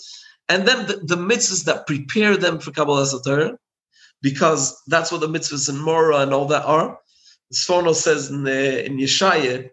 and 0.50 0.68
then 0.68 0.88
the, 0.88 0.96
the 1.04 1.16
mitzvahs 1.16 1.66
that 1.66 1.86
prepare 1.86 2.38
them 2.38 2.58
for 2.58 2.72
Kabbalah 2.72 3.08
Torah, 3.24 3.56
because 4.24 4.82
that's 4.88 5.12
what 5.12 5.22
the 5.22 5.28
mitzvahs 5.28 5.70
in 5.70 5.76
Morah 5.76 6.24
and 6.24 6.34
all 6.34 6.48
that 6.48 6.66
are. 6.66 6.98
Sforno 7.54 7.94
says 7.96 8.30
in, 8.30 8.46
uh, 8.48 8.50
in 8.50 8.98
Yeshaya 8.98 9.70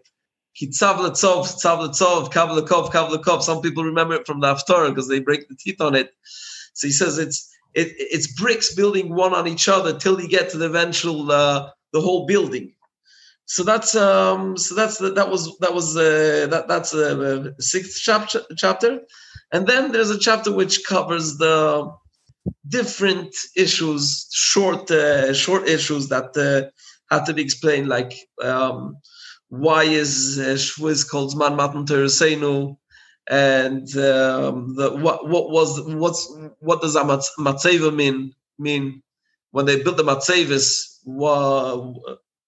Kitzav 0.59 0.97
letzov, 0.97 1.47
tzav 1.47 1.79
letzov, 1.79 2.31
kav 2.31 2.49
lekov, 2.49 2.91
kav 2.91 3.09
lekov. 3.09 3.41
Some 3.41 3.61
people 3.61 3.85
remember 3.85 4.15
it 4.15 4.27
from 4.27 4.41
the 4.41 4.47
Haftarah 4.47 4.89
because 4.89 5.07
they 5.07 5.19
break 5.19 5.47
the 5.47 5.55
teeth 5.55 5.79
on 5.79 5.95
it. 5.95 6.13
So 6.73 6.87
he 6.87 6.93
says 6.93 7.17
it's 7.17 7.49
it, 7.73 7.93
it's 7.97 8.27
bricks 8.39 8.75
building 8.75 9.15
one 9.15 9.33
on 9.33 9.47
each 9.47 9.69
other 9.69 9.97
till 9.97 10.19
you 10.19 10.27
get 10.27 10.49
to 10.49 10.57
the 10.57 10.65
eventual 10.65 11.31
uh, 11.31 11.69
the 11.93 12.01
whole 12.01 12.25
building. 12.25 12.73
So 13.45 13.63
that's 13.63 13.95
um 13.95 14.57
so 14.57 14.75
that's 14.75 14.97
that 14.97 15.29
was 15.29 15.57
that 15.59 15.73
was 15.73 15.95
uh, 15.95 16.47
that 16.49 16.67
that's 16.67 16.91
the 16.91 17.53
uh, 17.55 17.61
sixth 17.61 18.01
chapter 18.01 18.41
chapter, 18.57 19.01
and 19.53 19.65
then 19.67 19.93
there's 19.93 20.09
a 20.09 20.19
chapter 20.19 20.51
which 20.51 20.85
covers 20.85 21.37
the 21.37 21.91
different 22.67 23.33
issues, 23.55 24.27
short 24.33 24.91
uh, 24.91 25.33
short 25.33 25.67
issues 25.67 26.09
that 26.09 26.35
uh, 26.35 26.69
have 27.11 27.25
to 27.25 27.33
be 27.33 27.41
explained, 27.41 27.87
like 27.87 28.13
um, 28.41 28.97
why 29.49 29.83
is 29.83 30.39
uh, 30.39 30.53
Shviz 30.53 31.07
called 31.07 31.33
Zman 31.33 31.55
Matan 31.55 31.85
Teresenu, 31.85 32.77
and 33.29 33.87
um, 33.97 34.75
the, 34.75 34.95
what 34.95 35.27
what 35.27 35.51
was 35.51 35.81
what's 35.85 36.33
what 36.59 36.81
does 36.81 36.95
a 36.95 37.03
matzeva 37.03 37.93
mean 37.93 38.33
mean 38.57 39.03
when 39.51 39.65
they 39.65 39.83
built 39.83 39.97
the 39.97 40.03
matzevis? 40.03 40.97
Why, 41.03 41.93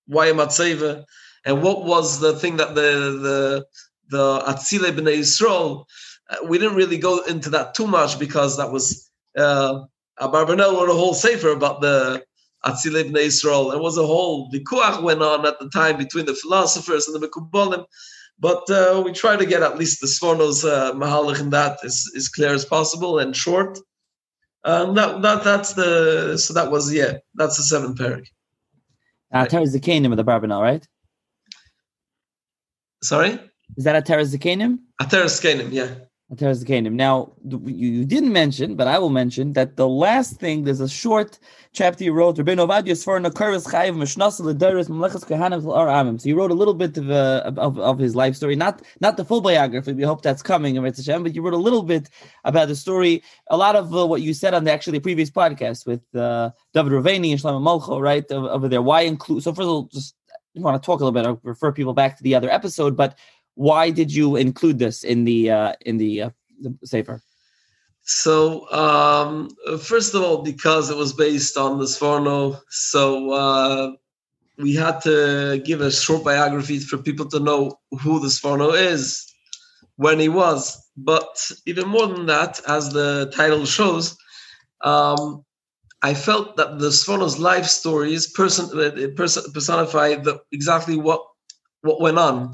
why 0.07 0.27
a 0.27 0.33
matzeva? 0.33 1.03
And 1.45 1.61
what 1.61 1.83
was 1.83 2.19
the 2.19 2.33
thing 2.33 2.57
that 2.57 2.73
the 2.73 3.19
the 3.21 3.65
the 4.09 4.39
Atzile 4.39 4.91
B'nai 4.91 5.19
Yisrael, 5.19 5.85
uh, 6.29 6.37
we 6.47 6.57
didn't 6.57 6.75
really 6.75 6.97
go 6.97 7.23
into 7.23 7.49
that 7.49 7.73
too 7.73 7.87
much 7.87 8.19
because 8.19 8.57
that 8.57 8.71
was 8.71 9.09
uh, 9.37 9.79
Abarbanel 10.19 10.73
wrote 10.73 10.89
a 10.89 10.93
whole 10.93 11.13
sefer 11.13 11.49
about 11.49 11.81
the 11.81 12.23
Atzile 12.65 13.03
B'nai 13.03 13.27
Yisrael. 13.27 13.73
It 13.73 13.81
was 13.81 13.97
a 13.97 14.05
whole 14.05 14.51
vikuach 14.51 15.01
went 15.01 15.21
on 15.21 15.45
at 15.45 15.59
the 15.59 15.69
time 15.69 15.97
between 15.97 16.25
the 16.25 16.35
philosophers 16.35 17.07
and 17.07 17.21
the 17.21 17.27
Mekubalim. 17.27 17.85
But 18.39 18.69
uh, 18.69 19.01
we 19.05 19.11
try 19.11 19.35
to 19.35 19.45
get 19.45 19.61
at 19.61 19.77
least 19.77 20.01
the 20.01 20.07
Sforno's 20.07 20.65
uh, 20.65 20.93
Mahalich 20.93 21.39
in 21.39 21.49
that 21.51 21.83
as, 21.83 22.05
as 22.15 22.29
clear 22.29 22.53
as 22.53 22.65
possible 22.65 23.19
and 23.19 23.35
short. 23.35 23.77
Um, 24.65 24.95
that, 24.95 25.21
that 25.21 25.43
that's 25.43 25.73
the 25.73 26.37
so 26.37 26.53
that 26.53 26.71
was 26.71 26.93
yeah 26.93 27.17
that's 27.35 27.57
the 27.57 27.63
seventh 27.63 27.97
parak. 27.97 28.27
Uh, 29.31 29.45
Teres 29.45 29.75
Zakanim 29.75 30.11
of 30.11 30.17
the 30.17 30.23
Barbanel, 30.23 30.61
right? 30.61 30.87
Sorry, 33.01 33.39
is 33.75 33.83
that 33.83 33.95
a 33.95 34.01
Teres 34.01 34.33
Zakanim? 34.33 34.79
A 35.01 35.05
Teres 35.05 35.39
Zakanim, 35.39 35.73
yeah. 35.73 35.95
The 36.29 36.63
Kingdom. 36.65 36.95
Now, 36.95 37.33
you 37.43 38.05
didn't 38.05 38.31
mention, 38.33 38.75
but 38.75 38.87
I 38.87 38.97
will 38.97 39.09
mention 39.09 39.53
that 39.53 39.75
the 39.75 39.87
last 39.87 40.39
thing, 40.39 40.63
there's 40.63 40.79
a 40.79 40.89
short 40.89 41.37
chapter 41.73 42.03
you 42.03 42.13
wrote, 42.13 42.37
Rabbeinu 42.37 42.65
Ovadia 42.65 43.03
for 43.03 43.19
Nakaris 43.19 43.67
Chayiv 43.67 43.95
Mishnasa 43.95 44.41
Amim. 44.41 46.21
So 46.21 46.29
you 46.29 46.35
wrote 46.35 46.49
a 46.49 46.55
little 46.55 46.73
bit 46.73 46.97
of, 46.97 47.11
uh, 47.11 47.51
of, 47.57 47.77
of 47.77 47.99
his 47.99 48.15
life 48.15 48.35
story, 48.35 48.55
not 48.55 48.81
not 48.99 49.17
the 49.17 49.25
full 49.25 49.41
biography. 49.41 49.93
We 49.93 50.03
hope 50.03 50.21
that's 50.23 50.41
coming, 50.41 50.81
but 50.81 51.35
you 51.35 51.41
wrote 51.41 51.53
a 51.53 51.57
little 51.57 51.83
bit 51.83 52.09
about 52.45 52.67
the 52.69 52.75
story. 52.75 53.21
A 53.51 53.57
lot 53.57 53.75
of 53.75 53.93
uh, 53.93 54.07
what 54.07 54.21
you 54.21 54.33
said 54.33 54.53
on 54.53 54.63
the 54.63 54.71
actually 54.71 54.99
previous 55.01 55.29
podcast 55.29 55.85
with 55.85 56.01
uh, 56.15 56.51
David 56.73 56.93
Raveni 56.93 57.31
and 57.31 57.39
Shlomo 57.39 57.61
Malcho, 57.61 58.01
right 58.01 58.29
over 58.31 58.67
there. 58.67 58.81
Why 58.81 59.01
include? 59.01 59.43
So 59.43 59.51
first 59.51 59.65
of 59.65 59.69
all, 59.69 59.83
just 59.93 60.15
want 60.55 60.81
to 60.81 60.85
talk 60.85 60.99
a 61.01 61.05
little 61.05 61.11
bit. 61.11 61.25
I'll 61.25 61.39
refer 61.43 61.71
people 61.71 61.93
back 61.93 62.17
to 62.17 62.23
the 62.23 62.35
other 62.35 62.49
episode, 62.49 62.95
but 62.95 63.17
why 63.55 63.89
did 63.89 64.13
you 64.13 64.35
include 64.35 64.79
this 64.79 65.03
in 65.03 65.25
the 65.25 65.51
uh, 65.51 65.73
in 65.85 65.97
the, 65.97 66.23
uh, 66.23 66.29
the 66.61 66.75
sefer? 66.83 67.21
So 68.01 68.69
um, 68.71 69.49
first 69.79 70.13
of 70.13 70.23
all, 70.23 70.41
because 70.41 70.89
it 70.89 70.97
was 70.97 71.13
based 71.13 71.57
on 71.57 71.79
the 71.79 71.85
Sforno, 71.85 72.59
so 72.69 73.31
uh, 73.31 73.91
we 74.57 74.75
had 74.75 75.01
to 75.01 75.61
give 75.63 75.81
a 75.81 75.91
short 75.91 76.23
biography 76.23 76.79
for 76.79 76.97
people 76.97 77.27
to 77.27 77.39
know 77.39 77.79
who 78.01 78.19
the 78.19 78.27
Sforno 78.27 78.73
is, 78.73 79.25
when 79.95 80.19
he 80.19 80.29
was. 80.29 80.89
But 80.97 81.51
even 81.65 81.87
more 81.87 82.07
than 82.07 82.25
that, 82.25 82.59
as 82.67 82.91
the 82.91 83.31
title 83.35 83.65
shows, 83.65 84.17
um, 84.81 85.45
I 86.01 86.13
felt 86.13 86.57
that 86.57 86.79
the 86.79 86.89
Sforno's 86.89 87.39
life 87.39 87.65
stories 87.65 88.27
person, 88.27 88.65
uh, 88.77 89.07
person 89.15 89.43
personify 89.53 90.15
the, 90.15 90.41
exactly 90.51 90.97
what 90.97 91.21
what 91.81 92.01
went 92.01 92.17
on 92.17 92.51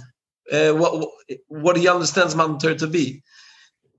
uh, 0.52 0.74
what 0.74 1.10
what 1.48 1.78
he 1.78 1.88
understands 1.88 2.34
Torah 2.34 2.76
to 2.76 2.88
be, 2.88 3.24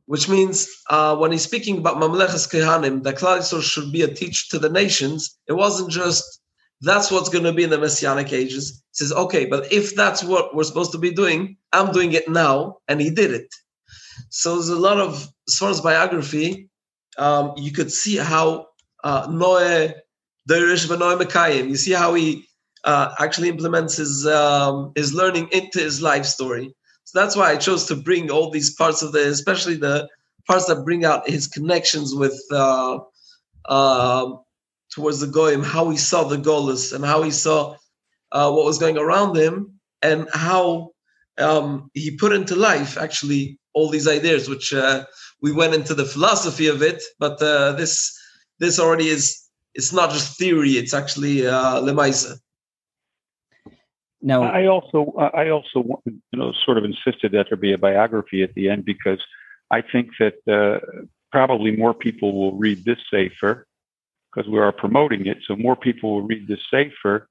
which 0.07 0.29
means 0.29 0.69
uh, 0.89 1.17
when 1.17 1.33
he's 1.33 1.43
speaking 1.43 1.79
about 1.79 1.97
Mamleches 1.97 2.49
Kehanim, 2.51 3.03
that 3.05 3.17
Klal 3.17 3.63
should 3.63 3.93
be 3.93 4.03
a 4.03 4.09
teacher 4.09 4.47
to 4.51 4.59
the 4.59 4.69
nations. 4.69 5.39
It 5.47 5.55
wasn't 5.55 5.91
just 5.91 6.41
that's 6.81 7.11
what's 7.11 7.29
going 7.29 7.45
to 7.45 7.53
be 7.53 7.65
in 7.65 7.71
the 7.71 7.79
Messianic 7.79 8.33
ages. 8.33 8.83
He 8.93 9.05
says, 9.05 9.13
okay, 9.13 9.45
but 9.45 9.71
if 9.73 9.95
that's 9.95 10.25
what 10.25 10.55
we're 10.55 10.65
supposed 10.65 10.93
to 10.93 10.99
be 10.99 11.11
doing, 11.11 11.57
I'm 11.73 11.93
doing 11.93 12.13
it 12.13 12.29
now, 12.29 12.79
and 12.89 13.01
he 13.01 13.11
did 13.11 13.33
it. 13.33 13.55
So 14.31 14.55
there's 14.55 14.69
a 14.69 14.77
lot 14.77 14.99
of 14.99 15.29
as 15.49 15.57
far 15.57 15.71
as 15.71 15.81
biography, 15.81 16.69
um, 17.19 17.53
you 17.57 17.73
could 17.73 17.93
see 17.93 18.17
how 18.17 18.69
uh, 19.05 19.27
Noe 19.31 19.93
Derish 20.49 20.87
Mekayim. 20.87 21.69
You 21.69 21.77
see 21.77 21.93
how 21.93 22.15
he 22.15 22.47
uh, 22.85 23.15
actually 23.19 23.49
implements 23.49 23.97
his 23.97 24.27
um, 24.27 24.93
his 24.95 25.13
learning 25.13 25.49
into 25.53 25.79
his 25.79 26.01
life 26.01 26.25
story. 26.25 26.75
So 27.05 27.21
that's 27.21 27.37
why 27.37 27.51
I 27.51 27.57
chose 27.57 27.87
to 27.87 27.97
bring 27.97 28.31
all 28.31 28.51
these 28.51 28.75
parts 28.75 29.03
of 29.03 29.13
the, 29.13 29.29
especially 29.29 29.77
the 29.77 30.09
parts 30.47 30.67
that 30.67 30.85
bring 30.85 31.05
out 31.05 31.29
his 31.29 31.47
connections 31.47 32.15
with 32.15 32.41
uh, 32.53 33.01
uh, 33.67 34.33
towards 34.91 35.21
the 35.21 35.27
goyim, 35.27 35.63
how 35.63 35.91
he 35.91 35.97
saw 35.97 36.25
the 36.25 36.37
golas 36.37 36.93
and 36.93 37.05
how 37.05 37.23
he 37.23 37.31
saw 37.31 37.77
uh, 38.33 38.51
what 38.51 38.65
was 38.65 38.79
going 38.79 38.97
around 38.97 39.37
him, 39.37 39.81
and 40.03 40.29
how 40.33 40.91
um, 41.39 41.91
he 41.95 42.17
put 42.17 42.33
into 42.33 42.55
life 42.55 42.97
actually 42.97 43.59
all 43.73 43.89
these 43.89 44.09
ideas, 44.09 44.49
which 44.49 44.73
uh, 44.73 45.05
we 45.43 45.53
went 45.53 45.75
into 45.75 45.95
the 45.95 46.05
philosophy 46.05 46.67
of 46.67 46.83
it, 46.83 47.03
but 47.19 47.41
uh, 47.43 47.73
this 47.73 48.17
this 48.59 48.79
already 48.79 49.09
is. 49.09 49.37
It's 49.75 49.93
not 49.93 50.11
just 50.11 50.37
theory; 50.37 50.73
it's 50.73 50.95
actually 50.95 51.47
uh, 51.47 51.81
lemaisa. 51.81 52.41
Now, 54.23 54.43
I 54.43 54.67
also, 54.67 55.13
I 55.17 55.49
also, 55.49 56.03
you 56.05 56.21
know, 56.35 56.53
sort 56.65 56.77
of 56.77 56.85
insisted 56.85 57.33
that 57.33 57.47
there 57.49 57.57
be 57.57 57.73
a 57.73 57.79
biography 57.79 58.43
at 58.43 58.53
the 58.55 58.69
end 58.69 58.85
because 58.85 59.19
I 59.71 59.81
think 59.81 60.11
that 60.19 60.35
uh, 60.47 60.85
probably 61.33 61.75
more 61.75 61.95
people 61.95 62.33
will 62.35 62.57
read 62.57 62.85
this 62.85 62.99
safer 63.11 63.67
because 64.33 64.49
we 64.51 64.59
are 64.59 64.73
promoting 64.73 65.27
it. 65.27 65.39
So 65.47 65.57
more 65.57 65.77
people 65.77 66.13
will 66.13 66.27
read 66.27 66.47
this 66.47 66.61
safer 66.71 67.29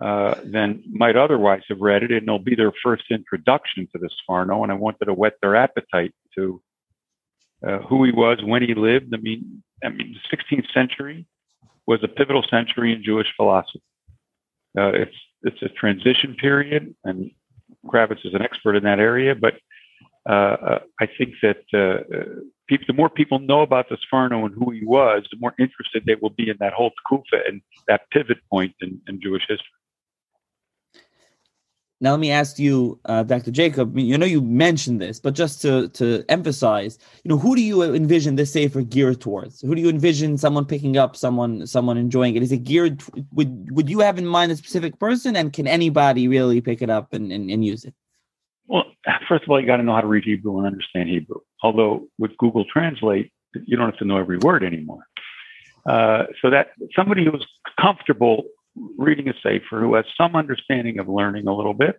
uh, 0.00 0.36
than 0.44 0.82
might 0.90 1.16
otherwise 1.16 1.62
have 1.68 1.80
read 1.80 2.02
it, 2.04 2.12
and 2.12 2.22
it'll 2.22 2.38
be 2.38 2.54
their 2.54 2.72
first 2.82 3.04
introduction 3.10 3.88
to 3.92 3.98
this 3.98 4.12
Sforno. 4.22 4.62
And 4.62 4.72
I 4.72 4.76
wanted 4.76 5.06
to 5.06 5.14
whet 5.14 5.34
their 5.42 5.56
appetite 5.56 6.14
to 6.36 6.62
uh, 7.66 7.78
who 7.80 8.04
he 8.04 8.12
was, 8.12 8.38
when 8.42 8.62
he 8.62 8.74
lived. 8.74 9.12
I 9.12 9.18
mean, 9.18 9.62
I 9.84 9.88
mean, 9.88 10.16
the 10.30 10.36
16th 10.36 10.72
century 10.72 11.26
was 11.86 12.02
a 12.02 12.08
pivotal 12.08 12.44
century 12.48 12.92
in 12.92 13.02
Jewish 13.02 13.26
philosophy. 13.36 13.82
Uh, 14.78 14.92
it's 14.92 15.16
it's 15.42 15.62
a 15.62 15.68
transition 15.68 16.34
period, 16.34 16.94
and 17.04 17.30
Kravitz 17.86 18.24
is 18.24 18.34
an 18.34 18.42
expert 18.42 18.76
in 18.76 18.84
that 18.84 18.98
area. 18.98 19.34
But 19.34 19.54
uh, 20.28 20.32
uh 20.32 20.78
I 21.00 21.06
think 21.06 21.34
that 21.42 21.62
uh, 21.72 22.24
people, 22.68 22.84
the 22.86 22.94
more 22.94 23.10
people 23.10 23.38
know 23.38 23.62
about 23.62 23.88
the 23.88 23.96
Sforno 23.96 24.44
and 24.46 24.54
who 24.54 24.70
he 24.70 24.84
was, 24.84 25.26
the 25.30 25.38
more 25.40 25.54
interested 25.58 26.04
they 26.06 26.16
will 26.20 26.30
be 26.30 26.48
in 26.50 26.56
that 26.60 26.72
whole 26.72 26.90
Tkufa 26.90 27.48
and 27.48 27.62
that 27.88 28.02
pivot 28.10 28.38
point 28.50 28.74
in, 28.80 29.00
in 29.08 29.20
Jewish 29.20 29.42
history. 29.48 29.79
Now, 32.02 32.12
let 32.12 32.20
me 32.20 32.30
ask 32.30 32.58
you, 32.58 32.98
uh, 33.04 33.24
Dr. 33.24 33.50
Jacob. 33.50 33.98
You 33.98 34.16
know, 34.16 34.24
you 34.24 34.40
mentioned 34.40 35.02
this, 35.02 35.20
but 35.20 35.34
just 35.34 35.60
to 35.62 35.88
to 35.90 36.24
emphasize, 36.30 36.98
you 37.24 37.28
know, 37.28 37.36
who 37.36 37.54
do 37.54 37.62
you 37.62 37.82
envision 37.82 38.36
this 38.36 38.52
safer 38.52 38.80
geared 38.80 39.20
towards? 39.20 39.60
Who 39.60 39.74
do 39.74 39.82
you 39.82 39.90
envision 39.90 40.38
someone 40.38 40.64
picking 40.64 40.96
up, 40.96 41.14
someone 41.14 41.66
someone 41.66 41.98
enjoying 41.98 42.36
it? 42.36 42.42
Is 42.42 42.52
it 42.52 42.64
geared? 42.64 43.02
Would 43.32 43.70
would 43.72 43.90
you 43.90 44.00
have 44.00 44.16
in 44.16 44.26
mind 44.26 44.50
a 44.50 44.56
specific 44.56 44.98
person, 44.98 45.36
and 45.36 45.52
can 45.52 45.66
anybody 45.66 46.26
really 46.26 46.62
pick 46.62 46.80
it 46.80 46.88
up 46.88 47.12
and, 47.12 47.30
and, 47.30 47.50
and 47.50 47.62
use 47.64 47.84
it? 47.84 47.94
Well, 48.66 48.84
first 49.28 49.44
of 49.44 49.50
all, 49.50 49.60
you 49.60 49.66
got 49.66 49.76
to 49.76 49.82
know 49.82 49.94
how 49.94 50.00
to 50.00 50.06
read 50.06 50.24
Hebrew 50.24 50.56
and 50.58 50.66
understand 50.66 51.10
Hebrew. 51.10 51.40
Although 51.62 52.08
with 52.18 52.34
Google 52.38 52.64
Translate, 52.64 53.30
you 53.66 53.76
don't 53.76 53.90
have 53.90 53.98
to 53.98 54.06
know 54.06 54.16
every 54.16 54.38
word 54.38 54.64
anymore. 54.64 55.02
Uh, 55.86 56.24
so 56.40 56.48
that 56.50 56.68
somebody 56.96 57.24
who's 57.24 57.46
comfortable 57.78 58.44
reading 58.98 59.28
a 59.28 59.34
safer, 59.42 59.80
who 59.80 59.94
has 59.94 60.04
some 60.16 60.36
understanding 60.36 60.98
of 60.98 61.08
learning 61.08 61.46
a 61.46 61.54
little 61.54 61.74
bit. 61.74 61.98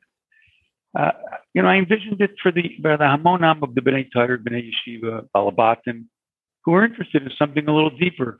Uh, 0.97 1.11
you 1.53 1.61
know, 1.61 1.69
I 1.69 1.75
envisioned 1.75 2.21
it 2.21 2.31
for 2.41 2.51
the 2.51 2.63
for 2.81 2.97
the 2.97 3.03
Hamonam 3.03 3.63
of 3.63 3.75
the 3.75 3.81
Bnei 3.81 4.11
Torah, 4.11 4.37
Bnei 4.37 4.69
Yeshiva, 4.69 5.27
Balabatim, 5.35 6.05
who 6.65 6.73
are 6.73 6.83
interested 6.83 7.23
in 7.23 7.31
something 7.37 7.67
a 7.67 7.73
little 7.73 7.95
deeper 7.97 8.37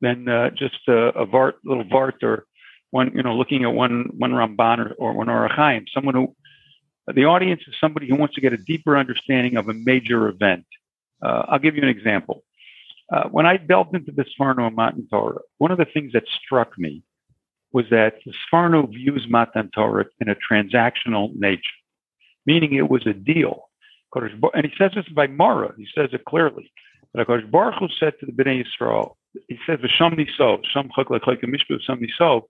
than 0.00 0.28
uh, 0.28 0.50
just 0.50 0.78
a, 0.86 1.08
a 1.08 1.26
vart, 1.26 1.54
little 1.64 1.84
vart 1.84 2.22
or 2.22 2.46
one, 2.90 3.12
you 3.14 3.22
know, 3.22 3.34
looking 3.34 3.64
at 3.64 3.72
one 3.72 4.10
one 4.16 4.32
Ramban 4.32 4.78
or, 4.78 4.94
or 4.94 5.12
one 5.12 5.26
Orachaim. 5.26 5.84
Someone 5.92 6.14
who 6.14 6.34
the 7.12 7.24
audience 7.24 7.62
is 7.66 7.74
somebody 7.80 8.08
who 8.08 8.16
wants 8.16 8.34
to 8.34 8.40
get 8.40 8.52
a 8.52 8.58
deeper 8.58 8.96
understanding 8.96 9.56
of 9.56 9.68
a 9.68 9.74
major 9.74 10.28
event. 10.28 10.66
Uh, 11.22 11.46
I'll 11.48 11.58
give 11.58 11.74
you 11.74 11.82
an 11.82 11.88
example. 11.88 12.44
Uh, 13.12 13.24
when 13.30 13.46
I 13.46 13.56
delved 13.56 13.94
into 13.94 14.12
the 14.12 14.24
and 14.38 14.76
Matan 14.76 15.08
Torah, 15.10 15.40
one 15.56 15.70
of 15.70 15.78
the 15.78 15.86
things 15.86 16.12
that 16.12 16.24
struck 16.44 16.78
me 16.78 17.02
was 17.72 17.86
that 17.90 18.14
Sforno 18.52 18.88
views 18.88 19.26
Matan 19.28 19.70
Torah 19.74 20.06
in 20.20 20.28
a 20.28 20.36
transactional 20.50 21.34
nature, 21.34 21.62
meaning 22.46 22.74
it 22.74 22.88
was 22.88 23.06
a 23.06 23.12
deal. 23.12 23.68
And 24.14 24.64
he 24.64 24.72
says 24.78 24.92
this 24.94 25.08
by 25.14 25.26
Mara. 25.26 25.74
He 25.76 25.86
says 25.94 26.10
it 26.12 26.24
clearly. 26.24 26.72
But 27.12 27.26
Kodesh 27.26 27.50
Baruch 27.50 27.74
Hu 27.78 27.88
said 28.00 28.14
to 28.20 28.26
the 28.26 28.32
Bnei 28.32 28.64
Yisrael, 28.64 29.14
he 29.48 29.58
says, 29.66 29.78
"V'sham 29.80 30.14
niso, 30.14 30.62
sham 30.72 30.90
sham 30.96 32.00
niso." 32.00 32.42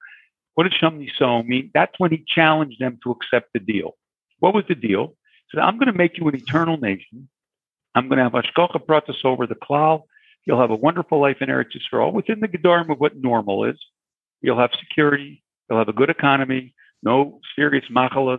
What 0.55 0.64
does 0.64 0.75
sham 0.75 1.01
niso 1.01 1.45
mean? 1.47 1.71
That's 1.75 1.93
when 1.99 2.11
he 2.12 2.25
challenged 2.27 2.81
them 2.81 2.99
to 3.03 3.11
accept 3.11 3.53
the 3.53 3.61
deal. 3.61 3.97
What 4.39 4.55
was 4.55 4.64
the 4.69 4.75
deal? 4.75 5.16
He 5.51 5.57
said, 5.57 5.64
"I'm 5.64 5.79
going 5.79 5.93
to 5.93 5.99
make 5.99 6.19
you 6.19 6.29
an 6.29 6.37
eternal 6.37 6.77
nation. 6.77 7.29
I'm 7.95 8.09
going 8.09 8.19
to 8.19 8.25
have 8.25 8.33
Ashkocha 8.33 8.85
pratis 8.87 9.25
over 9.25 9.47
the 9.47 9.57
klal. 9.57 10.03
You'll 10.45 10.61
have 10.61 10.71
a 10.71 10.77
wonderful 10.77 11.21
life 11.21 11.39
in 11.41 11.49
Eretz 11.49 11.73
Yisrael 11.77 12.12
within 12.12 12.41
the 12.41 12.49
gedarim 12.49 12.91
of 12.91 13.01
what 13.01 13.16
normal 13.16 13.64
is. 13.64 13.79
You'll 14.41 14.59
have 14.59 14.70
security. 14.78 15.43
You'll 15.68 15.78
have 15.78 15.89
a 15.89 15.93
good 15.93 16.11
economy. 16.11 16.74
No 17.03 17.41
serious 17.57 17.84
machalas. 17.91 18.39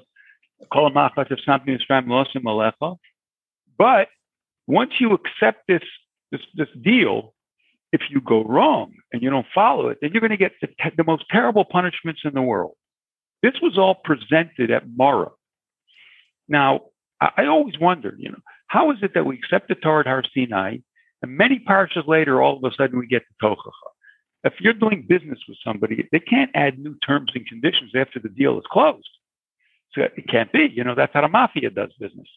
But 3.78 4.08
once 4.68 4.92
you 5.00 5.14
accept 5.14 5.68
this, 5.68 5.82
this, 6.32 6.42
this 6.56 6.68
deal, 6.82 7.34
if 7.92 8.02
you 8.10 8.22
go 8.22 8.44
wrong 8.44 8.94
and 9.12 9.22
you 9.22 9.30
don't 9.30 9.48
follow 9.54 9.88
it, 9.90 10.00
then 10.02 10.12
you're 10.14 10.22
going 10.22 10.32
to 10.32 10.38
get 10.38 10.54
the, 10.62 10.68
the 10.98 11.04
most 11.04 11.24
terrible 11.32 11.66
punishments 11.66 12.22
in 12.24 12.34
the 12.34 12.42
world. 12.42 12.76
This 13.42 13.54
was 13.62 13.78
all 13.78 13.96
presented 13.96 14.70
at 14.70 14.84
Mara. 14.96 15.30
Now, 16.48 16.82
I, 17.22 17.30
I 17.38 17.46
always 17.46 17.80
wondered, 17.80 18.18
you 18.20 18.30
know, 18.30 18.40
how 18.68 18.92
is 18.92 18.98
it 19.02 19.14
that 19.14 19.26
we 19.26 19.36
accept 19.38 19.70
the 19.70 19.76
Torah 19.76 20.02
at 20.02 20.08
Har 20.08 20.24
Sinai, 20.36 20.78
and 21.22 21.38
many 21.38 21.60
parshas 21.60 22.08
later, 22.08 22.42
all 22.42 22.58
of 22.58 22.64
a 22.64 22.76
sudden 22.76 23.00
we 23.00 23.08
get 23.08 23.24
to 23.24 23.48
Tochacha? 23.48 23.72
If 24.44 24.54
you're 24.60 24.74
doing 24.74 25.06
business 25.08 25.40
with 25.48 25.58
somebody, 25.64 26.08
they 26.12 26.20
can't 26.20 26.52
add 26.54 26.80
new 26.80 26.96
terms 27.06 27.32
and 27.36 27.46
conditions 27.46 27.92
after 27.96 28.20
the 28.20 28.30
deal 28.30 28.58
is 28.58 28.66
closed. 28.72 29.10
So 29.94 30.02
it 30.02 30.28
can't 30.30 30.52
be. 30.52 30.70
You 30.74 30.84
know, 30.84 30.96
that's 30.96 31.14
how 31.14 31.22
the 31.22 31.28
mafia 31.28 31.70
does 31.70 31.92
business. 32.00 32.28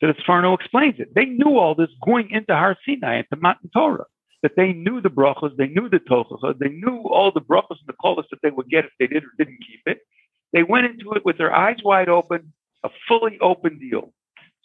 So 0.00 0.06
the 0.06 0.14
Sforno 0.14 0.54
explains 0.54 0.98
it. 0.98 1.14
They 1.14 1.26
knew 1.26 1.58
all 1.58 1.74
this 1.74 1.90
going 2.04 2.30
into 2.30 2.54
Har 2.54 2.76
Sinai, 2.86 3.18
into 3.18 3.36
Matan 3.36 3.68
Torah, 3.74 4.06
that 4.42 4.52
they 4.56 4.72
knew 4.72 5.00
the 5.00 5.10
brachas, 5.10 5.56
they 5.56 5.66
knew 5.66 5.88
the 5.90 5.98
tochas, 5.98 6.58
they 6.58 6.68
knew 6.68 7.02
all 7.02 7.30
the 7.30 7.40
brachas 7.40 7.76
and 7.80 7.88
the 7.88 7.94
kolas 8.02 8.24
that 8.30 8.40
they 8.42 8.50
would 8.50 8.70
get 8.70 8.86
if 8.86 8.92
they 8.98 9.06
did 9.06 9.24
or 9.24 9.32
didn't 9.38 9.58
keep 9.66 9.80
it. 9.84 9.98
They 10.52 10.62
went 10.62 10.86
into 10.86 11.12
it 11.12 11.24
with 11.24 11.36
their 11.36 11.54
eyes 11.54 11.76
wide 11.84 12.08
open, 12.08 12.52
a 12.82 12.88
fully 13.06 13.38
open 13.40 13.78
deal. 13.78 14.12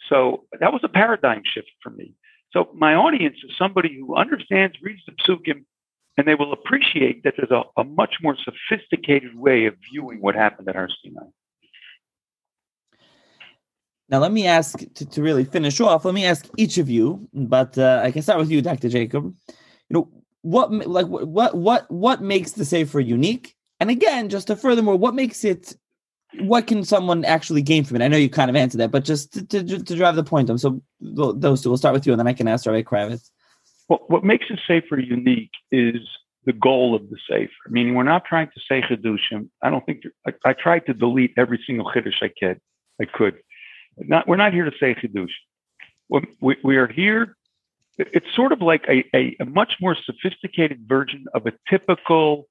So 0.10 0.46
that 0.60 0.72
was 0.72 0.82
a 0.84 0.90
paradigm 0.90 1.42
shift 1.44 1.70
for 1.84 1.90
me. 1.90 2.14
So 2.52 2.70
my 2.74 2.96
audience 2.96 3.36
is 3.44 3.52
somebody 3.58 3.98
who 4.00 4.16
understands, 4.16 4.78
reads 4.82 5.02
the 5.06 5.12
psukim, 5.12 5.66
and 6.18 6.28
they 6.28 6.36
will 6.36 6.54
appreciate 6.54 7.24
that 7.24 7.34
there's 7.38 7.52
a, 7.52 7.64
a 7.80 7.84
much 7.84 8.16
more 8.22 8.38
sophisticated 8.38 9.38
way 9.38 9.66
of 9.66 9.76
viewing 9.92 10.22
what 10.22 10.36
happened 10.36 10.70
at 10.70 10.76
Har 10.76 10.90
Sinai. 11.04 11.28
Now, 14.08 14.20
let 14.20 14.32
me 14.32 14.46
ask 14.46 14.78
to, 14.96 15.06
to 15.06 15.22
really 15.22 15.46
finish 15.46 15.82
off. 15.82 16.06
Let 16.06 16.14
me 16.14 16.26
ask 16.26 16.48
each 16.58 16.78
of 16.78 16.90
you, 16.90 17.28
but 17.34 17.78
uh, 17.78 18.02
I 18.04 18.12
can 18.12 18.22
start 18.22 18.40
with 18.40 18.52
you, 18.52 18.62
Dr. 18.62 18.88
Jacob. 18.88 19.34
You 19.90 19.94
know, 19.94 20.10
what 20.42 20.72
like 20.72 21.08
what 21.08 21.56
what 21.56 21.90
what 21.90 22.22
makes 22.22 22.52
the 22.52 22.66
Sefer 22.66 23.00
unique? 23.00 23.56
And 23.80 23.90
again, 23.90 24.30
just 24.30 24.48
to 24.48 24.56
furthermore, 24.56 24.96
what 24.96 25.16
makes 25.16 25.44
it? 25.44 25.76
What 26.40 26.68
can 26.68 26.84
someone 26.84 27.26
actually 27.26 27.64
gain 27.64 27.84
from 27.84 27.98
it? 27.98 28.04
I 28.04 28.08
know 28.08 28.18
you 28.18 28.30
kind 28.30 28.50
of 28.50 28.56
answered 28.56 28.80
that, 28.80 28.92
but 28.92 29.06
just 29.06 29.34
to, 29.34 29.64
to, 29.64 29.84
to 29.84 29.96
drive 29.96 30.16
the 30.16 30.24
point 30.24 30.50
home. 30.50 30.58
So 30.58 30.82
those 31.00 31.64
two, 31.64 31.70
we'll 31.70 31.78
start 31.78 31.94
with 31.94 32.06
you, 32.06 32.14
and 32.14 32.20
then 32.20 32.28
I 32.28 32.34
can 32.34 32.48
ask 32.48 32.66
Rabbi 32.66 32.84
Kravitz. 32.84 33.32
What 33.88 34.24
makes 34.24 34.50
a 34.50 34.58
safer 34.68 35.00
unique 35.00 35.52
is 35.72 36.02
the 36.46 36.54
goal 36.54 36.96
of 36.96 37.10
the 37.10 37.18
safer. 37.30 37.52
Meaning, 37.70 37.96
we're 37.96 38.04
not 38.04 38.26
trying 38.26 38.48
to 38.48 38.62
say 38.68 38.82
Chidushim. 38.82 39.50
I 39.62 39.70
don't 39.70 39.86
think 39.86 40.04
I, 40.28 40.34
I 40.44 40.54
tried 40.54 40.86
to 40.88 40.94
delete 40.94 41.34
every 41.38 41.64
single 41.66 41.92
Chiddush 41.92 42.22
I 42.22 42.32
could. 42.40 42.60
I 43.02 43.06
could 43.06 43.36
not, 43.98 44.28
we're 44.28 44.36
not 44.36 44.54
here 44.54 44.66
to 44.66 44.78
say 44.80 44.96
chidush. 44.96 45.32
We, 46.42 46.58
we 46.64 46.78
are 46.78 46.88
here. 46.88 47.36
It's 47.98 48.28
sort 48.36 48.52
of 48.52 48.62
like 48.62 48.86
a, 48.90 49.06
a, 49.16 49.36
a, 49.40 49.46
much 49.46 49.76
more 49.80 49.96
sophisticated 49.96 50.86
version 50.86 51.26
of 51.34 51.48
a 51.48 51.54
typical 51.70 52.48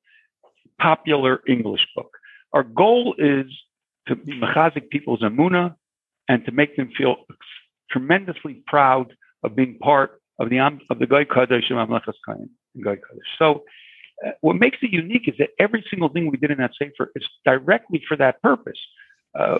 popular 0.80 1.41
English 1.47 1.87
book. 1.95 2.11
Our 2.53 2.62
goal 2.62 3.14
is 3.18 3.47
to 4.09 4.16
mechazik 4.16 4.89
people's 4.89 5.20
amuna 5.20 5.76
and 6.28 6.45
to 6.47 6.53
make 6.53 6.76
them 6.76 6.91
feel 6.97 7.16
tremendously 7.91 8.62
proud 8.66 9.14
of 9.43 9.55
being 9.55 9.78
part 9.78 10.22
of 10.39 10.51
the 10.51 10.59
of 10.59 10.99
the 10.99 11.07
Goy 11.07 11.24
Kadosh 11.24 11.70
and 11.70 11.78
Mamleches 11.78 12.14
Kain 12.26 12.51
Goy 12.82 12.97
Kadosh. 12.97 13.30
So, 13.39 13.64
uh, 14.24 14.30
what 14.41 14.57
makes 14.57 14.78
it 14.82 14.91
unique 14.91 15.28
is 15.28 15.35
that 15.39 15.51
every 15.59 15.85
single 15.91 16.09
thing 16.09 16.30
we 16.30 16.37
did 16.37 16.51
in 16.51 16.59
that 16.59 16.72
sefer 16.78 17.11
is 17.14 17.24
directly 17.45 18.03
for 18.07 18.16
that 18.16 18.41
purpose. 18.43 18.78
Uh, 19.39 19.59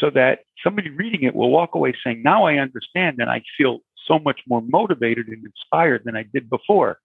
so 0.00 0.10
that 0.10 0.40
somebody 0.64 0.90
reading 0.90 1.22
it 1.22 1.34
will 1.34 1.50
walk 1.50 1.76
away 1.76 1.94
saying, 2.02 2.22
Now 2.24 2.44
I 2.44 2.56
understand, 2.56 3.20
and 3.20 3.30
I 3.30 3.42
feel 3.56 3.78
so 4.08 4.18
much 4.18 4.40
more 4.48 4.60
motivated 4.60 5.28
and 5.28 5.44
inspired 5.44 6.02
than 6.04 6.16
I 6.16 6.24
did 6.24 6.50
before. 6.50 6.98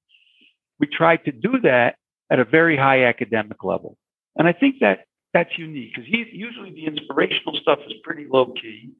We 0.80 0.88
tried 0.88 1.26
to 1.26 1.32
do 1.32 1.59
that 1.61 1.95
at 2.32 2.39
a 2.39 2.45
very 2.45 2.76
high 2.76 3.05
academic 3.05 3.63
level. 3.63 3.97
And 4.36 4.47
I 4.47 4.53
think 4.53 4.80
that 4.82 5.05
that's 5.34 5.57
unique 5.57 5.93
because 5.95 6.09
usually 6.09 6.72
the 6.72 6.86
inspirational 6.86 7.55
stuff 7.61 7.80
is 7.88 7.93
pretty 8.03 8.26
low 8.30 8.47
key, 8.47 8.91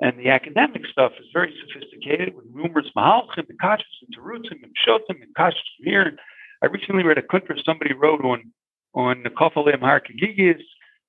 and 0.00 0.18
the 0.18 0.30
academic 0.30 0.82
stuff 0.90 1.12
is 1.20 1.26
very 1.32 1.54
sophisticated 1.60 2.34
with 2.34 2.46
numerous 2.52 2.86
mahalchim 2.96 3.48
and 3.48 3.60
kashas 3.60 3.82
and 4.02 4.16
terutzim 4.16 4.62
and 4.62 4.74
shotim 4.86 5.22
and 5.22 5.34
kashas 5.38 5.54
here. 5.78 6.16
I 6.62 6.66
recently 6.66 7.04
read 7.04 7.18
a 7.18 7.22
kuntra 7.22 7.56
somebody 7.64 7.94
wrote 7.94 8.24
on 8.24 8.52
on 8.94 9.22
the 9.22 9.30
Kofalim 9.30 9.80
Harkagigis 9.80 10.60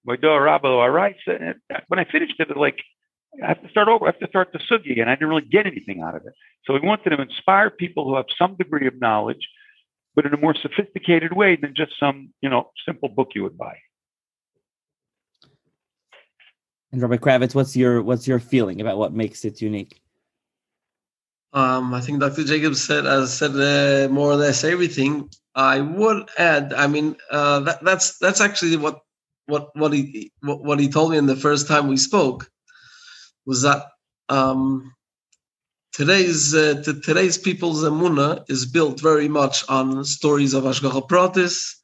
when 0.05 0.19
I 0.23 2.05
finished 2.11 2.39
it, 2.39 2.55
like 2.57 2.79
I 3.43 3.47
have 3.47 3.61
to 3.63 3.69
start 3.69 3.87
over. 3.87 4.05
I 4.05 4.09
have 4.09 4.19
to 4.19 4.27
start 4.27 4.49
the 4.53 4.59
sugi, 4.59 5.01
and 5.01 5.09
I 5.09 5.15
didn't 5.15 5.29
really 5.29 5.41
get 5.41 5.65
anything 5.65 6.01
out 6.01 6.15
of 6.15 6.25
it. 6.25 6.33
So 6.65 6.73
we 6.73 6.79
wanted 6.79 7.09
to 7.09 7.21
inspire 7.21 7.69
people 7.69 8.05
who 8.05 8.15
have 8.15 8.25
some 8.37 8.55
degree 8.55 8.87
of 8.87 8.99
knowledge, 8.99 9.47
but 10.15 10.25
in 10.25 10.33
a 10.33 10.37
more 10.37 10.55
sophisticated 10.55 11.33
way 11.33 11.55
than 11.55 11.73
just 11.75 11.93
some, 11.99 12.29
you 12.41 12.49
know, 12.49 12.71
simple 12.85 13.09
book 13.09 13.29
you 13.35 13.43
would 13.43 13.57
buy. 13.57 13.75
And 16.95 17.01
Rabbi 17.01 17.17
Kravitz, 17.17 17.53
what's 17.53 17.75
your 17.75 18.01
what's 18.01 18.25
your 18.25 18.39
feeling 18.39 18.79
about 18.79 18.97
what 18.97 19.11
makes 19.11 19.43
it 19.43 19.61
unique? 19.61 19.99
Um, 21.51 21.93
I 21.93 21.99
think 21.99 22.21
Dr. 22.21 22.45
Jacobs 22.45 22.81
said, 22.81 23.05
as 23.05 23.33
said 23.33 23.51
uh, 23.51 24.07
more 24.09 24.31
or 24.31 24.37
less 24.37 24.63
everything. 24.63 25.29
I 25.55 25.81
would 25.81 26.29
add. 26.37 26.71
I 26.71 26.87
mean, 26.87 27.17
uh, 27.29 27.59
that, 27.61 27.83
that's 27.83 28.17
that's 28.19 28.39
actually 28.39 28.77
what 28.77 29.01
what 29.47 29.75
what 29.75 29.91
he 29.91 30.31
what, 30.39 30.63
what 30.63 30.79
he 30.79 30.87
told 30.87 31.11
me 31.11 31.17
in 31.17 31.25
the 31.25 31.35
first 31.35 31.67
time 31.67 31.89
we 31.89 31.97
spoke 31.97 32.49
was 33.45 33.63
that 33.63 33.87
um, 34.29 34.95
today's 35.91 36.55
uh, 36.55 36.81
t- 36.81 37.01
today's 37.01 37.37
people's 37.37 37.83
emuna 37.83 38.49
is 38.49 38.65
built 38.65 39.01
very 39.01 39.27
much 39.27 39.67
on 39.67 40.05
stories 40.05 40.53
of 40.53 40.63
Ashgacha 40.63 41.09
Pratis 41.09 41.75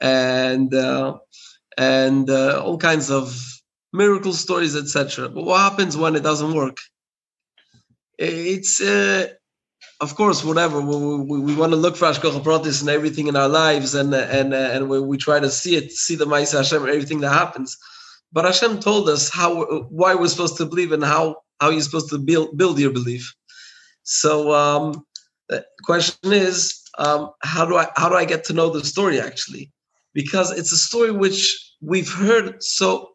and 0.00 0.72
uh, 0.72 1.18
and 1.76 2.30
uh, 2.30 2.62
all 2.64 2.78
kinds 2.78 3.10
of 3.10 3.53
miracle 3.94 4.32
stories, 4.32 4.76
etc. 4.76 5.28
But 5.28 5.44
what 5.44 5.60
happens 5.60 5.96
when 5.96 6.16
it 6.16 6.22
doesn't 6.22 6.52
work? 6.52 6.78
It's 8.18 8.80
uh, 8.80 9.28
of 10.00 10.14
course, 10.16 10.44
whatever 10.44 10.80
we, 10.80 10.96
we, 11.16 11.40
we 11.40 11.54
want 11.54 11.72
to 11.72 11.76
look 11.76 11.96
for 11.96 12.06
Ashkocha 12.06 12.42
Pratis 12.42 12.80
and 12.80 12.90
everything 12.90 13.28
in 13.28 13.36
our 13.36 13.48
lives, 13.48 13.94
and 13.94 14.14
and 14.14 14.52
and 14.52 14.88
we, 14.88 15.00
we 15.00 15.16
try 15.16 15.40
to 15.40 15.50
see 15.50 15.76
it, 15.76 15.92
see 15.92 16.16
the 16.16 16.26
Ma'aseh 16.26 16.58
Hashem, 16.58 16.82
everything 16.82 17.20
that 17.20 17.32
happens. 17.32 17.76
But 18.32 18.44
Hashem 18.44 18.80
told 18.80 19.08
us 19.08 19.30
how 19.30 19.64
why 19.88 20.14
we're 20.14 20.28
supposed 20.28 20.56
to 20.58 20.66
believe 20.66 20.92
and 20.92 21.04
how 21.04 21.36
how 21.60 21.70
you're 21.70 21.80
supposed 21.80 22.10
to 22.10 22.18
build 22.18 22.56
build 22.58 22.78
your 22.78 22.90
belief. 22.90 23.32
So 24.02 24.52
um, 24.52 25.06
the 25.48 25.64
question 25.84 26.32
is, 26.32 26.82
um, 26.98 27.30
how 27.42 27.64
do 27.64 27.76
I 27.76 27.88
how 27.96 28.08
do 28.08 28.16
I 28.16 28.24
get 28.24 28.44
to 28.44 28.52
know 28.52 28.70
the 28.70 28.84
story 28.84 29.20
actually? 29.20 29.70
Because 30.12 30.50
it's 30.52 30.72
a 30.72 30.76
story 30.76 31.12
which 31.12 31.38
we've 31.80 32.12
heard 32.12 32.62
so 32.62 33.13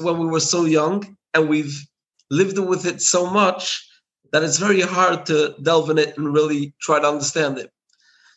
when 0.00 0.18
we 0.18 0.26
were 0.26 0.40
so 0.40 0.64
young, 0.64 1.16
and 1.34 1.48
we've 1.48 1.86
lived 2.30 2.58
with 2.58 2.86
it 2.86 3.00
so 3.00 3.30
much 3.30 3.84
that 4.32 4.42
it's 4.42 4.58
very 4.58 4.80
hard 4.80 5.26
to 5.26 5.54
delve 5.62 5.90
in 5.90 5.98
it 5.98 6.16
and 6.16 6.32
really 6.32 6.74
try 6.80 7.00
to 7.00 7.08
understand 7.08 7.58
it. 7.58 7.70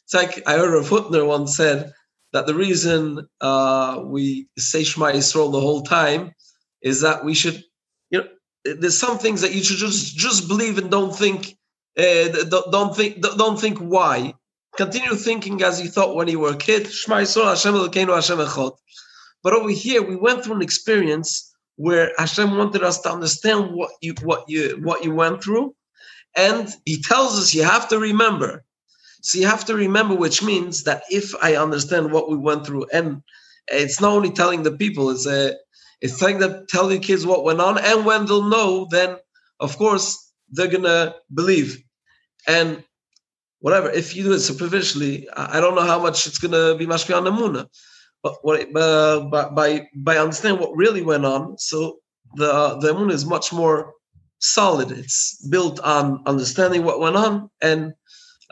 It's 0.05 0.13
like 0.13 0.41
I 0.47 0.53
heard 0.53 0.73
a 0.73 0.87
Hutner 0.87 1.25
once 1.25 1.55
said 1.55 1.93
that 2.33 2.45
the 2.45 2.55
reason 2.55 3.27
uh, 3.41 4.01
we 4.03 4.47
say 4.57 4.83
Shema 4.83 5.11
Yisrael 5.11 5.51
the 5.51 5.59
whole 5.59 5.83
time 5.83 6.33
is 6.81 7.01
that 7.01 7.25
we 7.25 7.33
should, 7.33 7.63
you 8.09 8.19
know, 8.19 8.27
there's 8.63 8.97
some 8.97 9.17
things 9.17 9.41
that 9.41 9.53
you 9.53 9.63
should 9.63 9.77
just 9.77 10.15
just 10.15 10.47
believe 10.47 10.77
and 10.77 10.89
don't 10.89 11.15
think, 11.15 11.57
uh, 11.97 12.27
don't 12.71 12.95
think, 12.95 13.21
don't 13.21 13.59
think 13.59 13.79
why. 13.79 14.33
Continue 14.77 15.15
thinking 15.15 15.61
as 15.63 15.81
you 15.81 15.89
thought 15.89 16.15
when 16.15 16.29
you 16.29 16.39
were 16.39 16.51
a 16.51 16.57
kid. 16.57 16.87
Shema 16.87 17.17
Yisrael, 17.17 17.49
Hashem 17.49 17.73
Elokeinu, 17.73 18.15
Hashem 18.15 18.37
Echad. 18.37 18.77
But 19.43 19.53
over 19.53 19.69
here, 19.69 20.01
we 20.01 20.15
went 20.15 20.43
through 20.43 20.55
an 20.55 20.61
experience 20.61 21.51
where 21.75 22.11
Hashem 22.17 22.57
wanted 22.57 22.83
us 22.83 22.99
to 23.01 23.11
understand 23.11 23.73
what 23.73 23.91
you 24.01 24.13
what 24.21 24.47
you 24.47 24.79
what 24.83 25.03
you 25.03 25.13
went 25.13 25.43
through, 25.43 25.75
and 26.35 26.69
he 26.85 27.01
tells 27.01 27.39
us 27.39 27.53
you 27.53 27.63
have 27.63 27.89
to 27.89 27.99
remember. 27.99 28.63
So 29.21 29.39
you 29.39 29.47
have 29.47 29.65
to 29.65 29.75
remember, 29.75 30.15
which 30.15 30.43
means 30.43 30.83
that 30.83 31.03
if 31.09 31.33
I 31.43 31.55
understand 31.55 32.11
what 32.11 32.29
we 32.29 32.37
went 32.37 32.65
through, 32.65 32.87
and 32.91 33.21
it's 33.67 34.01
not 34.01 34.13
only 34.13 34.31
telling 34.31 34.63
the 34.63 34.71
people, 34.71 35.09
it's 35.09 35.25
a 35.25 35.55
it's 36.01 36.19
telling 36.19 36.39
them 36.39 36.65
tell 36.69 36.87
the 36.87 36.99
kids 36.99 37.25
what 37.25 37.43
went 37.43 37.61
on, 37.61 37.77
and 37.79 38.05
when 38.05 38.25
they'll 38.25 38.43
know, 38.43 38.87
then 38.91 39.17
of 39.59 39.77
course 39.77 40.31
they're 40.51 40.67
gonna 40.67 41.15
believe. 41.33 41.83
And 42.47 42.83
whatever, 43.59 43.89
if 43.89 44.15
you 44.15 44.23
do 44.23 44.33
it 44.33 44.39
superficially, 44.39 45.27
I 45.35 45.59
don't 45.59 45.75
know 45.75 45.85
how 45.85 46.01
much 46.01 46.27
it's 46.27 46.39
gonna 46.39 46.75
be 46.75 46.87
mashpi 46.87 47.15
on 47.15 47.23
the 47.23 47.31
muna. 47.31 47.67
But 48.23 48.35
what, 48.43 48.75
uh, 48.75 49.21
by 49.29 49.87
by 49.95 50.17
understanding 50.17 50.61
what 50.61 50.75
really 50.75 51.01
went 51.01 51.25
on, 51.25 51.57
so 51.57 51.97
the 52.35 52.77
the 52.79 52.93
moon 52.93 53.09
is 53.09 53.25
much 53.25 53.51
more 53.51 53.93
solid. 54.39 54.91
It's 54.91 55.45
built 55.47 55.79
on 55.79 56.21
understanding 56.25 56.83
what 56.83 56.99
went 56.99 57.15
on, 57.15 57.49
and 57.61 57.93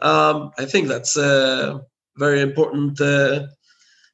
um, 0.01 0.51
I 0.57 0.65
think 0.65 0.87
that's 0.87 1.17
a 1.17 1.81
very 2.17 2.41
important. 2.41 2.99
Uh, 2.99 3.47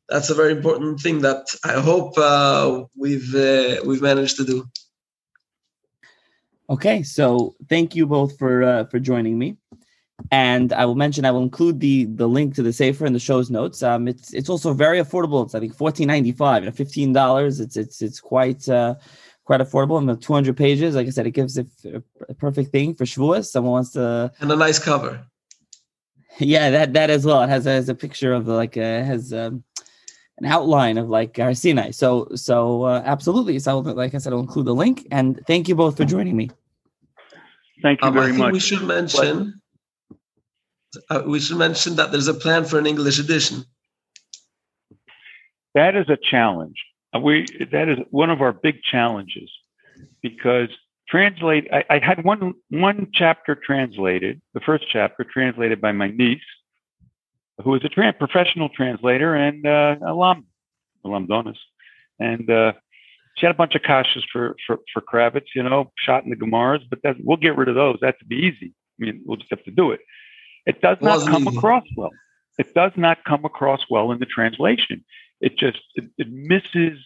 that's 0.09 0.29
a 0.29 0.35
very 0.35 0.51
important 0.51 0.99
thing 0.99 1.21
that 1.21 1.47
I 1.63 1.79
hope 1.79 2.17
uh, 2.17 2.83
we've 2.95 3.33
uh, 3.33 3.81
we've 3.85 4.01
managed 4.01 4.37
to 4.37 4.45
do. 4.45 4.65
Okay, 6.69 7.03
so 7.03 7.55
thank 7.69 7.95
you 7.95 8.05
both 8.07 8.37
for 8.37 8.63
uh, 8.63 8.85
for 8.85 8.99
joining 8.99 9.37
me, 9.37 9.57
and 10.31 10.73
I 10.73 10.85
will 10.85 10.95
mention 10.95 11.25
I 11.25 11.31
will 11.31 11.43
include 11.43 11.79
the 11.79 12.05
the 12.05 12.27
link 12.27 12.55
to 12.55 12.63
the 12.63 12.73
Sefer 12.73 13.05
in 13.05 13.13
the 13.13 13.19
show's 13.19 13.49
notes. 13.49 13.83
Um, 13.83 14.07
it's 14.07 14.33
it's 14.33 14.49
also 14.49 14.73
very 14.73 14.99
affordable. 14.99 15.43
It's 15.45 15.55
I 15.55 15.59
think 15.59 15.75
fourteen 15.75 16.07
ninety 16.07 16.31
five 16.31 16.63
and 16.63 16.75
fifteen 16.75 17.13
dollars. 17.13 17.59
It's 17.59 17.77
it's 17.77 18.01
it's 18.01 18.19
quite 18.19 18.67
uh, 18.69 18.95
quite 19.45 19.61
affordable 19.61 19.97
and 19.99 20.09
the 20.09 20.15
200 20.15 20.57
pages. 20.57 20.95
Like 20.95 21.07
I 21.07 21.11
said, 21.11 21.27
it 21.27 21.31
gives 21.31 21.57
a, 21.57 21.65
a 22.27 22.33
perfect 22.33 22.71
thing 22.71 22.95
for 22.95 23.05
Shavuos. 23.05 23.45
Someone 23.45 23.73
wants 23.73 23.91
to 23.91 24.31
and 24.39 24.51
a 24.51 24.55
nice 24.55 24.79
cover. 24.79 25.25
Yeah, 26.37 26.69
that 26.69 26.91
that 26.91 27.09
as 27.09 27.25
well. 27.25 27.41
It 27.43 27.47
has, 27.47 27.63
has 27.63 27.87
a 27.87 27.95
picture 27.95 28.33
of 28.33 28.45
like 28.45 28.75
uh, 28.75 28.81
has 28.81 29.31
um, 29.31 29.63
an 30.37 30.45
outline 30.45 30.97
of 30.97 31.07
like 31.07 31.37
Har 31.37 31.53
Sinai. 31.53 31.91
So 31.91 32.27
so 32.35 32.83
uh, 32.83 33.01
absolutely. 33.05 33.57
So 33.59 33.79
like 33.79 34.13
I 34.13 34.17
said, 34.17 34.33
I'll 34.33 34.41
include 34.41 34.65
the 34.65 34.75
link. 34.75 35.07
And 35.11 35.39
thank 35.47 35.69
you 35.69 35.75
both 35.75 35.95
for 35.95 36.03
joining 36.03 36.35
me. 36.35 36.49
Thank 37.81 38.01
you 38.01 38.09
um, 38.09 38.13
very 38.13 38.33
much. 38.33 38.51
We 38.51 38.59
should 38.59 38.81
mention. 38.83 39.61
Uh, 41.09 41.23
we 41.25 41.39
should 41.39 41.57
mention 41.57 41.95
that 41.95 42.11
there's 42.11 42.27
a 42.27 42.33
plan 42.33 42.65
for 42.65 42.79
an 42.79 42.85
English 42.85 43.19
edition. 43.19 43.63
That 45.73 45.95
is 45.95 46.09
a 46.09 46.17
challenge. 46.17 46.83
Uh, 47.13 47.19
we 47.19 47.45
that 47.71 47.89
is 47.89 47.99
one 48.11 48.29
of 48.29 48.41
our 48.41 48.53
big 48.53 48.81
challenges 48.81 49.51
because 50.21 50.69
translate. 51.07 51.67
I, 51.71 51.83
I 51.89 51.99
had 51.99 52.23
one 52.23 52.53
one 52.69 53.07
chapter 53.13 53.55
translated, 53.55 54.41
the 54.53 54.61
first 54.61 54.85
chapter 54.91 55.23
translated 55.23 55.81
by 55.81 55.91
my 55.91 56.07
niece, 56.07 56.39
who 57.63 57.75
is 57.75 57.83
a 57.83 57.89
tra- 57.89 58.13
professional 58.13 58.69
translator 58.69 59.35
and 59.35 59.65
uh, 59.65 59.97
alum, 60.05 60.45
alum 61.03 61.27
donus, 61.27 61.57
and 62.19 62.49
uh, 62.49 62.73
she 63.37 63.45
had 63.45 63.53
a 63.53 63.57
bunch 63.57 63.75
of 63.75 63.81
kashas 63.81 64.23
for 64.31 64.55
for 64.65 64.79
for 64.93 65.01
Kravitz, 65.01 65.47
you 65.55 65.63
know, 65.63 65.91
shot 65.97 66.23
in 66.23 66.29
the 66.29 66.35
Gemaras, 66.35 66.83
but 66.89 66.99
we'll 67.19 67.37
get 67.37 67.57
rid 67.57 67.67
of 67.67 67.75
those. 67.75 67.97
That's 68.01 68.21
be 68.23 68.37
easy. 68.37 68.73
I 68.99 69.05
mean, 69.05 69.21
we'll 69.25 69.37
just 69.37 69.49
have 69.49 69.63
to 69.65 69.71
do 69.71 69.91
it. 69.91 69.99
It 70.65 70.81
does 70.81 70.97
not 71.01 71.27
come 71.27 71.47
easy. 71.47 71.57
across 71.57 71.83
well. 71.95 72.11
It 72.57 72.73
does 72.73 72.91
not 72.95 73.23
come 73.25 73.45
across 73.45 73.81
well 73.89 74.11
in 74.11 74.19
the 74.19 74.25
translation. 74.25 75.03
It 75.41 75.57
just 75.57 75.79
it, 75.95 76.05
it 76.17 76.27
misses. 76.31 76.99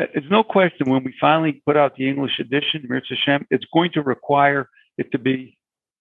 Uh, 0.00 0.06
it's 0.14 0.30
no 0.30 0.42
question 0.42 0.90
when 0.90 1.04
we 1.04 1.14
finally 1.20 1.62
put 1.66 1.76
out 1.76 1.96
the 1.96 2.08
English 2.08 2.38
edition, 2.38 2.84
Mirza 2.88 3.14
Hashem, 3.14 3.46
it's 3.50 3.64
going 3.72 3.92
to 3.92 4.02
require 4.02 4.68
it 4.98 5.12
to 5.12 5.18
be 5.18 5.56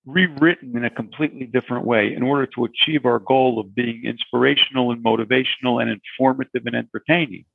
rewritten 0.05 0.75
in 0.75 0.85
a 0.85 0.89
completely 0.89 1.45
different 1.45 1.85
way 1.85 2.13
in 2.13 2.23
order 2.23 2.47
to 2.47 2.65
achieve 2.65 3.05
our 3.05 3.19
goal 3.19 3.59
of 3.59 3.75
being 3.75 4.03
inspirational 4.05 4.91
and 4.91 5.03
motivational 5.03 5.81
and 5.81 5.89
informative 5.91 6.63
and 6.65 6.75
entertaining. 6.75 7.45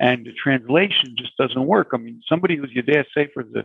And 0.00 0.26
the 0.26 0.32
translation 0.32 1.14
just 1.16 1.36
doesn't 1.36 1.66
work. 1.66 1.90
I 1.92 1.98
mean, 1.98 2.20
somebody 2.28 2.56
who's 2.56 2.72
Yadea 2.72 3.04
Sefer, 3.14 3.44
the 3.44 3.64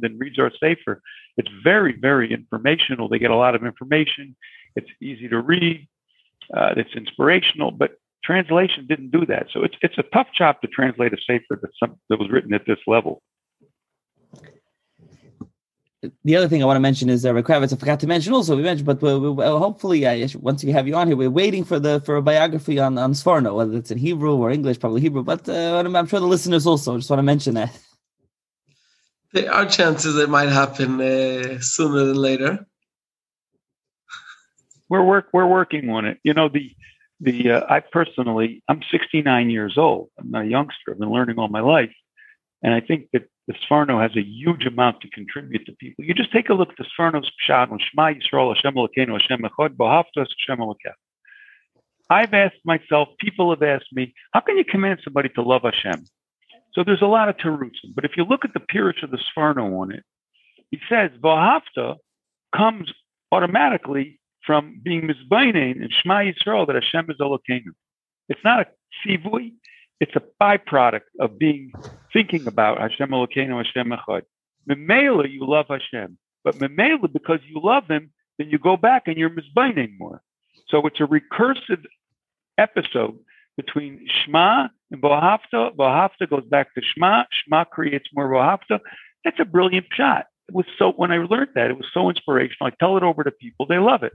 then 0.00 0.18
reads 0.18 0.38
our 0.38 0.52
Sefer, 0.60 1.02
it's 1.36 1.50
very, 1.64 1.96
very 1.96 2.32
informational. 2.32 3.08
They 3.08 3.18
get 3.18 3.32
a 3.32 3.36
lot 3.36 3.56
of 3.56 3.64
information. 3.64 4.36
It's 4.76 4.88
easy 5.02 5.28
to 5.28 5.40
read. 5.40 5.88
Uh, 6.56 6.74
it's 6.76 6.94
inspirational, 6.94 7.72
but 7.72 7.98
translation 8.22 8.86
didn't 8.86 9.10
do 9.10 9.26
that. 9.26 9.46
So 9.52 9.64
it's 9.64 9.74
it's 9.82 9.98
a 9.98 10.04
tough 10.14 10.28
job 10.36 10.60
to 10.60 10.68
translate 10.68 11.12
a 11.12 11.16
Sefer 11.26 11.58
that, 11.60 11.70
some, 11.80 11.98
that 12.08 12.18
was 12.18 12.30
written 12.30 12.54
at 12.54 12.66
this 12.66 12.78
level 12.86 13.22
the 16.24 16.36
other 16.36 16.48
thing 16.48 16.62
I 16.62 16.66
want 16.66 16.76
to 16.76 16.80
mention 16.80 17.10
is 17.10 17.24
uh, 17.24 17.32
Kravitz. 17.32 17.72
I 17.72 17.76
forgot 17.76 18.00
to 18.00 18.06
mention 18.06 18.32
also. 18.32 18.56
We 18.56 18.62
mentioned, 18.62 18.86
but 18.86 19.00
we, 19.02 19.30
we, 19.30 19.44
hopefully, 19.44 20.06
uh, 20.06 20.28
once 20.40 20.64
we 20.64 20.72
have 20.72 20.86
you 20.88 20.94
on 20.94 21.06
here, 21.06 21.16
we're 21.16 21.30
waiting 21.30 21.64
for 21.64 21.78
the 21.78 22.00
for 22.00 22.16
a 22.16 22.22
biography 22.22 22.78
on 22.78 22.98
on 22.98 23.12
Sforno, 23.12 23.54
whether 23.56 23.76
it's 23.76 23.90
in 23.90 23.98
Hebrew 23.98 24.36
or 24.36 24.50
English, 24.50 24.80
probably 24.80 25.00
Hebrew. 25.00 25.22
But 25.22 25.48
uh, 25.48 25.82
I'm 25.84 26.06
sure 26.06 26.20
the 26.20 26.26
listeners 26.26 26.66
also 26.66 26.96
just 26.96 27.10
want 27.10 27.18
to 27.18 27.24
mention 27.24 27.54
that. 27.54 27.78
There 29.32 29.52
are 29.52 29.66
chances 29.66 30.16
it 30.16 30.30
might 30.30 30.48
happen 30.48 31.00
uh, 31.00 31.58
sooner 31.60 32.04
than 32.04 32.16
later. 32.16 32.66
We're 34.88 35.02
work 35.02 35.28
we're 35.32 35.48
working 35.48 35.90
on 35.90 36.04
it. 36.04 36.18
You 36.22 36.34
know 36.34 36.48
the 36.48 36.70
the 37.20 37.50
uh, 37.50 37.60
I 37.68 37.80
personally 37.80 38.62
I'm 38.68 38.80
69 38.90 39.50
years 39.50 39.76
old. 39.76 40.10
I'm 40.18 40.30
not 40.30 40.44
a 40.44 40.48
youngster. 40.48 40.92
I've 40.92 41.00
been 41.00 41.10
learning 41.10 41.38
all 41.38 41.48
my 41.48 41.60
life, 41.60 41.92
and 42.62 42.72
I 42.72 42.80
think 42.80 43.08
that 43.12 43.28
the 43.46 43.54
Sforno 43.54 44.00
has 44.00 44.16
a 44.16 44.22
huge 44.22 44.64
amount 44.66 45.00
to 45.02 45.10
contribute 45.10 45.66
to 45.66 45.72
people. 45.72 46.04
You 46.04 46.14
just 46.14 46.32
take 46.32 46.48
a 46.48 46.54
look 46.54 46.70
at 46.70 46.76
the 46.78 46.86
Sforno's 46.98 47.30
Pshat 47.46 47.70
on 47.70 47.78
Shema 47.78 48.14
Yisrael 48.14 48.54
Hashem 48.54 48.74
Elokeinu 48.74 49.20
Hashem 49.20 49.42
Echad 49.42 49.76
Bohaftos 49.76 50.28
Hashem 50.46 50.58
Elokeh. 50.58 50.94
I've 52.10 52.34
asked 52.34 52.60
myself, 52.64 53.08
people 53.18 53.50
have 53.50 53.62
asked 53.62 53.92
me, 53.92 54.14
how 54.32 54.40
can 54.40 54.56
you 54.56 54.64
command 54.64 55.00
somebody 55.04 55.28
to 55.30 55.42
love 55.42 55.62
Hashem? 55.62 56.04
So 56.74 56.84
there's 56.84 57.02
a 57.02 57.06
lot 57.06 57.28
of 57.28 57.36
terutzim. 57.36 57.94
But 57.94 58.04
if 58.04 58.12
you 58.16 58.24
look 58.24 58.44
at 58.44 58.52
the 58.52 58.60
Pirish 58.60 59.02
of 59.02 59.10
the 59.10 59.18
Sforno 59.18 59.80
on 59.80 59.92
it, 59.92 60.04
he 60.70 60.78
says 60.88 61.10
Bohafta 61.22 61.96
comes 62.54 62.92
automatically 63.30 64.20
from 64.44 64.80
being 64.82 65.02
Mizbainin 65.08 65.82
and 65.82 65.92
Shema 65.92 66.20
Yisrael 66.20 66.66
that 66.66 66.74
Hashem 66.74 67.10
is 67.10 67.16
Elokeinu. 67.18 67.72
It's 68.28 68.40
not 68.44 68.60
a 68.60 68.66
sivui, 69.06 69.52
it's 70.00 70.14
a 70.16 70.22
byproduct 70.42 71.02
of 71.20 71.38
being 71.38 71.72
thinking 72.14 72.46
about 72.46 72.80
Hashem 72.80 73.10
Elokeinu, 73.10 73.62
Hashem 73.62 73.92
Echad. 73.92 74.22
Memela, 74.66 75.30
you 75.30 75.46
love 75.46 75.66
Hashem, 75.68 76.16
but 76.42 76.54
Memela, 76.54 77.12
because 77.12 77.40
you 77.46 77.60
love 77.62 77.86
Him, 77.88 78.10
then 78.38 78.48
you 78.48 78.58
go 78.58 78.78
back 78.78 79.02
and 79.06 79.18
you're 79.18 79.28
mizbaining 79.28 79.98
more. 79.98 80.22
So 80.68 80.86
it's 80.86 81.00
a 81.00 81.02
recursive 81.02 81.84
episode 82.56 83.18
between 83.58 84.06
Shema 84.08 84.68
and 84.90 85.02
Bohafta. 85.02 85.76
Bohafta 85.76 86.30
goes 86.30 86.44
back 86.46 86.72
to 86.74 86.80
Shema. 86.80 87.24
Shema 87.30 87.64
creates 87.64 88.08
more 88.14 88.28
Bohafta. 88.28 88.80
That's 89.24 89.38
a 89.38 89.44
brilliant 89.44 89.86
shot. 89.92 90.26
It 90.48 90.54
was 90.54 90.66
so 90.78 90.92
when 90.92 91.12
I 91.12 91.18
learned 91.18 91.50
that, 91.54 91.70
it 91.70 91.76
was 91.76 91.86
so 91.92 92.08
inspirational. 92.08 92.68
I 92.68 92.70
tell 92.80 92.96
it 92.96 93.02
over 93.02 93.24
to 93.24 93.30
people, 93.30 93.66
they 93.66 93.78
love 93.78 94.02
it 94.02 94.12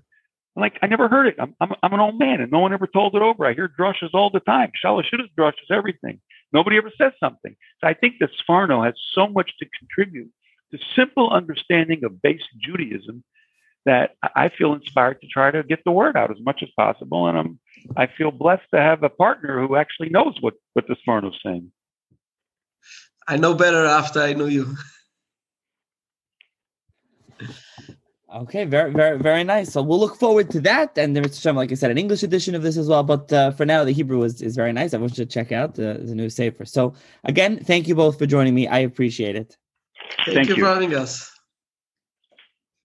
like 0.55 0.77
I 0.81 0.87
never 0.87 1.07
heard 1.07 1.27
it. 1.27 1.35
I'm, 1.39 1.55
I'm, 1.59 1.73
I'm 1.81 1.93
an 1.93 1.99
old 1.99 2.19
man, 2.19 2.41
and 2.41 2.51
no 2.51 2.59
one 2.59 2.73
ever 2.73 2.87
told 2.87 3.15
it 3.15 3.21
over. 3.21 3.45
I 3.45 3.53
hear 3.53 3.69
drushes 3.79 4.13
all 4.13 4.29
the 4.29 4.39
time. 4.41 4.71
Shalashiddas 4.83 5.29
drushes 5.37 5.71
everything. 5.71 6.19
Nobody 6.51 6.77
ever 6.77 6.91
says 6.97 7.13
something. 7.19 7.55
So 7.79 7.87
I 7.87 7.93
think 7.93 8.15
that 8.19 8.29
Sforno 8.41 8.85
has 8.85 8.95
so 9.13 9.27
much 9.27 9.51
to 9.59 9.67
contribute 9.77 10.31
to 10.71 10.79
simple 10.95 11.29
understanding 11.29 12.03
of 12.03 12.21
basic 12.21 12.47
Judaism 12.61 13.23
that 13.85 14.15
I 14.35 14.49
feel 14.49 14.73
inspired 14.73 15.21
to 15.21 15.27
try 15.27 15.51
to 15.51 15.63
get 15.63 15.83
the 15.85 15.91
word 15.91 16.17
out 16.17 16.31
as 16.31 16.37
much 16.41 16.61
as 16.61 16.69
possible. 16.77 17.27
And 17.27 17.37
I'm 17.37 17.59
I 17.95 18.07
feel 18.07 18.31
blessed 18.31 18.69
to 18.73 18.79
have 18.79 19.03
a 19.03 19.09
partner 19.09 19.65
who 19.65 19.75
actually 19.75 20.09
knows 20.09 20.35
what 20.41 20.55
what 20.73 20.87
the 20.87 20.95
Sforno's 21.07 21.39
saying. 21.43 21.71
I 23.27 23.37
know 23.37 23.53
better 23.53 23.85
after 23.85 24.21
I 24.21 24.33
know 24.33 24.45
you. 24.45 24.75
Okay, 28.35 28.63
very, 28.65 28.91
very, 28.91 29.17
very 29.17 29.43
nice. 29.43 29.71
So 29.71 29.81
we'll 29.81 29.99
look 29.99 30.15
forward 30.15 30.51
to 30.51 30.61
that. 30.61 30.95
And 30.97 31.15
there's 31.15 31.37
some, 31.37 31.55
like 31.55 31.71
I 31.71 31.75
said, 31.75 31.89
an 31.89 31.97
English 31.97 32.21
edition 32.21 32.53
of 32.53 32.61
this 32.61 32.77
as 32.77 32.87
well. 32.87 33.01
But 33.03 33.33
uh, 33.33 33.51
for 33.51 33.65
now, 33.65 33.83
the 33.83 33.91
Hebrew 33.91 34.21
is, 34.23 34.41
is 34.41 34.55
very 34.55 34.71
nice. 34.71 34.93
I 34.93 34.97
want 34.97 35.17
you 35.17 35.25
to 35.25 35.31
check 35.31 35.51
out 35.51 35.73
the, 35.73 36.01
the 36.03 36.13
new 36.13 36.29
Sefer. 36.29 36.65
So 36.65 36.93
again, 37.23 37.63
thank 37.63 37.87
you 37.87 37.95
both 37.95 38.19
for 38.19 38.27
joining 38.27 38.53
me. 38.53 38.67
I 38.67 38.79
appreciate 38.79 39.35
it. 39.35 39.57
Thank, 40.25 40.35
thank 40.35 40.49
you, 40.49 40.55
you 40.57 40.63
for 40.63 40.69
having 40.69 40.93
us. 40.93 41.38